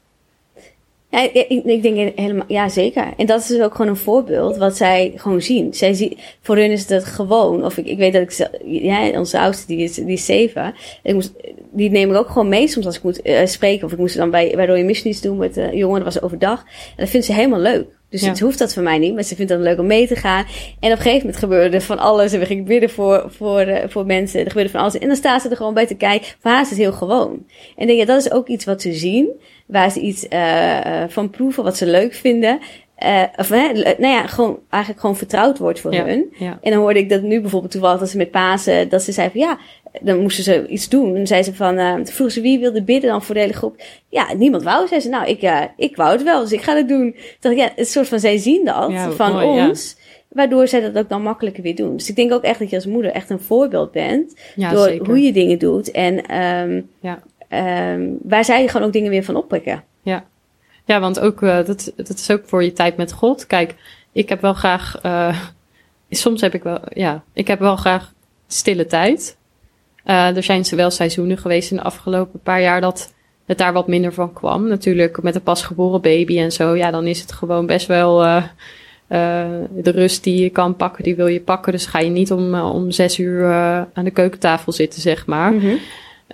Ja, 1.11 1.29
ik, 1.33 1.63
ik 1.65 1.81
denk 1.81 2.17
helemaal, 2.19 2.45
ja 2.47 2.69
zeker. 2.69 3.13
En 3.17 3.25
dat 3.25 3.41
is 3.41 3.47
dus 3.47 3.61
ook 3.61 3.75
gewoon 3.75 3.91
een 3.91 3.97
voorbeeld 3.97 4.57
wat 4.57 4.77
zij 4.77 5.13
gewoon 5.15 5.41
zien. 5.41 5.73
Zij 5.73 5.93
zien 5.93 6.17
voor 6.41 6.55
hun 6.55 6.71
is 6.71 6.87
dat 6.87 7.05
gewoon, 7.05 7.65
of 7.65 7.77
ik, 7.77 7.85
ik 7.85 7.97
weet 7.97 8.13
dat 8.13 8.21
ik, 8.21 8.49
ja, 8.65 9.09
onze 9.19 9.39
oudste 9.39 9.67
die 9.67 9.83
is, 9.83 9.93
die 9.95 10.05
is 10.05 10.25
zeven. 10.25 10.75
Ik 11.03 11.13
moest, 11.13 11.33
die 11.71 11.89
neem 11.89 12.09
ik 12.09 12.17
ook 12.17 12.29
gewoon 12.29 12.49
mee 12.49 12.67
soms 12.67 12.85
als 12.85 12.97
ik 12.97 13.03
moet 13.03 13.25
uh, 13.25 13.45
spreken. 13.45 13.85
Of 13.85 13.91
ik 13.91 13.97
moest 13.97 14.17
dan 14.17 14.31
bij, 14.31 14.51
bij 14.55 14.65
Royal 14.65 14.85
Missions 14.85 15.21
doen 15.21 15.37
met 15.37 15.57
uh, 15.57 15.73
jongen. 15.73 16.03
Dat 16.03 16.13
was 16.13 16.23
overdag. 16.23 16.59
En 16.59 16.95
dat 16.95 17.09
vindt 17.09 17.25
ze 17.25 17.33
helemaal 17.33 17.59
leuk. 17.59 17.85
Dus 18.09 18.21
ja. 18.21 18.29
het 18.29 18.39
hoeft 18.39 18.59
dat 18.59 18.73
voor 18.73 18.83
mij 18.83 18.97
niet, 18.97 19.13
maar 19.13 19.23
ze 19.23 19.35
vindt 19.35 19.51
het 19.51 19.61
leuk 19.61 19.79
om 19.79 19.87
mee 19.87 20.07
te 20.07 20.15
gaan. 20.15 20.45
En 20.79 20.91
op 20.91 20.97
een 20.97 20.97
gegeven 20.97 21.17
moment 21.17 21.37
gebeurde 21.37 21.75
er 21.75 21.81
van 21.81 21.99
alles. 21.99 22.33
En 22.33 22.39
we 22.39 22.45
gingen 22.45 22.63
bidden 22.63 22.89
voor, 22.89 23.25
voor, 23.27 23.67
uh, 23.67 23.77
voor 23.87 24.05
mensen. 24.05 24.39
Er 24.39 24.47
gebeurde 24.47 24.69
van 24.69 24.81
alles. 24.81 24.97
En 24.97 25.07
dan 25.07 25.15
staan 25.15 25.39
ze 25.39 25.49
er 25.49 25.55
gewoon 25.55 25.73
bij 25.73 25.87
te 25.87 25.95
kijken. 25.95 26.27
Voor 26.39 26.51
haar 26.51 26.61
is 26.61 26.69
het 26.69 26.77
heel 26.77 26.91
gewoon. 26.91 27.45
En 27.75 27.87
denk 27.87 27.99
je, 27.99 28.05
dat 28.05 28.25
is 28.25 28.31
ook 28.31 28.47
iets 28.47 28.65
wat 28.65 28.81
ze 28.81 28.93
zien. 28.93 29.29
Waar 29.69 29.91
ze 29.91 29.99
iets 29.99 30.25
uh, 30.33 31.03
van 31.07 31.29
proeven, 31.29 31.63
wat 31.63 31.77
ze 31.77 31.85
leuk 31.85 32.13
vinden. 32.13 32.59
Uh, 33.03 33.23
of 33.35 33.49
hè, 33.49 33.71
nou 33.73 34.13
ja, 34.13 34.27
gewoon, 34.27 34.59
eigenlijk 34.69 35.01
gewoon 35.01 35.17
vertrouwd 35.17 35.57
wordt 35.57 35.79
voor 35.79 35.93
Ja, 35.93 36.05
hun. 36.05 36.33
ja. 36.39 36.59
En 36.61 36.71
dan 36.71 36.79
hoorde 36.79 36.99
ik 36.99 37.09
dat 37.09 37.21
nu 37.21 37.41
bijvoorbeeld 37.41 37.71
toevallig 37.71 37.99
dat 37.99 38.09
ze 38.09 38.17
met 38.17 38.31
Pasen, 38.31 38.89
dat 38.89 39.01
ze 39.01 39.11
zei 39.11 39.29
van 39.29 39.39
ja, 39.39 39.57
dan 40.01 40.21
moesten 40.21 40.43
ze 40.43 40.67
iets 40.67 40.89
doen. 40.89 41.07
En 41.07 41.13
dan 41.13 41.27
zei 41.27 41.43
ze 41.43 41.55
van, 41.55 41.77
uh, 41.79 41.93
vroegen 42.03 42.31
ze 42.31 42.41
wie 42.41 42.59
wilde 42.59 42.83
bidden 42.83 43.09
dan 43.09 43.23
voor 43.23 43.35
de 43.35 43.41
hele 43.41 43.53
groep. 43.53 43.81
Ja, 44.09 44.33
niemand 44.33 44.63
wou. 44.63 44.87
Zei 44.87 45.01
ze, 45.01 45.09
nou, 45.09 45.27
ik, 45.27 45.43
uh, 45.43 45.61
ik 45.77 45.95
wou 45.95 46.11
het 46.11 46.23
wel, 46.23 46.41
dus 46.41 46.51
ik 46.51 46.61
ga 46.61 46.75
het 46.75 46.87
doen. 46.87 47.11
Toen 47.11 47.21
dacht 47.39 47.55
ik, 47.55 47.61
ja, 47.61 47.71
het 47.75 47.89
soort 47.89 48.07
van, 48.07 48.19
zij 48.19 48.37
zien 48.37 48.65
dat 48.65 48.91
Ja, 48.91 49.11
van 49.11 49.31
mooi, 49.33 49.67
ons. 49.69 49.97
Waardoor 50.29 50.67
zij 50.67 50.81
dat 50.81 50.97
ook 50.97 51.09
dan 51.09 51.21
makkelijker 51.21 51.63
weer 51.63 51.75
doen. 51.75 51.97
Dus 51.97 52.09
ik 52.09 52.15
denk 52.15 52.33
ook 52.33 52.43
echt 52.43 52.59
dat 52.59 52.69
je 52.69 52.75
als 52.75 52.85
moeder 52.85 53.11
echt 53.11 53.29
een 53.29 53.39
voorbeeld 53.39 53.91
bent. 53.91 54.35
Door 54.55 54.87
zeker. 54.87 55.05
hoe 55.05 55.21
je 55.21 55.31
dingen 55.33 55.59
doet. 55.59 55.91
En 55.91 56.37
um, 56.37 56.89
Ja. 57.01 57.19
Um, 57.49 58.17
waar 58.23 58.45
zij 58.45 58.67
gewoon 58.67 58.87
ook 58.87 58.93
dingen 58.93 59.09
weer 59.09 59.23
van 59.23 59.35
oppikken. 59.35 59.83
Ja, 60.01 60.25
ja 60.85 60.99
want 60.99 61.19
ook, 61.19 61.41
uh, 61.41 61.55
dat, 61.65 61.93
dat 61.95 62.09
is 62.17 62.31
ook 62.31 62.41
voor 62.45 62.63
je 62.63 62.73
tijd 62.73 62.97
met 62.97 63.11
God. 63.11 63.47
Kijk, 63.47 63.75
ik 64.11 64.29
heb 64.29 64.41
wel 64.41 64.53
graag, 64.53 64.99
uh, 65.05 65.39
soms 66.09 66.41
heb 66.41 66.53
ik 66.53 66.63
wel, 66.63 66.79
ja, 66.89 67.23
ik 67.33 67.47
heb 67.47 67.59
wel 67.59 67.75
graag 67.75 68.13
stille 68.47 68.85
tijd. 68.85 69.37
Uh, 70.05 70.35
er 70.35 70.43
zijn 70.43 70.63
wel 70.69 70.89
seizoenen 70.89 71.37
geweest 71.37 71.71
in 71.71 71.77
de 71.77 71.83
afgelopen 71.83 72.39
paar 72.39 72.61
jaar 72.61 72.81
dat 72.81 73.13
het 73.45 73.57
daar 73.57 73.73
wat 73.73 73.87
minder 73.87 74.13
van 74.13 74.33
kwam. 74.33 74.67
Natuurlijk 74.67 75.21
met 75.21 75.35
een 75.35 75.43
pasgeboren 75.43 76.01
baby 76.01 76.39
en 76.39 76.51
zo, 76.51 76.75
ja, 76.75 76.91
dan 76.91 77.07
is 77.07 77.21
het 77.21 77.31
gewoon 77.31 77.65
best 77.65 77.87
wel 77.87 78.25
uh, 78.25 78.35
uh, 79.09 79.47
de 79.69 79.91
rust 79.91 80.23
die 80.23 80.43
je 80.43 80.49
kan 80.49 80.75
pakken, 80.75 81.03
die 81.03 81.15
wil 81.15 81.27
je 81.27 81.41
pakken. 81.41 81.71
Dus 81.71 81.85
ga 81.85 81.99
je 81.99 82.09
niet 82.09 82.31
om, 82.31 82.55
om 82.55 82.91
zes 82.91 83.19
uur 83.19 83.45
aan 83.93 84.03
de 84.03 84.11
keukentafel 84.11 84.71
zitten, 84.71 85.01
zeg 85.01 85.25
maar. 85.25 85.51
Mm 85.51 85.59
-hmm. 85.59 85.79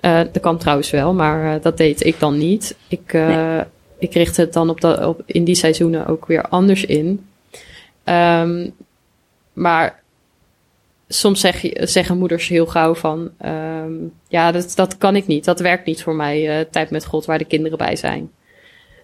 Uh, 0.02 0.18
dat 0.18 0.40
kan 0.40 0.58
trouwens 0.58 0.90
wel, 0.90 1.14
maar 1.14 1.56
uh, 1.56 1.62
dat 1.62 1.78
deed 1.78 2.06
ik 2.06 2.20
dan 2.20 2.38
niet. 2.38 2.76
Ik, 2.88 3.14
uh, 3.14 3.28
nee. 3.28 3.64
ik 3.98 4.14
richtte 4.14 4.42
het 4.42 4.54
dan 4.54 4.70
op 4.70 4.82
dat, 4.82 5.06
op, 5.06 5.22
in 5.26 5.44
die 5.44 5.56
seizoenen 5.56 6.08
ook 6.08 6.26
weer 6.26 6.42
anders 6.42 6.86
in. 6.86 7.28
Um, 8.04 8.74
maar 9.54 10.04
soms 11.08 11.40
zeg 11.40 11.62
je, 11.62 11.88
zeggen 11.88 12.18
moeders 12.18 12.48
heel 12.48 12.66
gauw 12.66 12.96
van... 12.96 13.32
Um, 13.46 14.14
ja, 14.28 14.52
dat, 14.52 14.76
dat 14.76 14.98
kan 14.98 15.16
ik 15.16 15.28
niet. 15.28 15.46
Dat 15.46 15.60
werkt 15.60 15.86
niet 15.86 16.04
voor 16.04 16.16
mij, 16.16 16.68
tijd 16.72 16.90
met 16.90 17.06
God, 17.06 17.26
waar 17.26 17.38
de 17.38 17.46
kinderen 17.46 17.78
bij 17.78 17.96
zijn. 17.96 18.32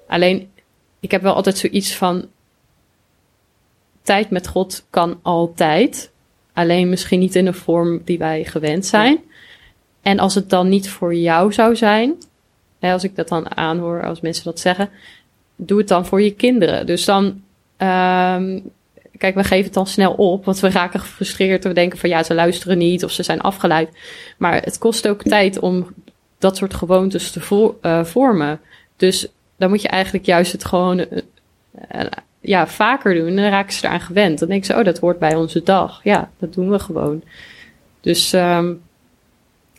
Alleen, 0.08 0.52
ik 1.00 1.12
heb 1.12 1.22
wel 1.22 1.34
altijd 1.34 1.58
zoiets 1.58 1.96
van... 1.96 2.26
Tijd 4.02 4.30
met 4.30 4.48
God 4.48 4.86
kan 4.90 5.20
altijd. 5.22 6.12
Alleen 6.54 6.90
misschien 6.90 7.20
niet 7.20 7.36
in 7.36 7.46
de 7.46 7.54
vorm 7.54 8.02
die 8.06 8.18
wij 8.18 8.44
gewend 8.44 8.86
zijn. 8.86 9.20
En 10.02 10.20
als 10.20 10.36
het 10.36 10.50
dan 10.50 10.70
niet 10.70 10.90
voor 10.90 11.16
jou 11.16 11.54
zou 11.54 11.76
zijn, 11.76 12.14
hè, 12.80 12.94
als 12.94 13.04
ik 13.04 13.16
dat 13.16 13.28
dan 13.28 13.58
aanhoor, 13.58 14.04
als 14.04 14.22
mensen 14.22 14.44
dat 14.44 14.60
zeggen, 14.60 14.90
doe 15.56 15.78
het 15.78 15.88
dan 15.88 16.06
voor 16.06 16.22
je 16.22 16.34
kinderen. 16.34 16.86
Dus 16.86 17.06
dan, 17.06 17.26
um, 17.78 18.64
kijk, 19.18 19.36
we 19.36 19.44
geven 19.44 19.66
het 19.66 19.74
dan 19.74 19.88
snel 19.88 20.14
op, 20.14 20.46
want 20.46 20.60
we 20.60 20.70
raken 20.70 21.00
gefrustreerd. 21.00 21.64
We 21.64 21.74
denken 21.74 21.98
van 22.00 22.10
ja, 22.10 22.24
ze 22.24 22.34
luisteren 22.34 22.78
niet 22.78 23.04
of 23.04 23.12
ze 23.12 23.24
zijn 23.24 23.42
afgeleid. 23.42 23.90
Maar 24.38 24.62
het 24.64 24.78
kost 24.78 25.08
ook 25.08 25.24
tijd 25.24 25.60
om 25.60 25.88
dat 26.38 26.58
soort 26.58 26.74
gewoontes 26.74 27.32
te 27.32 27.74
uh, 27.82 28.04
vormen. 28.04 28.60
Dus 28.96 29.28
dan 29.58 29.70
moet 29.70 29.82
je 29.82 29.88
eigenlijk 29.88 30.26
juist 30.26 30.52
het 30.52 30.66
gewoon 30.66 31.00
uh, 31.00 31.06
uh, 31.96 32.02
ja, 32.40 32.68
vaker 32.68 33.14
doen. 33.14 33.28
En 33.28 33.36
dan 33.36 33.46
raken 33.46 33.74
ze 33.74 33.86
eraan 33.86 34.02
gewend. 34.02 34.40
Dan 34.40 34.48
denken 34.48 34.66
ze, 34.66 34.76
oh, 34.76 34.84
dat 34.84 35.00
hoort 35.00 35.20
bij 35.20 35.36
onze 35.36 35.64
dag. 35.64 36.00
Ja, 36.04 36.30
dat 36.40 36.54
doen 36.54 36.70
we 36.70 36.80
gewoon. 36.80 37.24
Dus 38.02 38.34
um, 38.34 38.82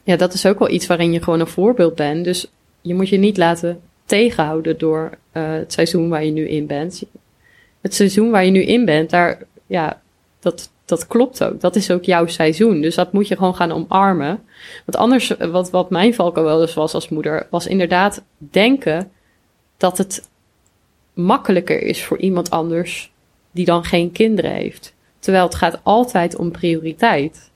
ja, 0.03 0.17
dat 0.17 0.33
is 0.33 0.47
ook 0.47 0.59
wel 0.59 0.71
iets 0.71 0.87
waarin 0.87 1.13
je 1.13 1.23
gewoon 1.23 1.41
een 1.41 1.47
voorbeeld 1.47 1.95
bent. 1.95 2.25
Dus 2.25 2.51
je 2.81 2.95
moet 2.95 3.09
je 3.09 3.17
niet 3.17 3.37
laten 3.37 3.81
tegenhouden 4.05 4.79
door 4.79 5.11
uh, 5.33 5.53
het 5.53 5.73
seizoen 5.73 6.09
waar 6.09 6.25
je 6.25 6.31
nu 6.31 6.49
in 6.49 6.67
bent. 6.67 7.03
Het 7.81 7.95
seizoen 7.95 8.31
waar 8.31 8.45
je 8.45 8.51
nu 8.51 8.63
in 8.63 8.85
bent, 8.85 9.11
daar, 9.11 9.39
ja, 9.67 10.01
dat, 10.41 10.73
dat 10.85 11.07
klopt 11.07 11.45
ook. 11.45 11.61
Dat 11.61 11.77
is 11.77 11.91
ook 11.91 12.05
jouw 12.05 12.27
seizoen. 12.27 12.81
Dus 12.81 12.95
dat 12.95 13.13
moet 13.13 13.29
je 13.29 13.37
gewoon 13.37 13.55
gaan 13.55 13.73
omarmen. 13.73 14.43
Want 14.85 14.97
anders, 14.97 15.35
wat, 15.39 15.71
wat 15.71 15.91
mijn 15.91 16.15
valkuil 16.15 16.47
wel 16.47 16.61
eens 16.61 16.75
was 16.75 16.95
als 16.95 17.09
moeder, 17.09 17.47
was 17.51 17.67
inderdaad 17.67 18.23
denken 18.39 19.11
dat 19.77 19.99
het 19.99 20.29
makkelijker 21.13 21.83
is 21.83 22.05
voor 22.05 22.19
iemand 22.19 22.51
anders 22.51 23.13
die 23.51 23.65
dan 23.65 23.85
geen 23.85 24.13
kinderen 24.13 24.51
heeft. 24.51 24.95
Terwijl 25.19 25.45
het 25.45 25.55
gaat 25.55 25.81
altijd 25.83 26.37
om 26.37 26.51
prioriteit. 26.51 27.51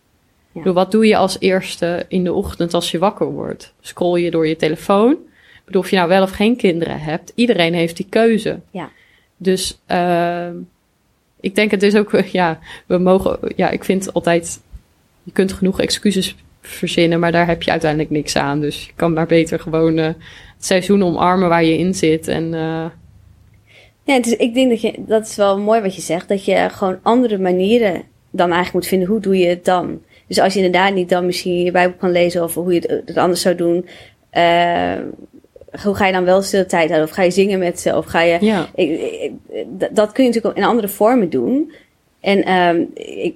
Ja. 0.64 0.72
Wat 0.72 0.90
doe 0.90 1.06
je 1.06 1.16
als 1.16 1.36
eerste 1.40 2.04
in 2.08 2.24
de 2.24 2.32
ochtend 2.32 2.74
als 2.74 2.90
je 2.90 2.98
wakker 2.98 3.26
wordt? 3.26 3.74
Scroll 3.80 4.20
je 4.20 4.30
door 4.30 4.46
je 4.46 4.56
telefoon? 4.56 5.12
Ik 5.12 5.62
bedoel, 5.64 5.82
of 5.82 5.90
je 5.90 5.96
nou 5.96 6.08
wel 6.08 6.22
of 6.22 6.30
geen 6.30 6.56
kinderen 6.56 7.00
hebt, 7.00 7.32
iedereen 7.34 7.74
heeft 7.74 7.96
die 7.96 8.06
keuze. 8.08 8.60
Ja. 8.70 8.90
Dus 9.36 9.78
uh, 9.90 10.48
ik 11.40 11.54
denk 11.54 11.70
het 11.70 11.82
is 11.82 11.96
ook, 11.96 12.10
ja, 12.40 12.58
we 12.86 12.98
mogen, 12.98 13.38
ja, 13.56 13.70
ik 13.70 13.84
vind 13.84 14.12
altijd, 14.12 14.60
je 15.22 15.32
kunt 15.32 15.52
genoeg 15.52 15.80
excuses 15.80 16.36
verzinnen, 16.60 17.20
maar 17.20 17.32
daar 17.32 17.46
heb 17.46 17.62
je 17.62 17.70
uiteindelijk 17.70 18.10
niks 18.10 18.36
aan. 18.36 18.60
Dus 18.60 18.86
je 18.86 18.92
kan 18.96 19.12
maar 19.12 19.26
beter 19.26 19.60
gewoon 19.60 19.98
uh, 19.98 20.04
het 20.04 20.16
seizoen 20.58 21.02
omarmen 21.02 21.48
waar 21.48 21.64
je 21.64 21.78
in 21.78 21.94
zit 21.94 22.28
en... 22.28 22.52
Uh, 22.52 22.84
ja, 24.04 24.20
dus 24.20 24.32
ik 24.32 24.54
denk 24.54 24.70
dat 24.70 24.80
je, 24.80 24.94
dat 24.98 25.26
is 25.26 25.36
wel 25.36 25.58
mooi 25.58 25.80
wat 25.80 25.94
je 25.94 26.00
zegt, 26.00 26.28
dat 26.28 26.44
je 26.44 26.68
gewoon 26.70 26.98
andere 27.02 27.38
manieren 27.38 28.02
dan 28.30 28.52
eigenlijk 28.52 28.72
moet 28.72 28.86
vinden. 28.86 29.08
Hoe 29.08 29.20
doe 29.20 29.38
je 29.38 29.46
het 29.46 29.64
dan? 29.64 30.02
Dus 30.26 30.40
als 30.40 30.52
je 30.52 30.58
inderdaad 30.58 30.94
niet 30.94 31.08
dan 31.08 31.26
misschien 31.26 31.62
je 31.62 31.70
Bijbel 31.70 31.96
kan 31.96 32.10
lezen 32.10 32.42
of 32.42 32.54
hoe 32.54 32.72
je 32.72 33.02
het 33.04 33.16
anders 33.16 33.40
zou 33.40 33.54
doen. 33.54 33.88
Uh, 34.32 34.92
hoe 35.82 35.94
ga 35.94 36.06
je 36.06 36.12
dan 36.12 36.24
wel 36.24 36.42
stil 36.42 36.66
tijd 36.66 36.88
houden? 36.88 37.08
Of 37.08 37.14
ga 37.14 37.22
je 37.22 37.30
zingen 37.30 37.58
met 37.58 37.80
ze? 37.80 37.96
Of 37.96 38.06
ga 38.06 38.20
je. 38.20 38.38
Ja. 38.40 38.68
Ik, 38.74 39.00
ik, 39.00 39.32
dat 39.90 40.12
kun 40.12 40.24
je 40.24 40.30
natuurlijk 40.30 40.56
in 40.56 40.64
andere 40.64 40.88
vormen 40.88 41.30
doen. 41.30 41.72
En 42.20 42.52
um, 42.52 42.90
ik, 42.94 43.34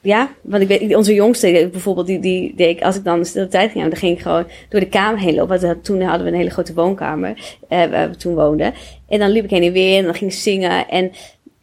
ja, 0.00 0.30
want 0.42 0.62
ik 0.62 0.68
weet, 0.68 0.96
onze 0.96 1.14
jongste 1.14 1.68
bijvoorbeeld, 1.72 2.06
die, 2.06 2.20
die 2.20 2.52
deed 2.56 2.76
ik, 2.76 2.82
als 2.82 2.96
ik 2.96 3.04
dan 3.04 3.24
stil 3.24 3.48
tijd 3.48 3.70
ging, 3.70 3.84
dan 3.84 3.96
ging 3.96 4.16
ik 4.16 4.22
gewoon 4.22 4.46
door 4.68 4.80
de 4.80 4.88
kamer 4.88 5.20
heen 5.20 5.34
lopen. 5.34 5.60
Want 5.60 5.84
toen 5.84 6.00
hadden 6.00 6.26
we 6.26 6.32
een 6.32 6.38
hele 6.38 6.50
grote 6.50 6.74
woonkamer, 6.74 7.30
uh, 7.30 7.84
waar 7.86 8.10
we 8.10 8.16
toen 8.16 8.34
woonden. 8.34 8.74
En 9.08 9.18
dan 9.18 9.30
liep 9.30 9.44
ik 9.44 9.50
heen 9.50 9.62
en 9.62 9.72
weer 9.72 9.98
en 9.98 10.04
dan 10.04 10.14
ging 10.14 10.30
ik 10.30 10.36
zingen. 10.36 10.88
En 10.88 11.12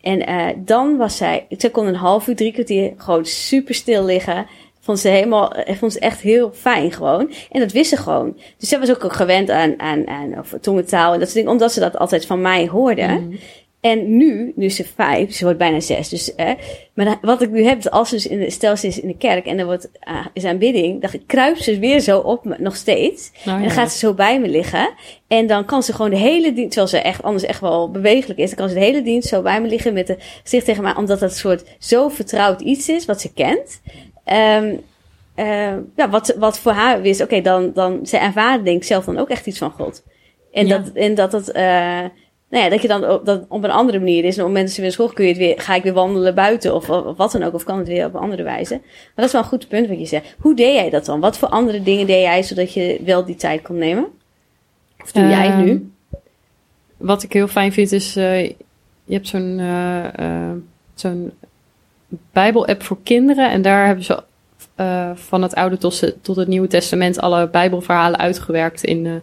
en 0.07 0.29
uh, 0.29 0.47
dan 0.57 0.97
was 0.97 1.17
zij, 1.17 1.45
zij 1.49 1.69
kon 1.69 1.87
een 1.87 1.95
half 1.95 2.27
uur, 2.27 2.35
drie 2.35 2.51
kwartier 2.51 2.93
gewoon 2.97 3.25
super 3.25 3.75
stil 3.75 4.05
liggen. 4.05 4.45
Vond 4.79 4.99
ze 4.99 5.07
helemaal, 5.07 5.53
vond 5.67 5.93
ze 5.93 5.99
echt 5.99 6.21
heel 6.21 6.51
fijn 6.53 6.91
gewoon. 6.91 7.31
En 7.51 7.59
dat 7.59 7.71
wist 7.71 7.89
ze 7.89 7.97
gewoon. 7.97 8.37
Dus 8.57 8.69
zij 8.69 8.79
was 8.79 8.89
ook, 8.89 9.13
gewend 9.13 9.49
aan, 9.49 9.79
aan, 9.79 10.07
aan 10.07 10.45
tongentaal 10.61 11.13
en 11.13 11.19
dat 11.19 11.27
soort 11.27 11.33
dingen, 11.39 11.51
omdat 11.51 11.73
ze 11.73 11.79
dat 11.79 11.97
altijd 11.97 12.25
van 12.25 12.41
mij 12.41 12.67
hoorde. 12.67 13.07
Mm. 13.07 13.37
En 13.81 14.17
nu, 14.17 14.53
nu 14.55 14.65
is 14.65 14.75
ze 14.75 14.85
vijf, 14.95 15.33
ze 15.33 15.43
wordt 15.43 15.59
bijna 15.59 15.79
zes. 15.79 16.09
Dus, 16.09 16.35
eh, 16.35 16.51
maar 16.93 17.17
wat 17.21 17.41
ik 17.41 17.49
nu 17.49 17.63
heb, 17.63 17.87
als 17.87 18.09
ze 18.09 18.15
dus 18.15 18.27
in 18.27 18.39
de, 18.39 18.49
stel 18.49 18.77
ze 18.77 18.87
is 18.87 18.99
in 18.99 19.07
de 19.07 19.17
kerk 19.17 19.45
en 19.45 19.59
er 19.59 19.65
wordt, 19.65 19.89
uh, 20.09 20.25
is 20.33 20.45
aanbidding, 20.45 21.01
dan 21.01 21.25
kruipt 21.25 21.63
ze 21.63 21.79
weer 21.79 21.99
zo 21.99 22.19
op 22.19 22.45
me, 22.45 22.55
nog 22.59 22.75
steeds. 22.75 23.31
Nou, 23.45 23.57
en 23.57 23.63
dan 23.63 23.71
gaat 23.71 23.91
ze 23.91 23.97
zo 23.97 24.13
bij 24.13 24.39
me 24.39 24.47
liggen. 24.47 24.89
En 25.27 25.47
dan 25.47 25.65
kan 25.65 25.83
ze 25.83 25.93
gewoon 25.93 26.11
de 26.11 26.17
hele 26.17 26.53
dienst, 26.53 26.71
terwijl 26.71 26.87
ze 26.87 27.09
echt 27.09 27.23
anders 27.23 27.43
echt 27.43 27.59
wel 27.59 27.91
bewegelijk 27.91 28.39
is, 28.39 28.47
dan 28.47 28.57
kan 28.57 28.69
ze 28.69 28.73
de 28.73 28.81
hele 28.85 29.01
dienst 29.01 29.27
zo 29.27 29.41
bij 29.41 29.61
me 29.61 29.67
liggen 29.67 29.93
met 29.93 30.07
de 30.07 30.15
gezicht 30.43 30.65
tegen 30.65 30.83
mij, 30.83 30.95
omdat 30.95 31.19
dat 31.19 31.29
een 31.29 31.35
soort 31.35 31.63
zo 31.79 32.09
vertrouwd 32.09 32.61
iets 32.61 32.89
is, 32.89 33.05
wat 33.05 33.21
ze 33.21 33.33
kent. 33.33 33.81
Um, 34.25 34.79
uh, 35.35 35.73
ja, 35.95 36.09
wat, 36.09 36.35
wat 36.37 36.59
voor 36.59 36.71
haar 36.71 37.01
wist, 37.01 37.21
oké, 37.21 37.35
okay, 37.35 37.43
dan, 37.43 37.71
dan, 37.73 38.05
ze 38.05 38.17
ervaren 38.17 38.63
denk 38.63 38.77
ik 38.77 38.83
zelf 38.83 39.05
dan 39.05 39.17
ook 39.17 39.29
echt 39.29 39.47
iets 39.47 39.57
van 39.57 39.71
God. 39.71 40.03
En 40.51 40.67
Ja. 40.67 40.77
dat, 40.77 40.93
en 40.93 41.15
dat 41.15 41.31
het, 41.31 41.55
uh, 41.55 42.03
nou 42.49 42.63
ja, 42.63 42.69
dat 42.69 42.81
je 42.81 42.87
dan 42.87 43.09
op, 43.09 43.25
dat 43.25 43.45
op 43.47 43.63
een 43.63 43.71
andere 43.71 43.99
manier 43.99 44.23
is. 44.23 44.37
En 44.37 44.45
op 44.45 44.67
ze 44.67 44.81
weer 44.81 44.91
school 44.91 45.09
kun 45.09 45.23
je 45.23 45.29
het 45.29 45.39
weer, 45.39 45.61
ga 45.61 45.75
ik 45.75 45.83
weer 45.83 45.93
wandelen 45.93 46.35
buiten 46.35 46.75
of, 46.75 46.87
wat 47.17 47.31
dan 47.31 47.43
ook. 47.43 47.53
Of 47.53 47.63
kan 47.63 47.77
het 47.77 47.87
weer 47.87 48.05
op 48.05 48.13
een 48.13 48.21
andere 48.21 48.43
wijze. 48.43 48.73
Maar 48.73 49.11
dat 49.15 49.25
is 49.25 49.31
wel 49.31 49.41
een 49.41 49.47
goed 49.47 49.67
punt 49.67 49.87
wat 49.87 49.99
je 49.99 50.05
zegt. 50.05 50.35
Hoe 50.39 50.55
deed 50.55 50.73
jij 50.73 50.89
dat 50.89 51.05
dan? 51.05 51.19
Wat 51.19 51.37
voor 51.37 51.47
andere 51.47 51.83
dingen 51.83 52.07
deed 52.07 52.21
jij 52.21 52.43
zodat 52.43 52.73
je 52.73 53.01
wel 53.05 53.25
die 53.25 53.35
tijd 53.35 53.61
kon 53.61 53.77
nemen? 53.77 54.07
Of 55.03 55.11
doe 55.11 55.27
jij 55.27 55.47
het 55.47 55.65
nu? 55.65 55.69
Ehm, 55.71 55.81
Wat 56.97 57.23
ik 57.23 57.33
heel 57.33 57.47
fijn 57.47 57.73
vind 57.73 57.91
is, 57.91 58.17
uh, 58.17 58.45
je 59.03 59.13
hebt 59.13 59.27
zo'n 59.27 59.59
uh, 59.59 60.51
zo'n 60.93 61.31
Bijbel-app 62.31 62.83
voor 62.83 62.97
kinderen. 63.03 63.49
En 63.49 63.61
daar 63.61 63.85
hebben 63.85 64.03
ze 64.03 64.23
van 65.15 65.41
het 65.41 65.55
Oude 65.55 65.77
tot, 65.77 66.13
tot, 66.21 66.35
het 66.35 66.47
Nieuwe 66.47 66.67
Testament 66.67 67.19
alle 67.19 67.49
Bijbelverhalen 67.49 68.19
uitgewerkt 68.19 68.83
in, 68.83 69.21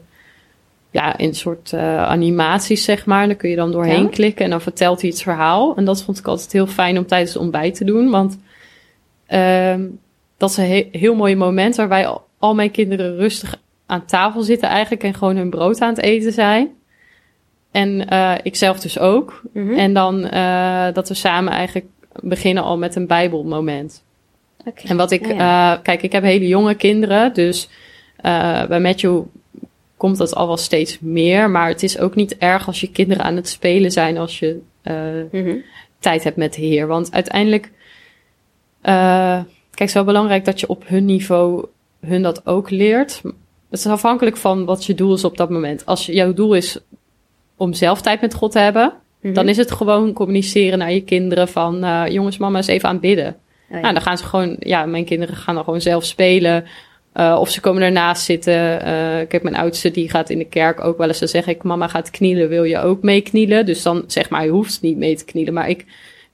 ja, 0.94 1.16
in 1.16 1.28
een 1.28 1.34
soort 1.34 1.72
uh, 1.72 2.02
animaties, 2.02 2.84
zeg 2.84 3.06
maar. 3.06 3.26
Daar 3.26 3.36
kun 3.36 3.50
je 3.50 3.56
dan 3.56 3.72
doorheen 3.72 4.02
ja. 4.02 4.08
klikken 4.08 4.44
en 4.44 4.50
dan 4.50 4.60
vertelt 4.60 5.00
hij 5.00 5.10
het 5.10 5.22
verhaal. 5.22 5.76
En 5.76 5.84
dat 5.84 6.02
vond 6.02 6.18
ik 6.18 6.26
altijd 6.26 6.52
heel 6.52 6.66
fijn 6.66 6.98
om 6.98 7.06
tijdens 7.06 7.32
het 7.32 7.42
ontbijt 7.42 7.74
te 7.74 7.84
doen. 7.84 8.10
Want 8.10 8.38
uh, 9.28 9.74
dat 10.36 10.50
is 10.50 10.56
een 10.56 10.68
he 10.68 10.88
heel 10.92 11.14
mooi 11.14 11.36
moment 11.36 11.76
waarbij 11.76 12.06
al, 12.06 12.26
al 12.38 12.54
mijn 12.54 12.70
kinderen 12.70 13.16
rustig 13.16 13.56
aan 13.86 14.04
tafel 14.04 14.42
zitten 14.42 14.68
eigenlijk 14.68 15.02
en 15.02 15.14
gewoon 15.14 15.36
hun 15.36 15.50
brood 15.50 15.80
aan 15.80 15.94
het 15.94 16.02
eten 16.02 16.32
zijn. 16.32 16.68
En 17.70 18.06
uh, 18.12 18.34
ik 18.42 18.56
zelf 18.56 18.80
dus 18.80 18.98
ook. 18.98 19.42
Mhm. 19.52 19.72
En 19.72 19.92
dan 19.94 20.24
uh, 20.34 20.86
dat 20.92 21.08
we 21.08 21.14
samen 21.14 21.52
eigenlijk 21.52 21.86
beginnen 22.20 22.62
al 22.62 22.78
met 22.78 22.96
een 22.96 23.06
bijbelmoment. 23.06 24.02
En 24.84 24.96
wat 24.96 25.10
ik, 25.10 25.26
Ja, 25.26 25.34
ja. 25.34 25.74
eh, 25.74 25.82
kijk, 25.82 26.02
ik 26.02 26.12
heb 26.12 26.22
hele 26.22 26.48
jonge 26.48 26.74
kinderen, 26.74 27.34
dus 27.34 27.68
eh, 28.16 28.66
bij 28.66 28.80
Matthew 28.80 29.22
komt 30.04 30.18
dat 30.18 30.34
al 30.34 30.46
wel 30.46 30.56
steeds 30.56 30.98
meer. 31.00 31.50
Maar 31.50 31.68
het 31.68 31.82
is 31.82 31.98
ook 31.98 32.14
niet 32.14 32.36
erg 32.38 32.66
als 32.66 32.80
je 32.80 32.90
kinderen 32.90 33.24
aan 33.24 33.36
het 33.36 33.48
spelen 33.48 33.90
zijn 33.90 34.18
als 34.18 34.38
je 34.38 34.60
eh, 34.82 34.94
Mhm. 35.32 35.56
tijd 35.98 36.24
hebt 36.24 36.36
met 36.36 36.54
de 36.54 36.60
Heer. 36.60 36.86
Want 36.86 37.12
uiteindelijk, 37.12 37.70
eh, 38.80 38.92
kijk, 39.34 39.46
het 39.70 39.88
is 39.88 39.92
wel 39.94 40.04
belangrijk 40.04 40.44
dat 40.44 40.60
je 40.60 40.66
op 40.68 40.88
hun 40.88 41.04
niveau 41.04 41.66
hun 42.06 42.22
dat 42.22 42.46
ook 42.46 42.70
leert. 42.70 43.20
Het 43.70 43.78
is 43.78 43.86
afhankelijk 43.86 44.36
van 44.36 44.64
wat 44.64 44.84
je 44.84 44.94
doel 44.94 45.14
is 45.14 45.24
op 45.24 45.36
dat 45.36 45.50
moment. 45.50 45.86
Als 45.86 46.06
jouw 46.06 46.32
doel 46.34 46.54
is 46.54 46.78
om 47.56 47.72
zelf 47.72 48.00
tijd 48.00 48.20
met 48.20 48.34
God 48.34 48.52
te 48.52 48.58
hebben, 48.58 48.92
Mhm. 49.20 49.34
dan 49.34 49.48
is 49.48 49.56
het 49.56 49.70
gewoon 49.70 50.12
communiceren 50.12 50.78
naar 50.78 50.92
je 50.92 51.02
kinderen 51.04 51.48
van, 51.48 51.84
eh, 51.84 52.02
jongens, 52.08 52.38
mama 52.38 52.58
is 52.58 52.66
even 52.66 52.88
aan 52.88 53.00
bidden. 53.00 53.28
Oh, 53.28 53.76
ja. 53.76 53.80
Nou, 53.80 53.92
dan 53.94 54.02
gaan 54.02 54.18
ze 54.18 54.24
gewoon, 54.24 54.56
ja, 54.58 54.86
mijn 54.86 55.04
kinderen 55.04 55.36
gaan 55.36 55.54
dan 55.54 55.64
gewoon 55.64 55.80
zelf 55.80 56.04
spelen. 56.04 56.64
Eh, 57.14 57.36
of 57.40 57.50
ze 57.50 57.60
komen 57.60 57.82
ernaast 57.82 58.24
zitten. 58.24 58.82
Eh, 58.82 59.20
ik 59.20 59.32
heb 59.32 59.42
mijn 59.42 59.56
oudste, 59.56 59.90
die 59.90 60.10
gaat 60.10 60.30
in 60.30 60.38
de 60.38 60.44
kerk 60.44 60.84
ook 60.84 60.98
wel 60.98 61.08
eens. 61.08 61.18
Dan 61.18 61.28
zeg 61.28 61.46
ik, 61.46 61.62
mama 61.62 61.88
gaat 61.88 62.10
knielen, 62.10 62.48
wil 62.48 62.64
je 62.64 62.78
ook 62.78 63.02
mee 63.02 63.20
knielen? 63.20 63.66
Dus 63.66 63.82
dan 63.82 64.04
zeg 64.06 64.30
maar, 64.30 64.44
je 64.44 64.50
hoeft 64.50 64.82
niet 64.82 64.96
mee 64.96 65.16
te 65.16 65.24
knielen. 65.24 65.54
Maar 65.54 65.68
ik, 65.68 65.84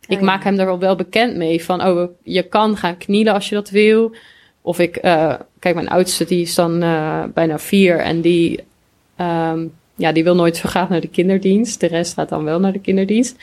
ik 0.06 0.18
ja. 0.18 0.24
maak 0.24 0.44
hem 0.44 0.58
er 0.58 0.78
wel 0.78 0.96
bekend 0.96 1.36
mee 1.36 1.64
van, 1.64 1.86
oh, 1.86 2.10
je 2.22 2.42
kan 2.42 2.76
gaan 2.76 2.96
knielen 2.96 3.34
als 3.34 3.48
je 3.48 3.54
dat 3.54 3.70
wil. 3.70 4.14
Of 4.60 4.78
ik, 4.78 4.96
eh, 4.96 5.34
kijk, 5.58 5.74
mijn 5.74 5.88
oudste, 5.88 6.24
die 6.24 6.40
is 6.40 6.54
dan 6.54 6.78
bijna 7.34 7.58
vier 7.58 7.98
en 7.98 8.20
die, 8.20 8.64
ehm, 9.16 9.64
ja, 9.94 10.12
die 10.12 10.24
wil 10.24 10.34
nooit 10.34 10.56
zo 10.56 10.68
graag 10.68 10.88
naar 10.88 11.00
de 11.00 11.08
kinderdienst. 11.08 11.80
De 11.80 11.86
rest 11.86 12.14
gaat 12.14 12.28
dan 12.28 12.44
wel 12.44 12.60
naar 12.60 12.72
de 12.72 12.80
kinderdienst. 12.80 13.36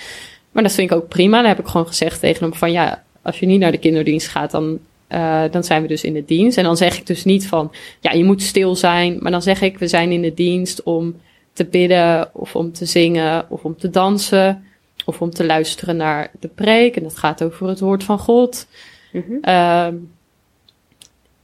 Maar 0.52 0.64
dat 0.64 0.72
vind 0.72 0.92
ik 0.92 0.98
ook 0.98 1.08
prima. 1.08 1.38
Dan 1.38 1.50
heb 1.50 1.60
ik 1.60 1.68
gewoon 1.68 1.88
gezegd 1.88 2.20
tegen 2.20 2.44
hem 2.44 2.54
van, 2.54 2.72
ja, 2.72 3.04
als 3.22 3.40
je 3.40 3.46
niet 3.46 3.60
naar 3.60 3.72
de 3.72 3.78
kinderdienst 3.78 4.28
gaat, 4.28 4.52
dan, 4.52 4.80
eh, 5.08 5.44
dan 5.52 5.64
zijn 5.64 5.82
we 5.82 5.88
dus 5.88 6.04
in 6.04 6.14
de 6.14 6.26
dienst. 6.26 6.58
En 6.58 6.64
dan 6.64 6.78
zeg 6.78 6.98
ik 6.98 7.06
dus 7.08 7.24
niet 7.24 7.48
van, 7.48 7.72
ja, 8.00 8.12
je 8.12 8.24
moet 8.24 8.42
stil 8.42 8.76
zijn. 8.76 9.18
Maar 9.20 9.32
dan 9.32 9.42
zeg 9.42 9.62
ik, 9.62 9.78
we 9.78 9.88
zijn 9.88 10.12
in 10.12 10.22
de 10.22 10.34
dienst 10.34 10.84
om 10.84 11.16
te 11.54 11.66
bidden 11.66 12.30
of 12.34 12.56
om 12.56 12.72
te 12.74 12.86
zingen 12.86 13.46
of 13.50 13.64
om 13.64 13.78
te 13.78 13.90
dansen 13.90 14.64
of 15.06 15.22
om 15.22 15.30
te 15.30 15.46
luisteren 15.46 15.98
naar 15.98 16.32
de 16.40 16.48
preek. 16.48 16.96
En 16.96 17.04
dat 17.04 17.18
gaat 17.18 17.44
over 17.44 17.68
het 17.68 17.80
woord 17.80 18.04
van 18.04 18.20
God. 18.20 18.68
Mhm. 19.12 19.24
Ehm, 19.42 19.96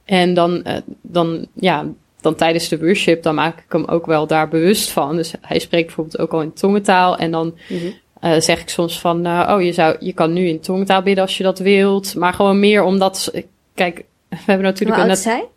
en 0.04 0.34
dan, 0.34 0.62
eh, 0.64 0.76
dan, 1.02 1.46
ja, 1.54 1.86
dan 2.20 2.34
tijdens 2.34 2.68
de 2.68 2.78
worship, 2.78 3.22
dan 3.22 3.34
maak 3.34 3.58
ik 3.58 3.64
hem 3.72 3.84
ook 3.84 4.06
wel 4.06 4.26
daar 4.26 4.48
bewust 4.48 4.90
van. 4.90 5.16
Dus 5.16 5.32
hij 5.40 5.58
spreekt 5.58 5.86
bijvoorbeeld 5.86 6.18
ook 6.18 6.32
al 6.32 6.42
in 6.42 6.52
tongentaal. 6.52 7.16
En 7.16 7.30
dan 7.30 7.54
Mhm. 7.68 7.86
eh, 8.20 8.40
zeg 8.40 8.60
ik 8.60 8.68
soms 8.68 9.00
van, 9.00 9.26
oh, 9.26 9.62
je, 9.62 9.72
zou, 9.72 9.96
je 10.00 10.12
kan 10.12 10.32
nu 10.32 10.46
in 10.48 10.60
tongentaal 10.60 11.02
bidden 11.02 11.24
als 11.24 11.36
je 11.36 11.42
dat 11.42 11.58
wilt. 11.58 12.14
Maar 12.14 12.32
gewoon 12.32 12.60
meer 12.60 12.82
omdat, 12.82 13.32
kijk, 13.74 13.96
we 14.28 14.36
hebben 14.36 14.62
natuurlijk 14.66 15.00
Hoe 15.00 15.04
een... 15.04 15.10
oud 15.10 15.18
is 15.18 15.24
nat- 15.24 15.34
hij? 15.34 15.48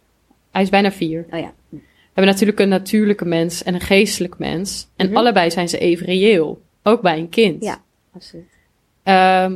Hij 0.51 0.61
is 0.61 0.69
bijna 0.69 0.91
vier. 0.91 1.25
Oh 1.31 1.39
ja. 1.39 1.53
We 1.69 2.23
hebben 2.23 2.33
natuurlijk 2.33 2.59
een 2.59 2.69
natuurlijke 2.69 3.25
mens 3.25 3.63
en 3.63 3.73
een 3.73 3.81
geestelijk 3.81 4.37
mens. 4.37 4.87
En 4.95 5.07
Mhm. 5.07 5.17
allebei 5.17 5.51
zijn 5.51 5.69
ze 5.69 5.77
even 5.77 6.05
reëel. 6.05 6.61
Ook 6.83 7.01
bij 7.01 7.17
een 7.19 7.29
kind. 7.29 7.63
Ja, 7.63 7.81
absoluut. 8.13 8.45
Ehm, 9.03 9.55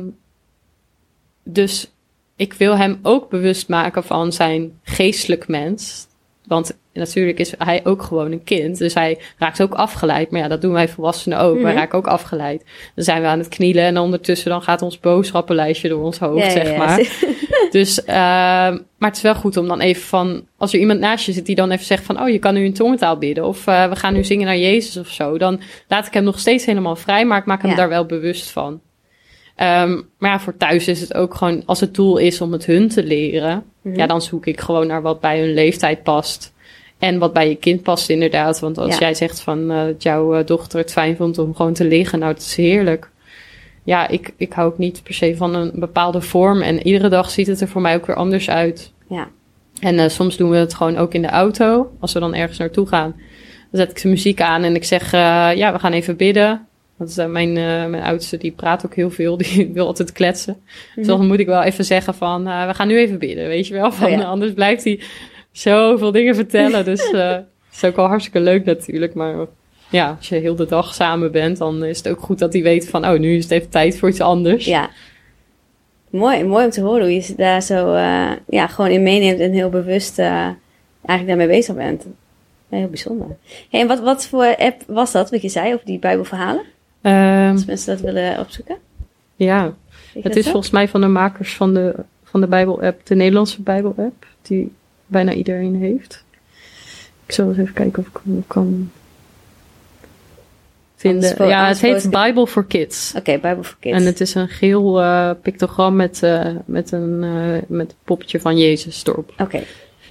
dus 1.44 1.92
ik 2.36 2.52
wil 2.52 2.76
hem 2.76 2.98
ook 3.02 3.30
bewust 3.30 3.68
maken 3.68 4.04
van 4.04 4.32
zijn 4.32 4.78
geestelijk 4.82 5.48
mens. 5.48 6.06
Want 6.46 6.78
natuurlijk 6.92 7.38
is 7.38 7.52
hij 7.58 7.80
ook 7.84 8.02
gewoon 8.02 8.32
een 8.32 8.44
kind. 8.44 8.78
Dus 8.78 8.94
hij 8.94 9.18
raakt 9.38 9.62
ook 9.62 9.74
afgeleid. 9.74 10.30
Maar 10.30 10.40
ja, 10.40 10.48
dat 10.48 10.60
doen 10.60 10.72
wij 10.72 10.88
volwassenen 10.88 11.38
ook. 11.38 11.54
Wij 11.60 11.70
Mhm. 11.72 11.80
raken 11.80 11.98
ook 11.98 12.06
afgeleid. 12.06 12.64
Dan 12.94 13.04
zijn 13.04 13.22
we 13.22 13.28
aan 13.28 13.38
het 13.38 13.48
knielen. 13.48 13.84
En 13.84 13.98
ondertussen 13.98 14.50
dan 14.50 14.62
gaat 14.62 14.82
ons 14.82 15.00
boodschappenlijstje 15.00 15.88
door 15.88 16.02
ons 16.04 16.18
hoofd, 16.18 16.44
Ja, 16.44 16.50
zeg 16.50 16.70
ja. 16.70 16.76
maar. 16.76 17.00
Dus, 17.70 18.04
ehm, 18.04 18.78
maar 18.98 19.08
het 19.08 19.16
is 19.16 19.22
wel 19.22 19.34
goed 19.34 19.56
om 19.56 19.68
dan 19.68 19.80
even 19.80 20.02
van... 20.02 20.46
Als 20.56 20.72
er 20.72 20.78
iemand 20.78 21.00
naast 21.00 21.26
je 21.26 21.32
zit 21.32 21.46
die 21.46 21.54
dan 21.54 21.70
even 21.70 21.84
zegt 21.84 22.04
van... 22.04 22.20
Oh, 22.20 22.28
je 22.28 22.38
kan 22.38 22.54
nu 22.54 22.64
in 22.64 22.72
tongentaal 22.72 23.18
bidden. 23.18 23.44
Of 23.44 23.66
eh, 23.66 23.88
we 23.88 23.96
gaan 23.96 24.12
nu 24.14 24.24
zingen 24.24 24.46
naar 24.46 24.58
Jezus 24.58 24.96
of 24.96 25.08
zo. 25.08 25.38
Dan 25.38 25.60
laat 25.88 26.06
ik 26.06 26.12
hem 26.12 26.24
nog 26.24 26.38
steeds 26.38 26.64
helemaal 26.66 26.96
vrij. 26.96 27.24
Maar 27.24 27.38
ik 27.38 27.44
maak 27.44 27.62
hem 27.62 27.76
daar 27.76 27.88
wel 27.88 28.06
bewust 28.06 28.50
van. 28.50 28.80
Ehm, 29.56 30.00
maar 30.18 30.30
ja, 30.30 30.40
voor 30.40 30.56
thuis 30.56 30.88
is 30.88 31.00
het 31.00 31.14
ook 31.14 31.34
gewoon... 31.34 31.62
Als 31.66 31.80
het 31.80 31.94
doel 31.94 32.16
is 32.16 32.40
om 32.40 32.52
het 32.52 32.66
hun 32.66 32.88
te 32.88 33.04
leren... 33.04 33.64
Mhm. 33.82 33.98
Ja, 33.98 34.06
dan 34.06 34.22
zoek 34.22 34.46
ik 34.46 34.60
gewoon 34.60 34.86
naar 34.86 35.02
wat 35.02 35.20
bij 35.20 35.40
hun 35.40 35.54
leeftijd 35.54 36.02
past. 36.02 36.52
En 36.98 37.18
wat 37.18 37.32
bij 37.32 37.48
je 37.48 37.54
kind 37.54 37.82
past 37.82 38.08
inderdaad. 38.08 38.60
Want 38.60 38.78
als 38.78 38.92
Ja. 38.92 38.98
jij 38.98 39.14
zegt 39.14 39.40
van 39.40 39.70
eh, 39.70 39.84
dat 39.84 40.02
jouw 40.02 40.34
eh, 40.34 40.46
dochter 40.46 40.78
het 40.78 40.92
fijn 40.92 41.16
vond 41.16 41.38
om 41.38 41.54
gewoon 41.54 41.72
te 41.72 41.84
liggen. 41.84 42.18
Nou, 42.18 42.32
dat 42.32 42.42
is 42.42 42.56
heerlijk. 42.56 43.10
Ja, 43.84 44.08
ik, 44.08 44.32
ik 44.36 44.52
hou 44.52 44.68
ook 44.68 44.78
niet 44.78 45.02
per 45.02 45.14
se 45.14 45.36
van 45.36 45.54
een 45.54 45.72
bepaalde 45.74 46.20
vorm. 46.20 46.62
En 46.62 46.86
iedere 46.86 47.08
dag 47.08 47.30
ziet 47.30 47.46
het 47.46 47.60
er 47.60 47.68
voor 47.68 47.80
mij 47.80 47.94
ook 47.94 48.06
weer 48.06 48.16
anders 48.16 48.50
uit. 48.50 48.92
Ja. 49.08 49.28
En 49.80 49.98
eh, 49.98 50.08
soms 50.08 50.36
doen 50.36 50.50
we 50.50 50.56
het 50.56 50.74
gewoon 50.74 50.96
ook 50.96 51.14
in 51.14 51.22
de 51.22 51.28
auto. 51.28 51.92
Als 52.00 52.12
we 52.12 52.20
dan 52.20 52.34
ergens 52.34 52.58
naartoe 52.58 52.86
gaan. 52.86 53.10
Dan 53.70 53.80
zet 53.80 53.90
ik 53.90 54.02
de 54.02 54.08
muziek 54.08 54.40
aan 54.40 54.62
en 54.62 54.74
ik 54.74 54.84
zeg, 54.84 55.12
eh, 55.12 55.50
ja, 55.54 55.72
we 55.72 55.78
gaan 55.78 55.92
even 55.92 56.16
bidden. 56.16 56.66
Want 57.02 57.18
eh, 57.18 57.26
mijn, 57.26 57.56
eh, 57.56 57.86
mijn 57.86 58.02
oudste, 58.02 58.36
die 58.36 58.50
praat 58.52 58.84
ook 58.86 58.94
heel 58.94 59.10
veel. 59.10 59.36
Die 59.42 59.70
wil 59.72 59.86
altijd 59.86 60.12
kletsen. 60.12 60.56
Dus 60.94 61.06
Mhm. 61.06 61.16
dan 61.16 61.26
moet 61.26 61.38
ik 61.38 61.46
wel 61.46 61.62
even 61.62 61.84
zeggen 61.84 62.14
van, 62.14 62.46
eh, 62.46 62.66
we 62.66 62.74
gaan 62.74 62.88
nu 62.88 62.98
even 62.98 63.18
bidden, 63.18 63.48
weet 63.48 63.66
je 63.66 63.74
wel. 63.74 63.92
Van, 63.92 64.06
Oh 64.06 64.12
ja. 64.12 64.22
Anders 64.22 64.52
blijft 64.52 64.84
hij 64.84 65.00
zoveel 65.52 66.12
dingen 66.12 66.34
vertellen. 66.34 66.84
Dus 66.84 67.10
het 67.10 67.44
is 67.72 67.84
ook 67.84 67.96
wel 67.96 68.06
hartstikke 68.06 68.40
leuk 68.40 68.64
natuurlijk. 68.64 69.14
Maar 69.14 69.46
ja, 69.90 70.14
als 70.18 70.28
je 70.28 70.34
heel 70.34 70.56
de 70.56 70.66
dag 70.66 70.94
samen 70.94 71.32
bent, 71.32 71.58
dan 71.58 71.84
is 71.84 71.96
het 71.96 72.08
ook 72.08 72.20
goed 72.20 72.38
dat 72.38 72.52
hij 72.52 72.62
weet 72.62 72.88
van, 72.88 73.06
oh, 73.06 73.18
nu 73.18 73.36
is 73.36 73.42
het 73.42 73.52
even 73.52 73.68
tijd 73.68 73.98
voor 73.98 74.08
iets 74.08 74.20
anders. 74.20 74.64
Ja. 74.64 74.90
Mooi, 76.10 76.44
mooi 76.44 76.64
om 76.64 76.70
te 76.70 76.80
horen 76.80 77.02
hoe 77.02 77.14
je 77.14 77.34
daar 77.36 77.62
zo 77.62 77.96
ja, 78.48 78.66
gewoon 78.66 78.90
in 78.90 79.02
meeneemt 79.02 79.40
en 79.40 79.52
heel 79.52 79.68
bewust 79.68 80.18
eigenlijk 80.18 81.26
daarmee 81.26 81.46
bezig 81.46 81.74
bent. 81.74 82.06
Heel 82.68 82.88
bijzonder. 82.88 83.26
Hey, 83.70 83.80
en 83.80 83.86
wat, 83.86 84.00
wat 84.00 84.26
voor 84.26 84.56
app 84.56 84.82
was 84.86 85.12
dat, 85.12 85.30
wat 85.30 85.42
je 85.42 85.48
zei 85.48 85.74
over 85.74 85.86
die 85.86 85.98
Bijbelverhalen? 85.98 86.62
Ehm, 87.02 87.52
Als 87.52 87.64
mensen 87.64 87.94
dat 87.94 88.04
willen 88.04 88.38
opzoeken? 88.38 88.76
ja. 89.36 89.74
Het 90.22 90.36
is 90.36 90.44
volgens 90.44 90.70
mij 90.70 90.88
van 90.88 91.00
de 91.00 91.06
makers 91.06 91.54
van 91.54 91.74
de, 91.74 91.94
van 92.24 92.40
de 92.40 92.46
Bijbel-app, 92.46 93.06
de 93.06 93.14
Nederlandse 93.14 93.62
Bijbel-app, 93.62 94.26
die 94.42 94.72
bijna 95.06 95.32
iedereen 95.32 95.74
heeft. 95.74 96.24
Ik 97.26 97.32
zal 97.32 97.48
eens 97.48 97.58
even 97.58 97.74
kijken 97.74 98.02
of 98.02 98.08
ik 98.08 98.20
hem 98.24 98.44
kan 98.46 98.90
vinden. 100.96 101.48
Ja, 101.48 101.68
het 101.68 101.80
heet 101.80 102.10
Bible 102.10 102.46
for 102.46 102.64
Kids. 102.64 103.12
Oké, 103.16 103.38
Bijbel 103.38 103.62
voor 103.62 103.76
Kids. 103.80 103.96
En 103.96 104.06
het 104.06 104.20
is 104.20 104.34
een 104.34 104.48
geel 104.48 105.00
eh, 105.00 105.30
pictogram 105.42 105.96
met, 105.96 106.22
eh, 106.22 106.46
met, 106.64 106.92
een, 106.92 107.22
eh, 107.22 107.68
met 107.68 107.90
een 107.90 107.96
poppetje 108.04 108.40
van 108.40 108.58
Jezus 108.58 109.04
erop. 109.06 109.32
Oké. 109.38 109.62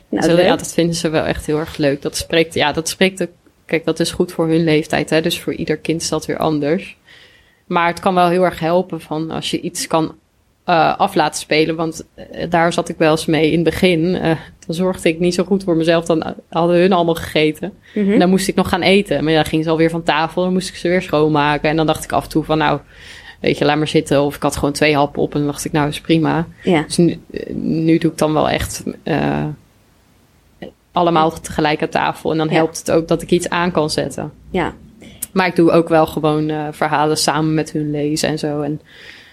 Nou, 0.09 0.41
ja, 0.41 0.55
dat 0.55 0.73
vinden 0.73 0.95
ze 0.95 1.09
wel 1.09 1.23
echt 1.23 1.45
heel 1.45 1.59
erg 1.59 1.77
leuk. 1.77 2.01
Dat 2.01 2.15
spreekt, 2.15 2.53
ja, 2.53 2.71
dat 2.71 2.89
spreekt 2.89 3.21
ook, 3.21 3.29
kijk, 3.72 3.86
dat 3.86 3.99
is 3.99 4.11
goed 4.11 4.32
voor 4.32 4.47
hun 4.47 4.63
leeftijd, 4.63 5.09
hè, 5.09 5.22
dus 5.22 5.39
voor 5.39 5.53
ieder 5.53 5.78
kind 5.78 6.01
is 6.01 6.09
dat 6.09 6.26
weer 6.26 6.38
anders. 6.38 6.97
Maar 7.65 7.88
het 7.88 7.99
kan 7.99 8.13
wel 8.13 8.30
heel 8.30 8.43
erg 8.43 8.59
helpen 8.59 9.01
van 9.01 9.32
als 9.32 9.51
je 9.51 9.61
iets 9.61 9.88
kan 9.88 10.15
eh, 10.63 10.97
af 10.97 11.15
laten 11.15 11.39
spelen, 11.39 11.76
want 11.76 12.05
eh, 12.15 12.49
daar 12.49 12.74
zat 12.74 12.89
ik 12.89 12.97
wel 12.97 13.11
eens 13.11 13.26
mee 13.26 13.47
in 13.47 13.55
het 13.55 13.63
begin. 13.63 14.15
Eh, 14.15 14.38
dan 14.65 14.76
zorgde 14.76 15.09
ik 15.09 15.19
niet 15.19 15.34
zo 15.34 15.43
goed 15.43 15.63
voor 15.63 15.76
mezelf, 15.76 16.05
dan 16.05 16.36
hadden 16.49 16.80
hun 16.80 16.93
allemaal 16.93 17.15
gegeten. 17.15 17.74
Mhm. 17.93 18.11
En 18.11 18.19
dan 18.19 18.30
moest 18.30 18.47
ik 18.47 18.55
nog 18.55 18.69
gaan 18.69 18.82
eten. 18.82 19.24
Maar 19.24 19.34
ja, 19.34 19.41
dan 19.41 19.49
ging 19.49 19.63
ze 19.63 19.69
alweer 19.69 19.89
van 19.89 20.03
tafel, 20.03 20.43
dan 20.43 20.53
moest 20.53 20.69
ik 20.69 20.76
ze 20.76 20.88
weer 20.88 21.01
schoonmaken. 21.01 21.69
En 21.69 21.76
dan 21.76 21.86
dacht 21.86 22.03
ik 22.03 22.11
af 22.11 22.24
en 22.24 22.30
toe 22.30 22.43
van, 22.43 22.57
nou, 22.57 22.80
weet 23.39 23.57
je, 23.57 23.65
laat 23.65 23.78
maar 23.78 23.88
zitten. 23.88 24.22
Of 24.22 24.36
ik 24.36 24.41
had 24.41 24.55
gewoon 24.55 24.74
twee 24.74 24.95
happen 24.95 25.22
op 25.22 25.34
en 25.34 25.39
dan 25.39 25.47
dacht 25.47 25.65
ik, 25.65 25.72
nou, 25.72 25.88
is 25.88 26.01
prima. 26.01 26.47
Ja. 26.63 26.82
Dus 26.82 26.97
nu, 26.97 27.19
nu 27.53 27.97
doe 27.97 28.11
ik 28.11 28.17
dan 28.17 28.34
wel 28.34 28.49
echt 28.49 28.84
allemaal 30.91 31.31
tegelijk 31.39 31.81
aan 31.81 31.89
tafel. 31.89 32.31
En 32.31 32.37
dan 32.37 32.49
helpt 32.49 32.77
het 32.77 32.91
ook 32.91 33.07
dat 33.07 33.21
ik 33.21 33.31
iets 33.31 33.49
aan 33.49 33.71
kan 33.71 33.89
zetten. 33.89 34.31
ja. 34.49 34.73
Maar 35.31 35.47
ik 35.47 35.55
doe 35.55 35.71
ook 35.71 35.89
wel 35.89 36.05
gewoon 36.05 36.49
eh, 36.49 36.67
verhalen 36.71 37.17
samen 37.17 37.53
met 37.53 37.71
hun 37.71 37.91
lezen 37.91 38.29
en 38.29 38.39
zo. 38.39 38.61
En 38.61 38.81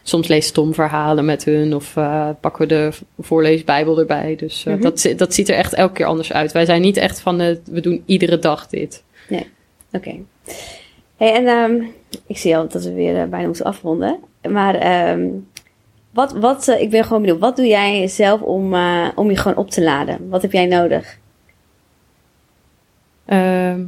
soms 0.02 0.28
leest 0.28 0.54
Tom 0.54 0.74
verhalen 0.74 1.24
met 1.24 1.44
hun 1.44 1.74
of 1.74 1.96
eh, 1.96 2.28
pakken 2.40 2.62
we 2.62 2.74
de 2.74 2.90
voorleesbijbel 3.20 3.98
erbij. 3.98 4.36
Dus 4.36 4.64
eh, 4.66 4.72
Mhm. 4.72 4.82
dat, 4.82 5.12
dat 5.16 5.34
ziet 5.34 5.48
er 5.48 5.54
echt 5.56 5.74
elke 5.74 5.92
keer 5.92 6.06
anders 6.06 6.32
uit. 6.32 6.52
Wij 6.52 6.64
zijn 6.64 6.80
niet 6.80 6.96
echt 6.96 7.20
van, 7.20 7.38
de, 7.38 7.60
we 7.70 7.80
doen 7.80 8.02
iedere 8.06 8.38
dag 8.38 8.66
dit. 8.66 9.02
Oké. 9.92 10.14
Hey, 11.16 11.34
en 11.34 11.46
ehm, 11.46 11.82
ik 12.26 12.38
zie 12.38 12.56
al 12.56 12.68
dat 12.68 12.82
we 12.84 12.92
weer 12.92 13.28
bijna 13.28 13.46
moeten 13.46 13.64
afronden. 13.64 14.18
Maar 14.50 14.74
ehm, 14.74 15.26
wat, 16.10 16.32
wat, 16.32 16.66
ik 16.78 16.90
ben 16.90 17.04
gewoon 17.04 17.22
benieuwd. 17.22 17.40
Wat 17.40 17.56
doe 17.56 17.66
jij 17.66 18.08
zelf 18.08 18.40
om, 18.40 18.74
om 19.14 19.30
je 19.30 19.36
gewoon 19.36 19.56
op 19.56 19.70
te 19.70 19.82
laden? 19.82 20.28
Wat 20.28 20.42
heb 20.42 20.52
jij 20.52 20.66
nodig? 20.66 21.18
Ehm, 23.28 23.84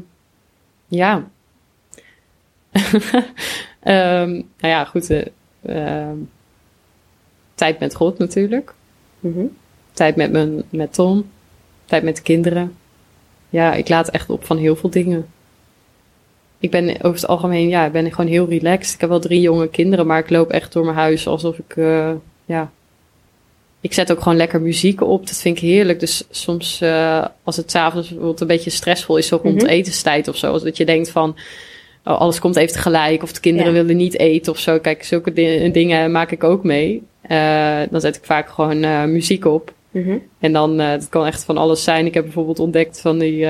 ja. 0.88 1.28
Ehm, 3.80 4.30
nou 4.30 4.44
ja, 4.74 4.84
goed. 4.84 5.10
eh, 5.10 5.26
ehm, 5.62 6.16
tijd 7.54 7.78
met 7.78 7.94
God 7.94 8.18
natuurlijk. 8.18 8.74
Mhm. 9.20 9.44
Tijd 9.92 10.16
met, 10.16 10.32
mijn, 10.32 10.62
met 10.70 10.92
Tom. 10.92 11.30
Tijd 11.84 12.02
met 12.02 12.16
de 12.16 12.22
kinderen. 12.22 12.76
ja, 13.48 13.74
ik 13.74 13.88
laat 13.88 14.08
echt 14.08 14.30
op 14.30 14.44
van 14.44 14.56
heel 14.56 14.76
veel 14.76 14.90
dingen. 14.90 15.26
Ik 16.58 16.70
ben 16.70 16.88
over 16.88 17.20
het 17.20 17.26
algemeen, 17.26 17.68
ja, 17.68 17.84
ik 17.86 17.92
ben 17.92 18.12
gewoon 18.12 18.30
heel 18.30 18.48
relaxed. 18.48 18.94
Ik 18.94 19.00
heb 19.00 19.08
wel 19.08 19.20
drie 19.20 19.40
jonge 19.40 19.68
kinderen, 19.68 20.06
maar 20.06 20.18
ik 20.18 20.30
loop 20.30 20.50
echt 20.50 20.72
door 20.72 20.84
mijn 20.84 20.96
huis 20.96 21.26
alsof 21.26 21.58
ik, 21.58 21.76
uh, 21.76 22.12
ja. 22.44 22.70
Ik 23.80 23.92
zet 23.92 24.12
ook 24.12 24.20
gewoon 24.20 24.36
lekker 24.36 24.60
muziek 24.60 25.00
op. 25.00 25.26
Dat 25.26 25.36
vind 25.36 25.56
ik 25.56 25.62
heerlijk. 25.62 26.00
Dus 26.00 26.24
soms, 26.30 26.80
uh, 26.82 27.24
als 27.42 27.56
het 27.56 27.70
s'avonds 27.70 28.08
bijvoorbeeld 28.08 28.40
een 28.40 28.46
beetje 28.46 28.70
stressvol 28.70 29.16
is, 29.16 29.26
zo 29.26 29.38
rond 29.42 29.54
mm 29.54 29.60
-hmm. 29.60 29.68
etenstijd 29.68 30.28
of 30.28 30.36
zo. 30.36 30.52
Als 30.52 30.62
dat 30.62 30.76
je 30.76 30.84
denkt 30.84 31.10
van, 31.10 31.36
oh, 32.04 32.18
alles 32.20 32.38
komt 32.38 32.56
even 32.56 32.74
tegelijk. 32.74 33.22
Of 33.22 33.32
de 33.32 33.40
kinderen 33.40 33.74
ja. 33.74 33.80
willen 33.80 33.96
niet 33.96 34.18
eten 34.18 34.52
of 34.52 34.58
zo. 34.58 34.78
Kijk, 34.78 35.04
zulke 35.04 35.32
di 35.32 35.70
dingen 35.70 36.10
maak 36.10 36.30
ik 36.30 36.44
ook 36.44 36.64
mee. 36.64 37.02
Uh, 37.30 37.80
dan 37.90 38.00
zet 38.00 38.16
ik 38.16 38.24
vaak 38.24 38.48
gewoon 38.48 38.84
uh, 38.84 39.04
muziek 39.04 39.44
op. 39.44 39.72
-hmm. 39.90 40.22
En 40.38 40.52
dan, 40.52 40.78
het 40.78 41.08
kan 41.08 41.26
echt 41.26 41.44
van 41.44 41.56
alles 41.56 41.84
zijn. 41.84 42.06
Ik 42.06 42.14
heb 42.14 42.24
bijvoorbeeld 42.24 42.58
ontdekt 42.58 43.00
van 43.00 43.18
die 43.18 43.46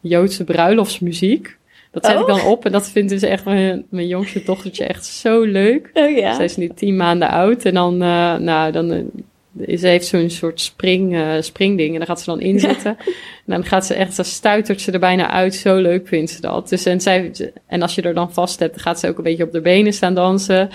Joodse 0.00 0.44
bruiloftsmuziek. 0.44 1.58
Dat 1.92 2.04
zet 2.06 2.14
oh. 2.14 2.20
ik 2.20 2.26
dan 2.26 2.42
op 2.42 2.64
en 2.64 2.72
dat 2.72 2.90
vindt 2.90 3.10
dus 3.10 3.22
echt 3.22 3.44
mijn, 3.44 3.86
mijn 3.90 4.06
jongste 4.06 4.42
dochtertje 4.42 4.84
echt 4.84 5.06
zo 5.06 5.42
leuk. 5.42 5.90
Oh, 5.94 6.16
ja. 6.16 6.34
Zij 6.34 6.44
is 6.44 6.56
nu 6.56 6.68
tien 6.74 6.96
maanden 6.96 7.28
oud 7.28 7.64
en 7.64 7.74
dan, 7.74 7.96
nou, 7.96 8.72
dan 8.72 9.10
ze 9.58 9.86
heeft 9.86 10.06
zo'n 10.06 10.30
soort 10.30 10.60
spring, 10.60 11.14
uh, 11.14 11.40
springding 11.40 11.92
en 11.92 11.98
daar 11.98 12.06
gaat 12.06 12.20
ze 12.20 12.30
dan 12.30 12.40
in 12.40 12.60
zitten. 12.60 12.96
Ja. 12.98 13.12
En 13.46 13.52
dan 13.56 13.64
gaat 13.64 13.86
ze 13.86 13.94
echt, 13.94 14.14
zo 14.14 14.22
stuitert 14.22 14.80
ze 14.80 14.92
er 14.92 14.98
bijna 14.98 15.30
uit. 15.30 15.54
Zo 15.54 15.76
leuk 15.76 16.08
vindt 16.08 16.30
ze 16.30 16.40
dat. 16.40 16.68
Dus 16.68 16.84
en, 16.84 17.00
zij, 17.00 17.32
en 17.66 17.82
als 17.82 17.94
je 17.94 18.02
er 18.02 18.14
dan 18.14 18.32
vast 18.32 18.58
hebt, 18.58 18.80
gaat 18.80 19.00
ze 19.00 19.08
ook 19.08 19.16
een 19.16 19.24
beetje 19.24 19.44
op 19.44 19.52
de 19.52 19.60
benen 19.60 19.92
staan 19.92 20.14
dansen. 20.14 20.70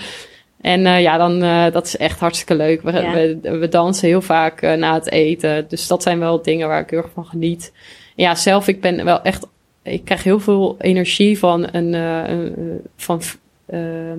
En 0.60 0.80
uh, 0.80 1.00
ja, 1.00 1.16
dan, 1.18 1.42
uh, 1.42 1.70
dat 1.72 1.86
is 1.86 1.96
echt 1.96 2.20
hartstikke 2.20 2.54
leuk. 2.54 2.82
We, 2.82 2.92
Ja. 2.92 3.12
we, 3.12 3.58
we 3.58 3.68
dansen 3.68 4.08
heel 4.08 4.22
vaak 4.22 4.62
uh, 4.62 4.72
na 4.72 4.94
het 4.94 5.10
eten. 5.10 5.64
Dus 5.68 5.86
dat 5.86 6.02
zijn 6.02 6.18
wel 6.18 6.42
dingen 6.42 6.68
waar 6.68 6.80
ik 6.80 6.90
heel 6.90 7.02
erg 7.02 7.10
van 7.14 7.26
geniet. 7.26 7.72
En 8.16 8.24
ja, 8.24 8.34
zelf, 8.34 8.68
ik 8.68 8.80
ben 8.80 9.04
wel 9.04 9.22
echt, 9.22 9.46
ik 9.86 10.04
krijg 10.04 10.22
heel 10.22 10.40
veel 10.40 10.76
energie 10.78 11.38
van 11.38 11.68
een, 11.72 11.92
een 11.92 12.80
van 12.96 13.20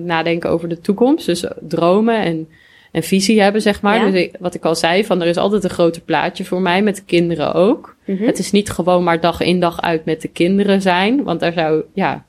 nadenken 0.04 0.50
over 0.50 0.68
de 0.68 0.80
toekomst. 0.80 1.26
Dus 1.26 1.44
dromen 1.60 2.22
en 2.22 2.48
en 2.90 3.02
visie 3.02 3.40
hebben, 3.40 3.62
zeg 3.62 3.80
maar. 3.80 3.96
Ja. 3.98 4.10
Dus 4.10 4.20
ik, 4.20 4.34
wat 4.38 4.54
ik 4.54 4.64
al 4.64 4.74
zei, 4.74 5.04
van 5.04 5.20
er 5.20 5.28
is 5.28 5.36
altijd 5.36 5.64
een 5.64 5.70
groter 5.70 6.02
plaatje 6.02 6.44
voor 6.44 6.60
mij, 6.60 6.82
met 6.82 6.96
de 6.96 7.02
kinderen 7.02 7.54
ook. 7.54 7.96
Mm 8.04 8.16
-hmm. 8.16 8.26
Het 8.26 8.38
is 8.38 8.50
niet 8.50 8.70
gewoon 8.70 9.04
maar 9.04 9.20
dag 9.20 9.40
in 9.40 9.60
dag 9.60 9.80
uit 9.80 10.04
met 10.04 10.22
de 10.22 10.28
kinderen 10.28 10.82
zijn. 10.82 11.22
Want 11.22 11.40
daar 11.40 11.52
zou, 11.52 11.82
ja, 11.92 12.24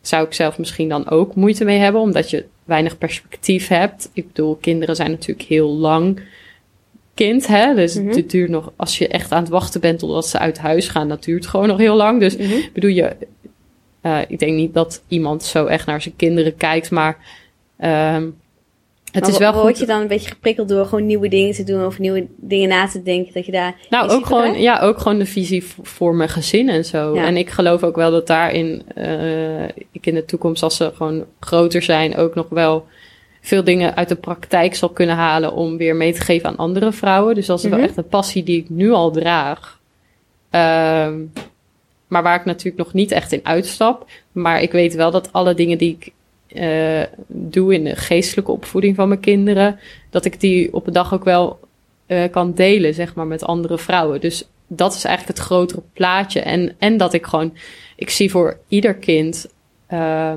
zou 0.00 0.26
ik 0.26 0.32
zelf 0.32 0.58
misschien 0.58 0.88
dan 0.88 1.08
ook 1.08 1.34
moeite 1.34 1.64
mee 1.64 1.78
hebben, 1.78 2.00
omdat 2.00 2.30
je 2.30 2.44
weinig 2.64 2.98
perspectief 2.98 3.68
hebt. 3.68 4.10
Ik 4.12 4.26
bedoel, 4.26 4.54
kinderen 4.60 4.96
zijn 4.96 5.10
natuurlijk 5.10 5.48
heel 5.48 5.68
lang 5.68 6.20
kind, 7.14 7.46
hè. 7.46 7.74
Dus 7.74 7.94
Mhm. 7.94 8.02
mm 8.02 8.10
-hmm. 8.10 8.18
het 8.18 8.30
duurt 8.30 8.50
nog, 8.50 8.72
als 8.76 8.98
je 8.98 9.08
echt 9.08 9.32
aan 9.32 9.42
het 9.42 9.52
wachten 9.52 9.80
bent 9.80 9.98
totdat 9.98 10.26
ze 10.26 10.38
uit 10.38 10.58
huis 10.58 10.88
gaan, 10.88 11.08
dat 11.08 11.24
duurt 11.24 11.46
gewoon 11.46 11.68
nog 11.68 11.78
heel 11.78 11.96
lang. 11.96 12.20
Dus 12.20 12.36
mm 12.36 12.46
-hmm. 12.46 12.62
bedoel 12.72 12.90
je, 12.90 13.16
uh, 14.02 14.18
ik 14.28 14.38
denk 14.38 14.56
niet 14.56 14.74
dat 14.74 15.02
iemand 15.08 15.42
zo 15.42 15.66
echt 15.66 15.86
naar 15.86 16.02
zijn 16.02 16.16
kinderen 16.16 16.56
kijkt, 16.56 16.90
maar... 16.90 17.40
Um, 18.14 18.40
het 19.12 19.22
maar 19.22 19.30
is 19.30 19.38
wel 19.38 19.52
word 19.52 19.78
je 19.78 19.86
dan 19.86 20.00
een 20.00 20.08
beetje 20.08 20.28
geprikkeld 20.28 20.68
door 20.68 20.84
gewoon 20.84 21.06
nieuwe 21.06 21.28
dingen 21.28 21.54
te 21.54 21.64
doen 21.64 21.84
of 21.84 21.98
nieuwe 21.98 22.26
dingen 22.36 22.68
na 22.68 22.88
te 22.88 23.02
denken 23.02 23.32
dat 23.32 23.46
je 23.46 23.52
daar. 23.52 23.74
Nou, 23.90 24.10
ook 24.10 24.26
gewoon, 24.26 24.60
ja, 24.60 24.80
ook 24.80 24.98
gewoon 24.98 25.18
de 25.18 25.26
visie 25.26 25.64
voor 25.82 26.14
mijn 26.14 26.28
gezin 26.28 26.68
en 26.68 26.84
zo. 26.84 27.14
Ja. 27.14 27.24
En 27.24 27.36
ik 27.36 27.50
geloof 27.50 27.82
ook 27.82 27.96
wel 27.96 28.10
dat 28.10 28.26
daarin 28.26 28.82
uh, 28.98 29.64
ik 29.68 30.06
in 30.06 30.14
de 30.14 30.24
toekomst, 30.24 30.62
als 30.62 30.76
ze 30.76 30.92
gewoon 30.94 31.24
groter 31.40 31.82
zijn, 31.82 32.16
ook 32.16 32.34
nog 32.34 32.46
wel 32.48 32.86
veel 33.44 33.64
dingen 33.64 33.96
uit 33.96 34.08
de 34.08 34.16
praktijk 34.16 34.74
zal 34.74 34.88
kunnen 34.88 35.16
halen 35.16 35.52
om 35.52 35.76
weer 35.76 35.96
mee 35.96 36.12
te 36.12 36.20
geven 36.20 36.48
aan 36.48 36.56
andere 36.56 36.92
vrouwen. 36.92 37.34
Dus 37.34 37.46
dat 37.46 37.58
is 37.58 37.64
Mhm. 37.64 37.74
wel 37.74 37.84
echt 37.84 37.96
een 37.96 38.08
passie 38.08 38.42
die 38.42 38.58
ik 38.60 38.70
nu 38.70 38.90
al 38.90 39.10
draag. 39.10 39.80
Um, 40.50 41.32
maar 42.06 42.22
waar 42.22 42.38
ik 42.38 42.44
natuurlijk 42.44 42.84
nog 42.84 42.92
niet 42.92 43.10
echt 43.10 43.32
in 43.32 43.40
uitstap. 43.42 44.06
Maar 44.32 44.62
ik 44.62 44.72
weet 44.72 44.94
wel 44.94 45.10
dat 45.10 45.32
alle 45.32 45.54
dingen 45.54 45.78
die 45.78 45.96
ik 45.98 46.12
uh, 46.48 47.02
doe 47.26 47.74
in 47.74 47.84
de 47.84 47.96
geestelijke 47.96 48.50
opvoeding 48.50 48.96
van 48.96 49.08
mijn 49.08 49.20
kinderen, 49.20 49.78
dat 50.10 50.24
ik 50.24 50.40
die 50.40 50.74
op 50.74 50.86
een 50.86 50.92
dag 50.92 51.14
ook 51.14 51.24
wel 51.24 51.60
uh, 52.06 52.24
kan 52.30 52.52
delen, 52.54 52.94
zeg 52.94 53.14
maar, 53.14 53.26
met 53.26 53.44
andere 53.44 53.78
vrouwen. 53.78 54.20
Dus 54.20 54.48
dat 54.66 54.94
is 54.94 55.04
eigenlijk 55.04 55.38
het 55.38 55.46
grotere 55.46 55.82
plaatje. 55.92 56.40
En, 56.40 56.74
en 56.78 56.96
dat 56.96 57.12
ik 57.12 57.26
gewoon, 57.26 57.56
ik 57.96 58.10
zie 58.10 58.30
voor 58.30 58.58
ieder 58.68 58.94
kind, 58.94 59.48
uh, 59.90 60.32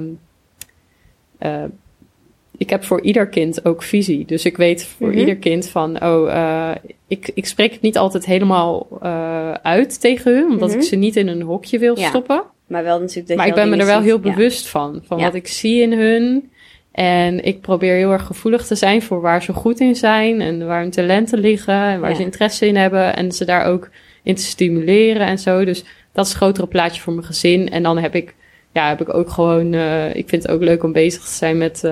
ik 2.58 2.70
heb 2.70 2.84
voor 2.84 3.02
ieder 3.02 3.28
kind 3.28 3.66
ook 3.66 3.84
visie. 3.84 4.26
Dus 4.26 4.46
ik 4.46 4.58
weet 4.58 4.84
voor 4.86 5.08
Mm 5.08 5.12
-hmm. 5.12 5.22
ieder 5.22 5.38
kind 5.38 5.68
van, 5.68 6.04
oh, 6.04 6.28
uh, 6.28 6.72
ik, 7.08 7.32
ik 7.34 7.46
spreek 7.46 7.72
het 7.72 7.82
niet 7.82 7.98
altijd 7.98 8.26
helemaal 8.26 8.88
uh, 9.04 9.52
uit 9.52 10.00
tegen 10.02 10.34
hun, 10.34 10.44
omdat 10.44 10.68
Mm 10.68 10.74
-hmm. 10.74 10.82
ik 10.82 10.88
ze 10.88 10.96
niet 10.96 11.16
in 11.16 11.28
een 11.28 11.42
hokje 11.42 11.80
wil 11.80 12.00
ja. 12.00 12.08
stoppen. 12.08 12.44
Maar 12.68 12.84
wel 12.84 13.00
natuurlijk 13.00 13.28
dat 13.28 13.38
maar 13.38 13.48
ik 13.48 13.54
ben 13.54 13.70
me 13.70 13.78
er 13.78 13.86
wel 13.86 13.96
ziet. 14.02 14.06
heel 14.06 14.20
ja. 14.24 14.32
bewust 14.32 14.68
van. 14.68 15.02
Van 15.06 15.18
Ja. 15.18 15.24
wat 15.24 15.34
ik 15.34 15.48
zie 15.48 15.82
in 15.82 15.94
hun. 15.94 16.50
En 16.92 17.44
ik 17.44 17.62
probeer 17.62 17.96
heel 17.96 18.12
erg 18.12 18.26
gevoelig 18.26 18.66
te 18.66 18.76
zijn 18.76 19.02
voor 19.02 19.22
waar 19.22 19.44
ze 19.44 19.54
goed 19.54 19.80
in 19.80 19.96
zijn. 19.96 20.42
En 20.42 20.68
waar 20.68 20.82
hun 20.82 20.92
talenten 20.92 21.40
liggen. 21.40 21.82
En 21.82 22.00
waar 22.00 22.16
ze 22.16 22.22
interesse 22.22 22.68
in 22.68 22.76
hebben. 22.76 23.16
En 23.16 23.32
ze 23.32 23.46
daar 23.46 23.66
ook 23.66 23.90
in 24.24 24.36
te 24.36 24.42
stimuleren 24.42 25.28
en 25.28 25.40
zo. 25.40 25.66
Dus 25.66 25.84
dat 26.12 26.26
is 26.26 26.32
het 26.32 26.42
grotere 26.42 26.68
plaatje 26.68 27.02
voor 27.02 27.14
mijn 27.14 27.26
gezin. 27.26 27.70
En 27.70 27.84
dan 27.84 27.98
heb 27.98 28.16
ik, 28.16 28.36
ja, 28.72 28.88
heb 28.88 29.02
ik 29.02 29.14
ook 29.14 29.30
gewoon. 29.30 29.74
Uh, 29.74 30.16
ik 30.16 30.30
vind 30.30 30.44
het 30.44 30.52
ook 30.52 30.62
leuk 30.62 30.84
om 30.84 30.92
bezig 30.92 31.24
te 31.24 31.34
zijn 31.34 31.58
met. 31.58 31.84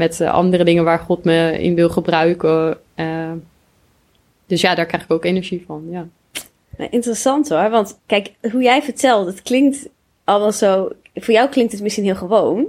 Met 0.00 0.20
uh, 0.20 0.32
andere 0.32 0.64
dingen 0.64 0.84
waar 0.84 0.98
God 0.98 1.24
me 1.24 1.58
in 1.60 1.74
wil 1.74 1.88
gebruiken. 1.88 2.78
Uh, 2.96 3.32
dus 4.46 4.60
ja, 4.60 4.74
daar 4.74 4.86
krijg 4.86 5.02
ik 5.02 5.10
ook 5.10 5.24
energie 5.24 5.64
van. 5.66 5.86
Ja. 5.90 6.06
Nou, 6.76 6.90
interessant 6.90 7.48
hoor, 7.48 7.70
want 7.70 8.00
kijk, 8.06 8.32
hoe 8.52 8.62
jij 8.62 8.82
vertelt, 8.82 9.26
het 9.26 9.42
klinkt 9.42 9.88
allemaal 10.24 10.52
zo. 10.52 10.88
Voor 11.14 11.34
jou 11.34 11.48
klinkt 11.48 11.72
het 11.72 11.82
misschien 11.82 12.04
heel 12.04 12.14
gewoon. 12.14 12.66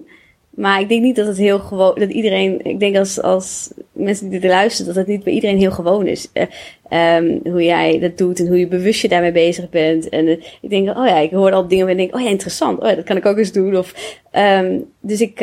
Maar 0.49 0.81
ik 0.81 0.89
denk 0.89 1.01
niet 1.01 1.15
dat 1.15 1.27
het 1.27 1.37
heel 1.37 1.59
gewoon, 1.59 1.95
dat 1.95 2.09
iedereen, 2.09 2.65
ik 2.65 2.79
denk 2.79 2.95
als, 2.97 3.21
als 3.21 3.71
mensen 3.91 4.29
die 4.29 4.39
er 4.39 4.49
luisteren, 4.49 4.93
dat 4.93 4.95
het 4.95 5.07
niet 5.07 5.23
bij 5.23 5.33
iedereen 5.33 5.57
heel 5.57 5.71
gewoon 5.71 6.07
is. 6.07 6.29
Uh, 6.33 7.15
um, 7.15 7.39
hoe 7.43 7.63
jij 7.63 7.99
dat 7.99 8.17
doet 8.17 8.39
en 8.39 8.47
hoe 8.47 8.59
je 8.59 8.67
bewust 8.67 9.01
je 9.01 9.07
daarmee 9.07 9.31
bezig 9.31 9.69
bent. 9.69 10.09
En 10.09 10.27
ik 10.61 10.69
denk, 10.69 10.97
oh 10.97 11.07
ja, 11.07 11.17
ik 11.17 11.31
hoor 11.31 11.51
al 11.51 11.67
dingen 11.67 11.85
waar 11.85 11.95
ik 11.95 12.01
denk, 12.01 12.15
oh 12.15 12.21
ja, 12.21 12.29
interessant, 12.29 12.79
oh 12.79 12.89
ja, 12.89 12.95
dat 12.95 13.05
kan 13.05 13.17
ik 13.17 13.25
ook 13.25 13.37
eens 13.37 13.51
doen. 13.51 13.77
Of, 13.77 14.19
um, 14.33 14.85
dus 14.99 15.21
ik, 15.21 15.41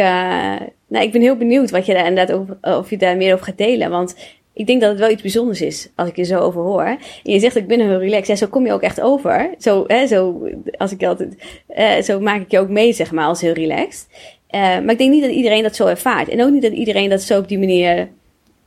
nou, 0.89 1.05
ik 1.05 1.13
ben 1.13 1.21
heel 1.21 1.37
benieuwd 1.37 1.71
wat 1.71 1.87
je 1.87 1.95
daar 1.95 2.07
inderdaad 2.07 2.37
over, 2.37 2.79
of 2.79 2.91
je 2.91 2.97
daar 2.97 3.17
meer 3.17 3.35
over 3.35 3.47
gaat 3.47 3.59
delen. 3.59 3.91
Want 3.91 4.15
ik 4.59 4.67
denk 4.67 4.81
dat 4.81 4.91
het 4.91 4.99
wel 4.99 5.11
iets 5.11 5.23
bijzonders 5.23 5.61
is, 5.61 5.89
als 5.95 6.09
ik 6.09 6.17
je 6.17 6.25
zo 6.25 6.39
over 6.39 6.63
hoor. 6.63 6.85
En 6.85 6.99
je 7.23 7.39
zegt, 7.39 7.57
ik 7.57 7.67
ben 7.67 7.81
heel 7.81 7.99
relaxed. 7.99 8.27
Ja, 8.27 8.35
zo 8.35 8.47
kom 8.47 8.67
je 8.67 8.73
ook 8.73 8.83
echt 8.83 9.01
over. 9.01 9.51
Zo, 9.59 9.85
hè, 9.87 10.07
zo, 10.07 10.49
als 10.77 10.93
ik 10.93 11.05
altijd, 11.05 11.37
uh, 11.79 12.01
zo 12.01 12.21
maak 12.21 12.41
ik 12.41 12.51
je 12.51 12.59
ook 12.59 12.69
mee, 12.69 12.93
zeg 12.93 13.13
maar, 13.13 13.27
als 13.27 13.41
heel 13.41 13.53
relaxed. 13.53 14.07
Uh, 14.51 14.61
maar 14.61 14.91
ik 14.91 14.99
denk 14.99 15.11
niet 15.11 15.23
dat 15.23 15.31
iedereen 15.31 15.63
dat 15.63 15.77
zo 15.77 15.87
ervaart. 15.87 16.29
En 16.29 16.43
ook 16.43 16.51
niet 16.51 16.63
dat 16.63 16.73
iedereen 16.73 17.09
dat 17.09 17.23
zo 17.23 17.39
op 17.39 17.49
die 17.49 17.59
manier 17.59 18.09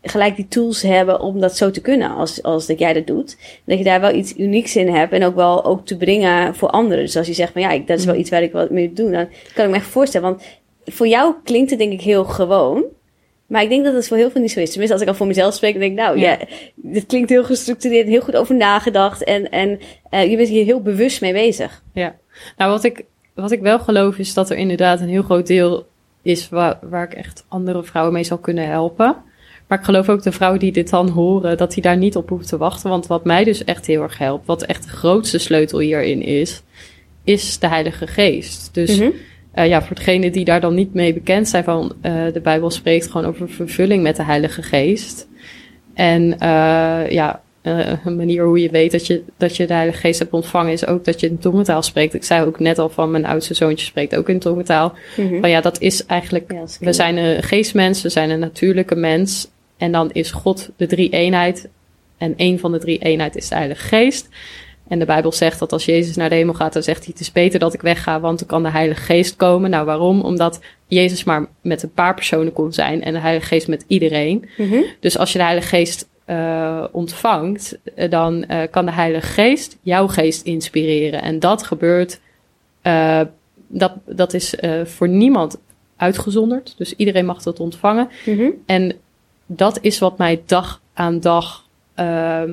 gelijk 0.03 0.35
die 0.35 0.47
tools 0.47 0.81
hebben 0.81 1.19
om 1.19 1.39
dat 1.39 1.57
zo 1.57 1.71
te 1.71 1.81
kunnen 1.81 2.09
als, 2.09 2.43
als 2.43 2.67
dat 2.67 2.79
jij 2.79 2.93
dat 2.93 3.07
doet. 3.07 3.37
Dat 3.65 3.77
je 3.77 3.83
daar 3.83 4.01
wel 4.01 4.13
iets 4.13 4.37
unieks 4.37 4.75
in 4.75 4.87
hebt 4.87 5.13
en 5.13 5.23
ook 5.23 5.35
wel 5.35 5.65
ook 5.65 5.85
te 5.85 5.97
brengen 5.97 6.55
voor 6.55 6.69
anderen. 6.69 7.03
Dus 7.03 7.17
als 7.17 7.27
je 7.27 7.33
zegt 7.33 7.51
van 7.51 7.61
ja, 7.61 7.77
dat 7.77 7.99
is 7.99 8.05
wel 8.05 8.15
iets 8.15 8.29
waar 8.29 8.43
ik 8.43 8.51
wat 8.51 8.69
mee 8.69 8.93
doe, 8.93 9.11
dan 9.11 9.27
kan 9.53 9.65
ik 9.65 9.71
me 9.71 9.77
echt 9.77 9.85
voorstellen. 9.85 10.29
Want 10.29 10.43
voor 10.91 11.07
jou 11.07 11.33
klinkt 11.43 11.69
het 11.69 11.79
denk 11.79 11.91
ik 11.91 12.01
heel 12.01 12.23
gewoon. 12.23 12.83
Maar 13.47 13.63
ik 13.63 13.69
denk 13.69 13.85
dat 13.85 13.93
het 13.93 14.07
voor 14.07 14.17
heel 14.17 14.31
veel 14.31 14.41
niet 14.41 14.51
zo 14.51 14.59
is. 14.59 14.69
Tenminste, 14.69 14.93
als 14.93 15.01
ik 15.03 15.09
al 15.09 15.15
voor 15.15 15.27
mezelf 15.27 15.53
spreek, 15.53 15.71
dan 15.71 15.81
denk 15.81 15.91
ik, 15.93 15.99
nou 15.99 16.19
ja, 16.19 16.31
ja 16.31 16.37
dit 16.75 17.05
klinkt 17.05 17.29
heel 17.29 17.43
gestructureerd, 17.43 18.07
heel 18.07 18.21
goed 18.21 18.35
over 18.35 18.55
nagedacht. 18.55 19.23
En, 19.23 19.49
en 19.49 19.79
uh, 20.11 20.29
je 20.29 20.37
bent 20.37 20.49
hier 20.49 20.65
heel 20.65 20.81
bewust 20.81 21.21
mee 21.21 21.33
bezig. 21.33 21.83
Ja, 21.93 22.15
nou 22.57 22.71
wat 22.71 22.83
ik, 22.83 23.05
wat 23.33 23.51
ik 23.51 23.61
wel 23.61 23.79
geloof 23.79 24.17
is 24.17 24.33
dat 24.33 24.49
er 24.49 24.57
inderdaad 24.57 24.99
een 24.99 25.09
heel 25.09 25.23
groot 25.23 25.47
deel 25.47 25.87
is 26.21 26.49
waar, 26.49 26.79
waar 26.81 27.03
ik 27.03 27.13
echt 27.13 27.45
andere 27.47 27.83
vrouwen 27.83 28.13
mee 28.13 28.23
zal 28.23 28.37
kunnen 28.37 28.67
helpen. 28.67 29.15
Maar 29.67 29.79
ik 29.79 29.85
geloof 29.85 30.09
ook 30.09 30.23
de 30.23 30.31
vrouwen 30.31 30.59
die 30.59 30.71
dit 30.71 30.89
dan 30.89 31.09
horen, 31.09 31.57
dat 31.57 31.73
die 31.73 31.83
daar 31.83 31.97
niet 31.97 32.15
op 32.15 32.29
hoeven 32.29 32.47
te 32.47 32.57
wachten. 32.57 32.89
Want 32.89 33.07
wat 33.07 33.25
mij 33.25 33.43
dus 33.43 33.63
echt 33.63 33.85
heel 33.85 34.01
erg 34.01 34.17
helpt, 34.17 34.45
wat 34.45 34.63
echt 34.63 34.83
de 34.83 34.89
grootste 34.89 35.37
sleutel 35.37 35.79
hierin 35.79 36.21
is, 36.21 36.61
is 37.23 37.59
de 37.59 37.67
Heilige 37.67 38.07
Geest. 38.07 38.69
Dus 38.73 38.97
Mhm. 38.97 39.05
mm 39.05 39.11
-hmm. 39.11 39.19
Uh, 39.55 39.67
ja, 39.67 39.81
voor 39.81 39.95
degenen 39.95 40.31
die 40.31 40.45
daar 40.45 40.61
dan 40.61 40.75
niet 40.75 40.93
mee 40.93 41.13
bekend 41.13 41.47
zijn 41.47 41.63
van, 41.63 41.93
uh, 42.01 42.33
de 42.33 42.41
Bijbel 42.43 42.69
spreekt 42.69 43.11
gewoon 43.11 43.27
over 43.27 43.49
vervulling 43.49 44.03
met 44.03 44.15
de 44.15 44.23
Heilige 44.23 44.61
Geest. 44.61 45.27
En 45.93 46.23
uh, 46.23 47.09
ja, 47.09 47.41
een 47.61 48.15
manier 48.15 48.43
hoe 48.43 48.61
je 48.61 48.69
weet 48.69 48.91
dat 48.91 49.07
je, 49.07 49.23
dat 49.37 49.57
je 49.57 49.67
de 49.67 49.73
Heilige 49.73 49.99
Geest 49.99 50.19
hebt 50.19 50.33
ontvangen 50.33 50.71
is 50.71 50.85
ook 50.85 51.05
dat 51.05 51.19
je 51.19 51.27
in 51.27 51.37
tongentaal 51.37 51.81
spreekt. 51.81 52.13
Ik 52.13 52.23
zei 52.23 52.45
ook 52.45 52.59
net 52.59 52.79
al 52.79 52.89
van 52.89 53.11
mijn 53.11 53.25
oudste 53.25 53.53
zoontje 53.53 53.85
spreekt 53.85 54.15
ook 54.15 54.29
in 54.29 54.39
tongentaal. 54.39 54.93
Mm 55.17 55.27
-hmm. 55.27 55.39
Van 55.39 55.49
ja, 55.49 55.61
dat 55.61 55.81
is 55.81 56.05
eigenlijk, 56.05 56.51
ja, 56.51 56.63
we 56.79 56.93
zijn 56.93 57.17
een 57.17 57.43
geestmens, 57.43 58.01
we 58.01 58.09
zijn 58.09 58.29
een 58.29 58.39
natuurlijke 58.39 58.95
mens. 58.95 59.49
En 59.77 59.91
dan 59.91 60.11
is 60.11 60.31
God 60.31 60.69
de 60.75 60.87
drie 60.87 61.09
eenheid. 61.09 61.69
En 62.17 62.33
een 62.37 62.59
van 62.59 62.71
de 62.71 62.79
drie 62.79 62.99
eenheid 62.99 63.35
is 63.35 63.47
de 63.47 63.55
Heilige 63.55 63.87
Geest. 63.87 64.29
En 64.91 64.99
de 64.99 65.05
Bijbel 65.05 65.31
zegt 65.31 65.59
dat 65.59 65.71
als 65.71 65.85
Jezus 65.85 66.15
naar 66.15 66.29
de 66.29 66.35
hemel 66.35 66.53
gaat, 66.53 66.73
dan 66.73 66.83
zegt 66.83 66.99
hij: 67.03 67.07
Het 67.11 67.21
is 67.21 67.31
beter 67.31 67.59
dat 67.59 67.73
ik 67.73 67.81
wegga, 67.81 68.19
want 68.19 68.39
dan 68.39 68.47
kan 68.47 68.63
de 68.63 68.69
Heilige 68.69 69.01
Geest 69.01 69.35
komen. 69.35 69.69
Nou, 69.69 69.85
waarom? 69.85 70.21
Omdat 70.21 70.59
Jezus 70.87 71.23
maar 71.23 71.47
met 71.61 71.83
een 71.83 71.93
paar 71.93 72.13
personen 72.13 72.53
kon 72.53 72.73
zijn 72.73 73.03
en 73.03 73.13
de 73.13 73.19
Heilige 73.19 73.45
Geest 73.45 73.67
met 73.67 73.83
iedereen. 73.87 74.49
Mm 74.57 74.69
-hmm. 74.69 74.83
Dus 74.99 75.17
als 75.17 75.31
je 75.31 75.37
de 75.37 75.43
Heilige 75.43 75.67
Geest 75.67 76.09
eh, 76.25 76.83
ontvangt, 76.91 77.79
eh, 77.95 78.09
dan 78.09 78.43
eh, 78.43 78.61
kan 78.71 78.85
de 78.85 78.91
Heilige 78.91 79.27
Geest 79.27 79.77
jouw 79.81 80.07
geest 80.07 80.45
inspireren. 80.45 81.21
En 81.21 81.39
dat 81.39 81.63
gebeurt, 81.63 82.19
dat, 83.67 83.93
dat 84.05 84.33
is 84.33 84.55
voor 84.83 85.09
niemand 85.09 85.59
uitgezonderd. 85.95 86.73
Dus 86.77 86.95
iedereen 86.95 87.25
mag 87.25 87.41
dat 87.41 87.59
ontvangen. 87.59 88.09
Mhm. 88.25 88.49
En 88.65 88.93
dat 89.45 89.79
is 89.81 89.99
wat 89.99 90.17
mij 90.17 90.41
dag 90.45 90.81
aan 90.93 91.19
dag 91.19 91.67
ehm, 91.95 92.51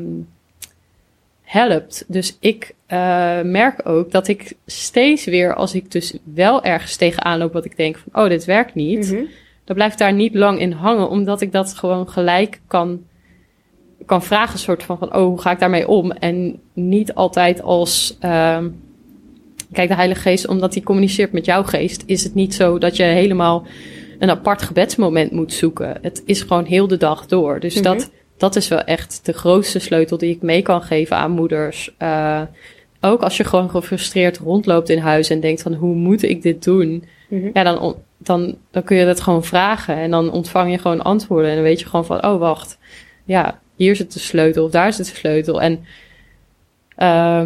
helpt. 1.48 2.04
Dus 2.08 2.36
ik 2.40 2.74
eh, 2.86 3.40
merk 3.42 3.88
ook 3.88 4.10
dat 4.10 4.28
ik 4.28 4.52
steeds 4.66 5.24
weer, 5.24 5.54
als 5.54 5.74
ik 5.74 5.90
dus 5.90 6.14
wel 6.34 6.62
ergens 6.64 6.96
tegenaan 6.96 7.38
loop, 7.38 7.52
wat 7.52 7.64
ik 7.64 7.76
denk 7.76 7.96
van, 7.98 8.22
oh, 8.22 8.28
dit 8.28 8.44
werkt 8.44 8.74
niet, 8.74 9.10
Mhm. 9.12 9.22
dan 9.64 9.76
blijf 9.76 9.92
ik 9.92 9.98
daar 9.98 10.12
niet 10.12 10.34
lang 10.34 10.60
in 10.60 10.72
hangen, 10.72 11.08
omdat 11.08 11.40
ik 11.40 11.52
dat 11.52 11.74
gewoon 11.74 12.08
gelijk 12.08 12.60
kan, 12.66 13.00
kan 14.06 14.22
vragen, 14.22 14.58
soort 14.58 14.82
van, 14.82 14.98
van, 14.98 15.14
oh, 15.14 15.22
hoe 15.22 15.40
ga 15.40 15.50
ik 15.50 15.58
daarmee 15.58 15.88
om? 15.88 16.10
En 16.12 16.60
niet 16.72 17.14
altijd 17.14 17.62
als, 17.62 18.16
ehm, 18.20 18.68
kijk, 19.72 19.88
de 19.88 19.94
Heilige 19.94 20.20
Geest, 20.20 20.48
omdat 20.48 20.74
hij 20.74 20.82
communiceert 20.82 21.32
met 21.32 21.44
jouw 21.44 21.62
geest, 21.62 22.02
is 22.06 22.24
het 22.24 22.34
niet 22.34 22.54
zo 22.54 22.78
dat 22.78 22.96
je 22.96 23.02
helemaal 23.02 23.66
een 24.18 24.30
apart 24.30 24.62
gebedsmoment 24.62 25.32
moet 25.32 25.52
zoeken. 25.52 25.98
Het 26.02 26.22
is 26.26 26.40
gewoon 26.40 26.64
heel 26.64 26.88
de 26.88 26.96
dag 26.96 27.26
door. 27.26 27.60
Dus 27.60 27.74
Mhm. 27.74 27.82
dat, 27.82 28.10
dat 28.38 28.56
is 28.56 28.68
wel 28.68 28.82
echt 28.84 29.20
de 29.22 29.32
grootste 29.32 29.78
sleutel 29.78 30.18
die 30.18 30.34
ik 30.34 30.42
mee 30.42 30.62
kan 30.62 30.82
geven 30.82 31.16
aan 31.16 31.30
moeders. 31.30 31.94
Eh, 31.98 32.42
ook 33.00 33.22
als 33.22 33.36
je 33.36 33.44
gewoon 33.44 33.70
gefrustreerd 33.70 34.38
rondloopt 34.38 34.88
in 34.88 34.98
huis 34.98 35.30
en 35.30 35.40
denkt 35.40 35.62
van 35.62 35.74
hoe 35.74 35.94
moet 35.94 36.22
ik 36.22 36.42
dit 36.42 36.64
doen? 36.64 37.04
Mhm. 37.28 37.50
Ja, 37.52 37.62
dan, 37.62 37.96
dan, 38.18 38.56
dan 38.70 38.82
kun 38.82 38.96
je 38.96 39.04
dat 39.04 39.20
gewoon 39.20 39.44
vragen 39.44 39.96
en 39.96 40.10
dan 40.10 40.30
ontvang 40.32 40.70
je 40.70 40.78
gewoon 40.78 41.02
antwoorden. 41.02 41.48
En 41.48 41.54
dan 41.54 41.64
weet 41.64 41.80
je 41.80 41.86
gewoon 41.86 42.04
van, 42.04 42.24
oh 42.24 42.38
wacht, 42.38 42.78
ja, 43.24 43.60
hier 43.76 43.96
zit 43.96 44.12
de 44.12 44.18
sleutel 44.18 44.64
of 44.64 44.70
daar 44.70 44.92
zit 44.92 45.06
de 45.10 45.16
sleutel. 45.16 45.60
En 45.62 45.84
eh, 46.96 47.44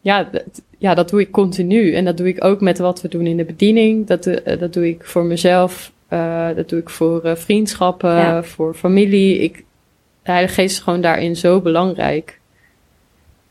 ja, 0.00 0.30
ja, 0.78 0.94
dat 0.94 1.08
doe 1.08 1.20
ik 1.20 1.30
continu. 1.30 1.94
En 1.94 2.04
dat 2.04 2.16
doe 2.16 2.28
ik 2.28 2.44
ook 2.44 2.60
met 2.60 2.78
wat 2.78 3.00
we 3.02 3.08
doen 3.08 3.26
in 3.26 3.36
de 3.36 3.44
bediening. 3.44 4.06
Dat, 4.06 4.26
eh, 4.26 4.58
dat 4.58 4.72
doe 4.72 4.88
ik 4.88 5.04
voor 5.04 5.24
mezelf. 5.24 5.92
dat 6.54 6.68
doe 6.68 6.78
ik 6.78 6.90
voor 6.90 7.36
vriendschappen, 7.36 8.10
Ja. 8.10 8.42
voor 8.42 8.74
familie. 8.74 9.38
Ik, 9.38 9.64
de 10.28 10.34
Heilige 10.34 10.60
Geest 10.60 10.76
is 10.76 10.82
gewoon 10.82 11.00
daarin 11.00 11.36
zo 11.36 11.60
belangrijk. 11.60 12.40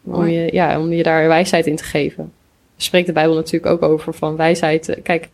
Om 0.04 0.28
je, 0.28 0.50
ja, 0.52 0.80
om 0.80 0.94
je 0.94 1.04
daar 1.04 1.28
wijsheid 1.28 1.66
in 1.66 1.76
te 1.76 1.84
geven. 1.84 2.24
Daar 2.24 2.86
spreekt 2.86 3.08
de 3.08 3.14
Bijbel 3.14 3.36
natuurlijk 3.36 3.72
ook 3.72 3.82
over 3.82 4.14
van 4.14 4.36
wijsheid. 4.36 5.00
Kijk, 5.04 5.22
de 5.22 5.30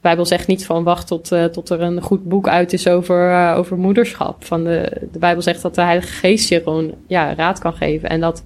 Bijbel 0.00 0.26
zegt 0.26 0.46
niet 0.46 0.66
van 0.66 0.84
wacht 0.84 1.06
tot, 1.06 1.32
eh, 1.32 1.44
tot 1.44 1.70
er 1.70 1.80
een 1.80 2.00
goed 2.00 2.28
boek 2.28 2.48
uit 2.48 2.72
is 2.72 2.88
over, 2.88 3.30
eh, 3.30 3.54
over 3.58 3.76
moederschap. 3.76 4.44
Van 4.44 4.64
de, 4.64 5.08
de 5.12 5.18
Bijbel 5.18 5.42
zegt 5.42 5.62
dat 5.62 5.74
de 5.74 5.80
Heilige 5.80 6.12
Geest 6.12 6.48
je 6.48 6.62
gewoon 6.62 6.94
ja, 7.06 7.34
raad 7.34 7.58
kan 7.58 7.72
geven. 7.72 8.08
En 8.08 8.20
dat 8.20 8.44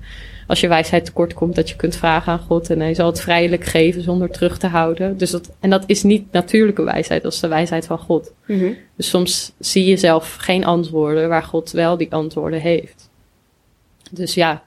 als 0.50 0.60
je 0.60 0.68
wijsheid 0.68 1.04
tekort 1.04 1.34
komt, 1.34 1.54
dat 1.54 1.68
je 1.68 1.76
kunt 1.76 1.96
vragen 1.96 2.32
aan 2.32 2.38
God. 2.38 2.70
En 2.70 2.80
hij 2.80 2.94
zal 2.94 3.06
het 3.06 3.20
vrijelijk 3.20 3.64
geven 3.64 4.02
zonder 4.02 4.30
terug 4.30 4.58
te 4.58 4.66
houden. 4.66 5.18
Dus 5.18 5.30
dat, 5.30 5.50
en 5.60 5.70
dat 5.70 5.82
is 5.86 6.02
niet 6.02 6.32
natuurlijke 6.32 6.82
wijsheid, 6.82 7.22
dat 7.22 7.32
is 7.32 7.40
de 7.40 7.48
wijsheid 7.48 7.86
van 7.86 7.98
God. 7.98 8.32
Mhm. 8.46 8.72
Dus 8.96 9.08
soms 9.08 9.52
zie 9.58 9.84
je 9.84 9.96
zelf 9.96 10.36
geen 10.40 10.64
antwoorden 10.64 11.28
waar 11.28 11.42
God 11.42 11.70
wel 11.70 11.96
die 11.96 12.12
antwoorden 12.12 12.60
heeft. 12.60 13.10
Dus 14.10 14.34
ja. 14.34 14.62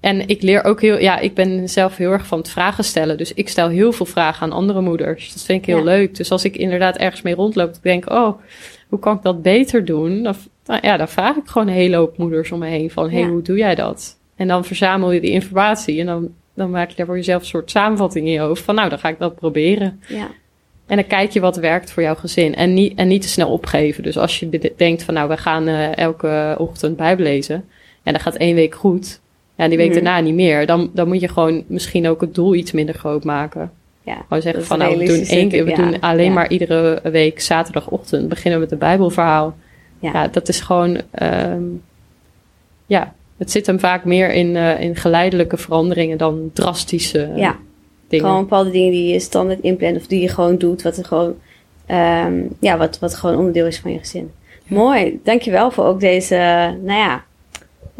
En 0.00 0.28
ik 0.28 0.42
leer 0.42 0.64
ook 0.64 0.80
heel, 0.80 0.98
ja, 0.98 1.18
ik 1.18 1.34
ben 1.34 1.68
zelf 1.68 1.96
heel 1.96 2.12
erg 2.12 2.26
van 2.26 2.38
het 2.38 2.48
vragen 2.48 2.84
stellen. 2.84 3.16
Dus 3.16 3.34
ik 3.34 3.48
stel 3.48 3.68
heel 3.68 3.92
veel 3.92 4.06
vragen 4.06 4.42
aan 4.42 4.52
andere 4.52 4.80
moeders. 4.80 5.32
Dat 5.32 5.42
vind 5.42 5.60
ik 5.60 5.66
heel 5.66 5.78
Ja. 5.78 5.84
leuk. 5.84 6.16
Dus 6.16 6.30
als 6.30 6.44
ik 6.44 6.56
inderdaad 6.56 6.96
ergens 6.96 7.22
mee 7.22 7.34
rondloop, 7.34 7.68
ik 7.74 7.82
denk, 7.82 8.10
oh, 8.10 8.38
hoe 8.88 8.98
kan 8.98 9.16
ik 9.16 9.22
dat 9.22 9.42
beter 9.42 9.84
doen? 9.84 10.22
Dan, 10.22 10.34
nou 10.64 10.80
ja, 10.82 10.96
dan 10.96 11.08
vraag 11.08 11.36
ik 11.36 11.46
gewoon 11.46 11.68
een 11.68 11.74
hele 11.74 11.96
hoop 11.96 12.18
moeders 12.18 12.52
om 12.52 12.58
me 12.58 12.66
heen 12.66 12.90
van, 12.90 13.10
hey, 13.10 13.20
Ja. 13.20 13.28
hoe 13.28 13.42
doe 13.42 13.56
jij 13.56 13.74
dat? 13.74 14.17
En 14.38 14.48
dan 14.48 14.64
verzamel 14.64 15.12
je 15.12 15.20
die 15.20 15.30
informatie 15.30 16.00
en 16.00 16.06
dan, 16.06 16.28
dan 16.54 16.70
maak 16.70 16.90
je 16.90 16.96
daar 16.96 17.06
voor 17.06 17.16
jezelf 17.16 17.40
een 17.40 17.46
soort 17.48 17.70
samenvatting 17.70 18.26
in 18.26 18.32
je 18.32 18.38
hoofd 18.38 18.62
van, 18.62 18.74
nou, 18.74 18.88
dan 18.88 18.98
ga 18.98 19.08
ik 19.08 19.18
dat 19.18 19.34
proberen. 19.34 20.00
Ja. 20.08 20.28
En 20.86 20.96
dan 20.96 21.06
kijk 21.06 21.30
je 21.30 21.40
wat 21.40 21.56
werkt 21.56 21.90
voor 21.90 22.02
jouw 22.02 22.14
gezin. 22.14 22.54
En 22.54 22.74
niet, 22.74 22.98
en 22.98 23.08
niet 23.08 23.22
te 23.22 23.28
snel 23.28 23.48
opgeven. 23.50 24.02
Dus 24.02 24.18
als 24.18 24.40
je 24.40 24.48
de- 24.48 24.72
denkt 24.76 25.02
van 25.02 25.14
nou, 25.14 25.28
we 25.28 25.36
gaan 25.36 25.68
eh, 25.68 25.96
elke 25.96 26.54
ochtend 26.58 26.96
Bijbel 26.96 27.24
lezen. 27.24 27.64
En 28.02 28.12
dat 28.12 28.22
gaat 28.22 28.34
één 28.36 28.54
week 28.54 28.74
goed. 28.74 29.20
Ja, 29.56 29.68
die 29.68 29.76
week 29.76 29.86
Mhm. 29.86 29.94
daarna 30.04 30.20
niet 30.20 30.34
meer. 30.34 30.66
Dan, 30.66 30.90
dan 30.94 31.08
moet 31.08 31.20
je 31.20 31.28
gewoon 31.28 31.64
misschien 31.66 32.08
ook 32.08 32.20
het 32.20 32.34
doel 32.34 32.54
iets 32.54 32.72
minder 32.72 32.94
groot 32.94 33.24
maken. 33.24 33.70
Ja. 34.02 34.16
Gewoon 34.28 34.42
zeggen 34.42 34.64
van 34.64 34.78
nou, 34.78 34.98
we 34.98 35.04
doen 35.04 35.22
één 35.24 35.48
keer, 35.48 35.64
we 35.64 35.72
doen 35.74 36.00
alleen 36.00 36.26
Ja. 36.26 36.32
maar 36.32 36.50
iedere 36.50 37.00
week 37.02 37.40
zaterdagochtend 37.40 38.28
beginnen 38.28 38.54
we 38.58 38.64
met 38.64 38.72
een 38.72 38.78
Bijbelverhaal. 38.78 39.56
Ja. 40.00 40.10
Ja, 40.12 40.28
dat 40.28 40.48
is 40.48 40.60
gewoon, 40.60 41.00
ehm, 41.10 41.62
ja, 42.86 43.14
het 43.38 43.50
zit 43.50 43.66
hem 43.66 43.78
vaak 43.80 44.04
meer 44.04 44.32
in, 44.32 44.56
eh, 44.56 44.80
in 44.80 44.96
geleidelijke 44.96 45.56
veranderingen 45.56 46.18
dan 46.18 46.50
drastische 46.52 47.22
eh, 47.22 47.36
Ja. 47.36 47.56
dingen. 48.08 48.26
Gewoon 48.26 48.40
bepaalde 48.42 48.70
dingen 48.70 48.90
die 48.90 49.12
je 49.12 49.20
standaard 49.20 49.60
inplant 49.60 49.96
of 49.96 50.06
die 50.06 50.20
je 50.20 50.28
gewoon 50.28 50.58
doet, 50.58 50.82
wat 50.82 50.96
er 50.96 51.04
gewoon, 51.04 51.34
ehm, 51.86 52.42
ja, 52.60 52.76
wat, 52.76 52.98
wat 52.98 53.14
gewoon 53.14 53.36
onderdeel 53.36 53.66
is 53.66 53.78
van 53.78 53.92
je 53.92 53.98
gezin. 53.98 54.30
Mooi, 54.66 55.20
dankjewel 55.24 55.70
voor 55.70 55.84
ook 55.84 56.00
deze, 56.00 56.36
nou 56.82 56.98
ja, 56.98 57.24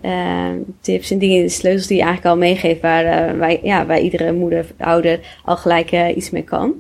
ehm, 0.03 0.57
tips 0.81 1.11
en 1.11 1.19
dingen, 1.19 1.43
de 1.43 1.49
sleutels 1.49 1.87
die 1.87 1.97
je 1.97 2.03
eigenlijk 2.03 2.35
al 2.35 2.41
meegeeft, 2.41 2.81
waar, 2.81 3.39
waar, 3.39 3.57
ja, 3.63 3.87
waar 3.87 4.01
iedere 4.01 4.33
moeder, 4.33 4.67
ouder 4.79 5.21
al 5.45 5.57
gelijk 5.57 5.93
iets 6.17 6.31
mee 6.31 6.43
kan. 6.43 6.75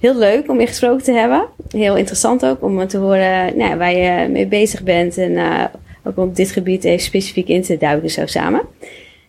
Heel 0.00 0.16
leuk 0.16 0.50
om 0.50 0.60
je 0.60 0.66
gesproken 0.66 1.04
te 1.04 1.12
hebben. 1.12 1.46
Heel 1.70 1.96
interessant 1.96 2.46
ook 2.46 2.62
om 2.62 2.86
te 2.86 2.98
horen 2.98 3.56
nou, 3.56 3.70
ja, 3.70 3.76
waar 3.76 3.96
je 3.96 4.28
mee 4.28 4.46
bezig 4.46 4.82
bent 4.82 5.18
en 5.18 5.36
ook 6.04 6.16
om 6.18 6.32
dit 6.32 6.50
gebied 6.50 6.84
even 6.84 7.04
specifiek 7.04 7.48
in 7.48 7.62
te 7.62 7.76
duiken 7.76 8.10
zo 8.10 8.26
samen. 8.26 8.62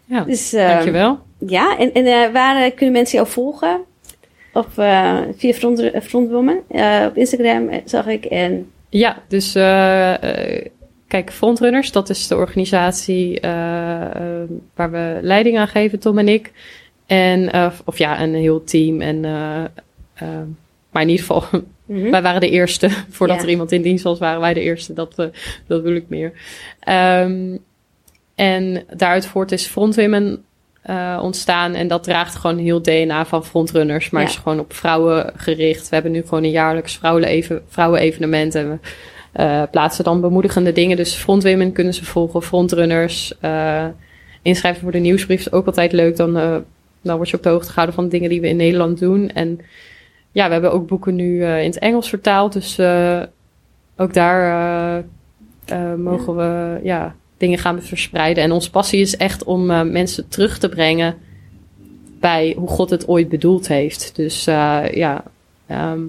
ja, 0.05 0.24
Dus, 0.24 0.53
eh, 0.53 0.67
dankjewel. 0.67 1.19
ja, 1.38 1.78
en, 1.78 1.93
en 1.93 2.05
eh, 2.05 2.32
waar 2.32 2.63
eh, 2.63 2.76
kunnen 2.76 2.93
mensen 2.93 3.17
jou 3.17 3.30
volgen? 3.30 3.82
Op, 4.53 4.69
eh, 4.76 5.19
via 5.38 5.53
Front, 5.53 5.91
Frontwoman. 6.01 6.59
Op 7.07 7.17
Instagram 7.17 7.69
zag 7.86 8.07
ik. 8.07 8.26
En 8.26 8.71
Ja, 8.89 9.21
dus 9.28 9.51
kijk, 11.07 11.32
Frontrunners, 11.32 11.91
dat 11.91 12.09
is 12.09 12.28
de 12.28 12.36
organisatie 12.36 13.39
waar 14.76 14.91
we 14.91 15.19
leiding 15.21 15.57
aan 15.57 15.67
geven, 15.67 15.99
Tom 15.99 16.17
en 16.17 16.28
ik. 16.28 16.51
En, 17.05 17.71
of 17.86 17.97
ja, 17.97 18.21
een 18.21 18.34
heel 18.34 18.63
team. 18.63 19.01
En, 19.01 19.19
maar 20.91 21.01
in 21.01 21.09
ieder 21.09 21.26
geval, 21.26 21.43
Mhm. 21.86 22.10
wij 22.12 22.22
waren 22.22 22.42
de 22.42 22.50
eerste. 22.50 22.90
Voordat 23.10 23.38
Ja. 23.38 23.44
er 23.44 23.50
iemand 23.50 23.72
in 23.72 23.82
dienst 23.82 24.04
was, 24.04 24.20
waren 24.20 24.42
wij 24.42 24.54
de 24.54 24.62
eerste. 24.62 24.94
Dat, 24.94 25.14
eh, 25.20 25.26
dat 25.68 25.82
wil 25.82 25.96
ik 25.96 26.06
meer. 26.08 26.32
Ehm, 26.80 27.58
en 28.36 28.84
daaruit 28.96 29.26
voort 29.26 29.52
is 29.52 29.66
Frontwomen 29.66 30.44
eh, 30.82 31.20
ontstaan. 31.22 31.74
En 31.74 31.88
dat 31.88 32.04
draagt 32.04 32.36
gewoon 32.36 32.58
heel 32.58 32.82
DNA 32.82 33.26
van 33.26 33.46
Frontrunners. 33.46 34.10
Maar 34.10 34.22
Ja. 34.22 34.28
is 34.28 34.36
gewoon 34.36 34.60
op 34.60 34.74
vrouwen 34.74 35.34
gericht. 35.36 35.90
We 35.90 35.96
hebben 35.96 36.12
nu 36.12 36.22
gewoon 36.22 36.44
een 36.44 36.50
jaarlijks 36.50 36.98
vrouwen-even- 36.98 37.62
vrouwen-evenement. 37.68 38.56
En 38.56 38.70
we 38.70 38.78
eh, 39.32 39.62
plaatsen 39.72 40.04
dan 40.04 40.22
bemoedigende 40.22 40.72
dingen. 40.72 40.98
Dus 40.98 41.14
Frontwomen 41.16 41.72
kunnen 41.72 41.94
ze 41.94 42.06
volgen. 42.06 42.42
Frontrunners. 42.42 43.34
inschrijven 44.42 44.82
voor 44.82 44.92
de 44.92 45.00
nieuwsbrief 45.00 45.40
is 45.40 45.52
ook 45.52 45.66
altijd 45.66 45.92
leuk. 45.92 46.16
Dan, 46.16 46.34
dan 47.02 47.16
word 47.16 47.30
je 47.30 47.38
op 47.38 47.44
de 47.44 47.50
hoogte 47.50 47.68
gehouden 47.70 47.96
van 47.96 48.04
de 48.04 48.10
dingen 48.10 48.30
die 48.30 48.42
we 48.42 48.48
in 48.48 48.56
Nederland 48.56 49.00
doen. 49.00 49.30
En 49.30 49.60
ja, 50.34 50.46
we 50.46 50.52
hebben 50.52 50.72
ook 50.72 50.88
boeken 50.88 51.16
nu 51.16 51.44
eh, 51.44 51.60
in 51.60 51.70
het 51.70 51.80
Engels 51.80 52.10
vertaald. 52.10 52.54
Dus 52.54 52.78
eh, 52.78 53.22
ook 53.98 54.14
daar 54.14 55.04
eh, 55.66 55.94
mogen 55.94 56.36
we 56.36 56.80
ja, 56.84 57.16
dingen 57.38 57.58
gaan 57.58 57.82
verspreiden. 57.82 58.44
En 58.44 58.52
onze 58.52 58.70
passie 58.70 59.02
is 59.02 59.18
echt 59.18 59.44
om 59.44 59.66
mensen 59.92 60.28
terug 60.28 60.58
te 60.58 60.70
brengen 60.70 61.16
bij 62.20 62.56
hoe 62.58 62.68
God 62.68 62.90
het 62.90 63.08
ooit 63.08 63.30
bedoeld 63.30 63.68
heeft. 63.68 64.16
Dus 64.16 64.44
ja, 64.44 65.24
ehm, 65.68 66.00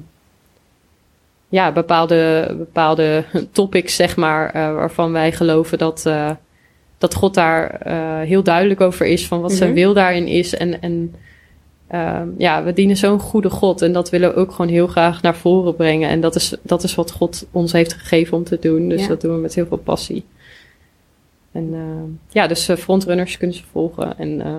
ja 1.49 1.73
bepaalde, 1.73 2.55
bepaalde 2.59 3.25
topics, 3.53 3.97
zeg 3.97 4.17
maar, 4.17 4.53
waarvan 4.53 5.13
wij 5.13 5.33
geloven 5.33 5.79
dat, 5.79 6.09
dat 6.99 7.15
God 7.15 7.35
daar 7.35 7.89
heel 8.27 8.43
duidelijk 8.43 8.81
over 8.81 9.07
is. 9.07 9.27
Van 9.27 9.41
wat 9.41 9.53
zijn 9.53 9.71
Mhm. 9.71 9.79
wil 9.79 9.95
daarin 9.95 10.27
is. 10.27 10.55
En, 10.55 10.81
en 10.81 11.15
Ehm, 11.89 12.29
ja, 12.39 12.65
we 12.65 12.73
dienen 12.73 12.97
zo'n 12.97 13.19
goede 13.19 13.51
God 13.51 13.83
en 13.83 13.93
dat 13.93 14.11
willen 14.11 14.29
we 14.29 14.35
ook 14.37 14.51
gewoon 14.53 14.71
heel 14.71 14.87
graag 14.87 15.23
naar 15.23 15.37
voren 15.37 15.77
brengen. 15.77 16.09
En 16.09 16.21
dat 16.21 16.35
is, 16.35 16.55
dat 16.63 16.83
is 16.83 16.95
wat 16.95 17.11
God 17.11 17.47
ons 17.51 17.73
heeft 17.73 17.93
gegeven 17.93 18.37
om 18.37 18.45
te 18.45 18.59
doen. 18.61 18.89
Dus 18.89 19.01
Ja. 19.03 19.09
dat 19.09 19.21
doen 19.21 19.35
we 19.35 19.41
met 19.41 19.55
heel 19.55 19.67
veel 19.67 19.77
passie. 19.77 20.25
En 21.53 21.69
ehm, 21.73 22.11
ja, 22.31 22.47
dus 22.47 22.69
eh, 22.69 22.77
frontrunners 22.77 23.37
kunnen 23.39 23.57
ze 23.57 23.63
volgen. 23.73 24.19
En 24.19 24.41
eh, 24.41 24.57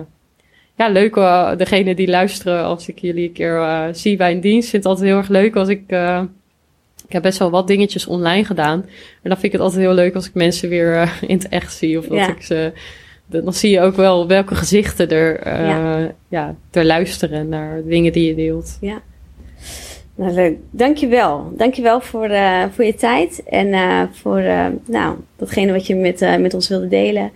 ja, 0.74 0.88
leuk, 0.88 1.16
uh, 1.16 1.56
degene 1.56 1.94
die 1.94 2.08
luisteren, 2.08 2.64
als 2.64 2.88
ik 2.88 2.98
jullie 2.98 3.26
een 3.26 3.32
keer 3.32 3.56
eh, 3.56 3.84
zie 3.92 4.16
bij 4.16 4.32
een 4.32 4.40
dienst, 4.40 4.68
vind 4.70 4.84
ik 4.84 4.88
het 4.90 4.98
altijd 4.98 5.06
heel 5.08 5.16
erg 5.18 5.28
leuk 5.28 5.56
als 5.56 5.68
ik... 5.68 5.82
eh, 5.86 6.22
ik 7.06 7.12
heb 7.12 7.22
best 7.22 7.38
wel 7.38 7.50
wat 7.50 7.66
dingetjes 7.66 8.06
online 8.06 8.44
gedaan. 8.44 8.80
En 9.22 9.28
dan 9.30 9.32
vind 9.32 9.42
ik 9.44 9.52
het 9.52 9.60
altijd 9.60 9.80
heel 9.80 9.94
leuk 9.94 10.14
als 10.14 10.26
ik 10.26 10.34
mensen 10.34 10.68
weer 10.68 10.94
eh, 10.96 11.10
in 11.26 11.36
het 11.36 11.48
echt 11.48 11.72
zie. 11.72 11.98
Of 11.98 12.06
dat 12.06 12.16
Ja. 12.18 12.28
ik 12.28 12.42
ze 12.42 12.72
dan 13.26 13.52
zie 13.52 13.70
je 13.70 13.80
ook 13.80 13.96
wel 13.96 14.26
welke 14.26 14.54
gezichten 14.54 15.08
er, 15.08 15.38
eh, 15.38 15.66
Ja. 15.66 16.12
ja. 16.28 16.54
er 16.70 16.84
luisteren 16.84 17.48
naar 17.48 17.82
dingen 17.84 18.12
die 18.12 18.26
je 18.26 18.34
deelt. 18.34 18.78
Nou, 20.14 20.32
leuk. 20.32 20.58
Dankjewel. 20.70 21.52
Dankjewel 21.56 22.00
voor, 22.00 22.30
uh, 22.30 22.64
voor 22.72 22.84
je 22.84 22.94
tijd 22.94 23.42
en 23.44 23.66
uh, 23.66 24.02
voor 24.12 24.40
uh, 24.40 24.66
nou, 24.86 25.16
datgene 25.36 25.72
wat 25.72 25.86
je 25.86 25.94
met, 25.94 26.20
met 26.40 26.54
ons 26.54 26.68
wilde 26.68 26.88
delen. 26.88 27.32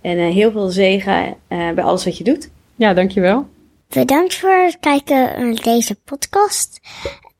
En 0.00 0.18
heel 0.18 0.50
veel 0.50 0.68
zegen 0.68 1.36
bij 1.48 1.82
alles 1.82 2.04
wat 2.04 2.18
je 2.18 2.24
doet. 2.24 2.50
Ja, 2.76 2.94
dankjewel. 2.94 3.46
Bedankt 3.88 4.34
voor 4.34 4.50
het 4.50 4.76
kijken 4.80 5.16
naar 5.16 5.62
deze 5.62 5.96
podcast. 6.04 6.80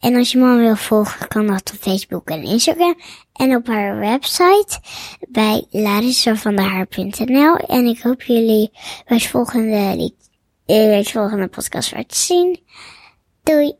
En 0.01 0.15
als 0.15 0.33
je 0.33 0.39
me 0.39 0.57
wil 0.57 0.77
volgen, 0.77 1.29
kan 1.29 1.47
dat 1.47 1.73
op 1.75 1.81
Facebook 1.81 2.29
en 2.29 2.43
Instagram. 2.43 2.97
En 3.37 3.57
op 3.57 3.67
haar 3.67 3.99
website 3.99 4.81
bij 5.29 5.67
larissavanderhaar.nl. 5.71 7.57
En 7.57 7.87
ik 7.87 8.01
hoop 8.01 8.23
jullie 8.23 8.71
bij 9.07 9.19
de 9.19 9.29
volgende, 9.29 10.13
bij 10.67 11.03
de 11.03 11.11
volgende 11.11 11.49
podcast 11.49 11.91
weer 11.91 12.07
te 12.07 12.17
zien. 12.17 12.61
Doei! 13.43 13.77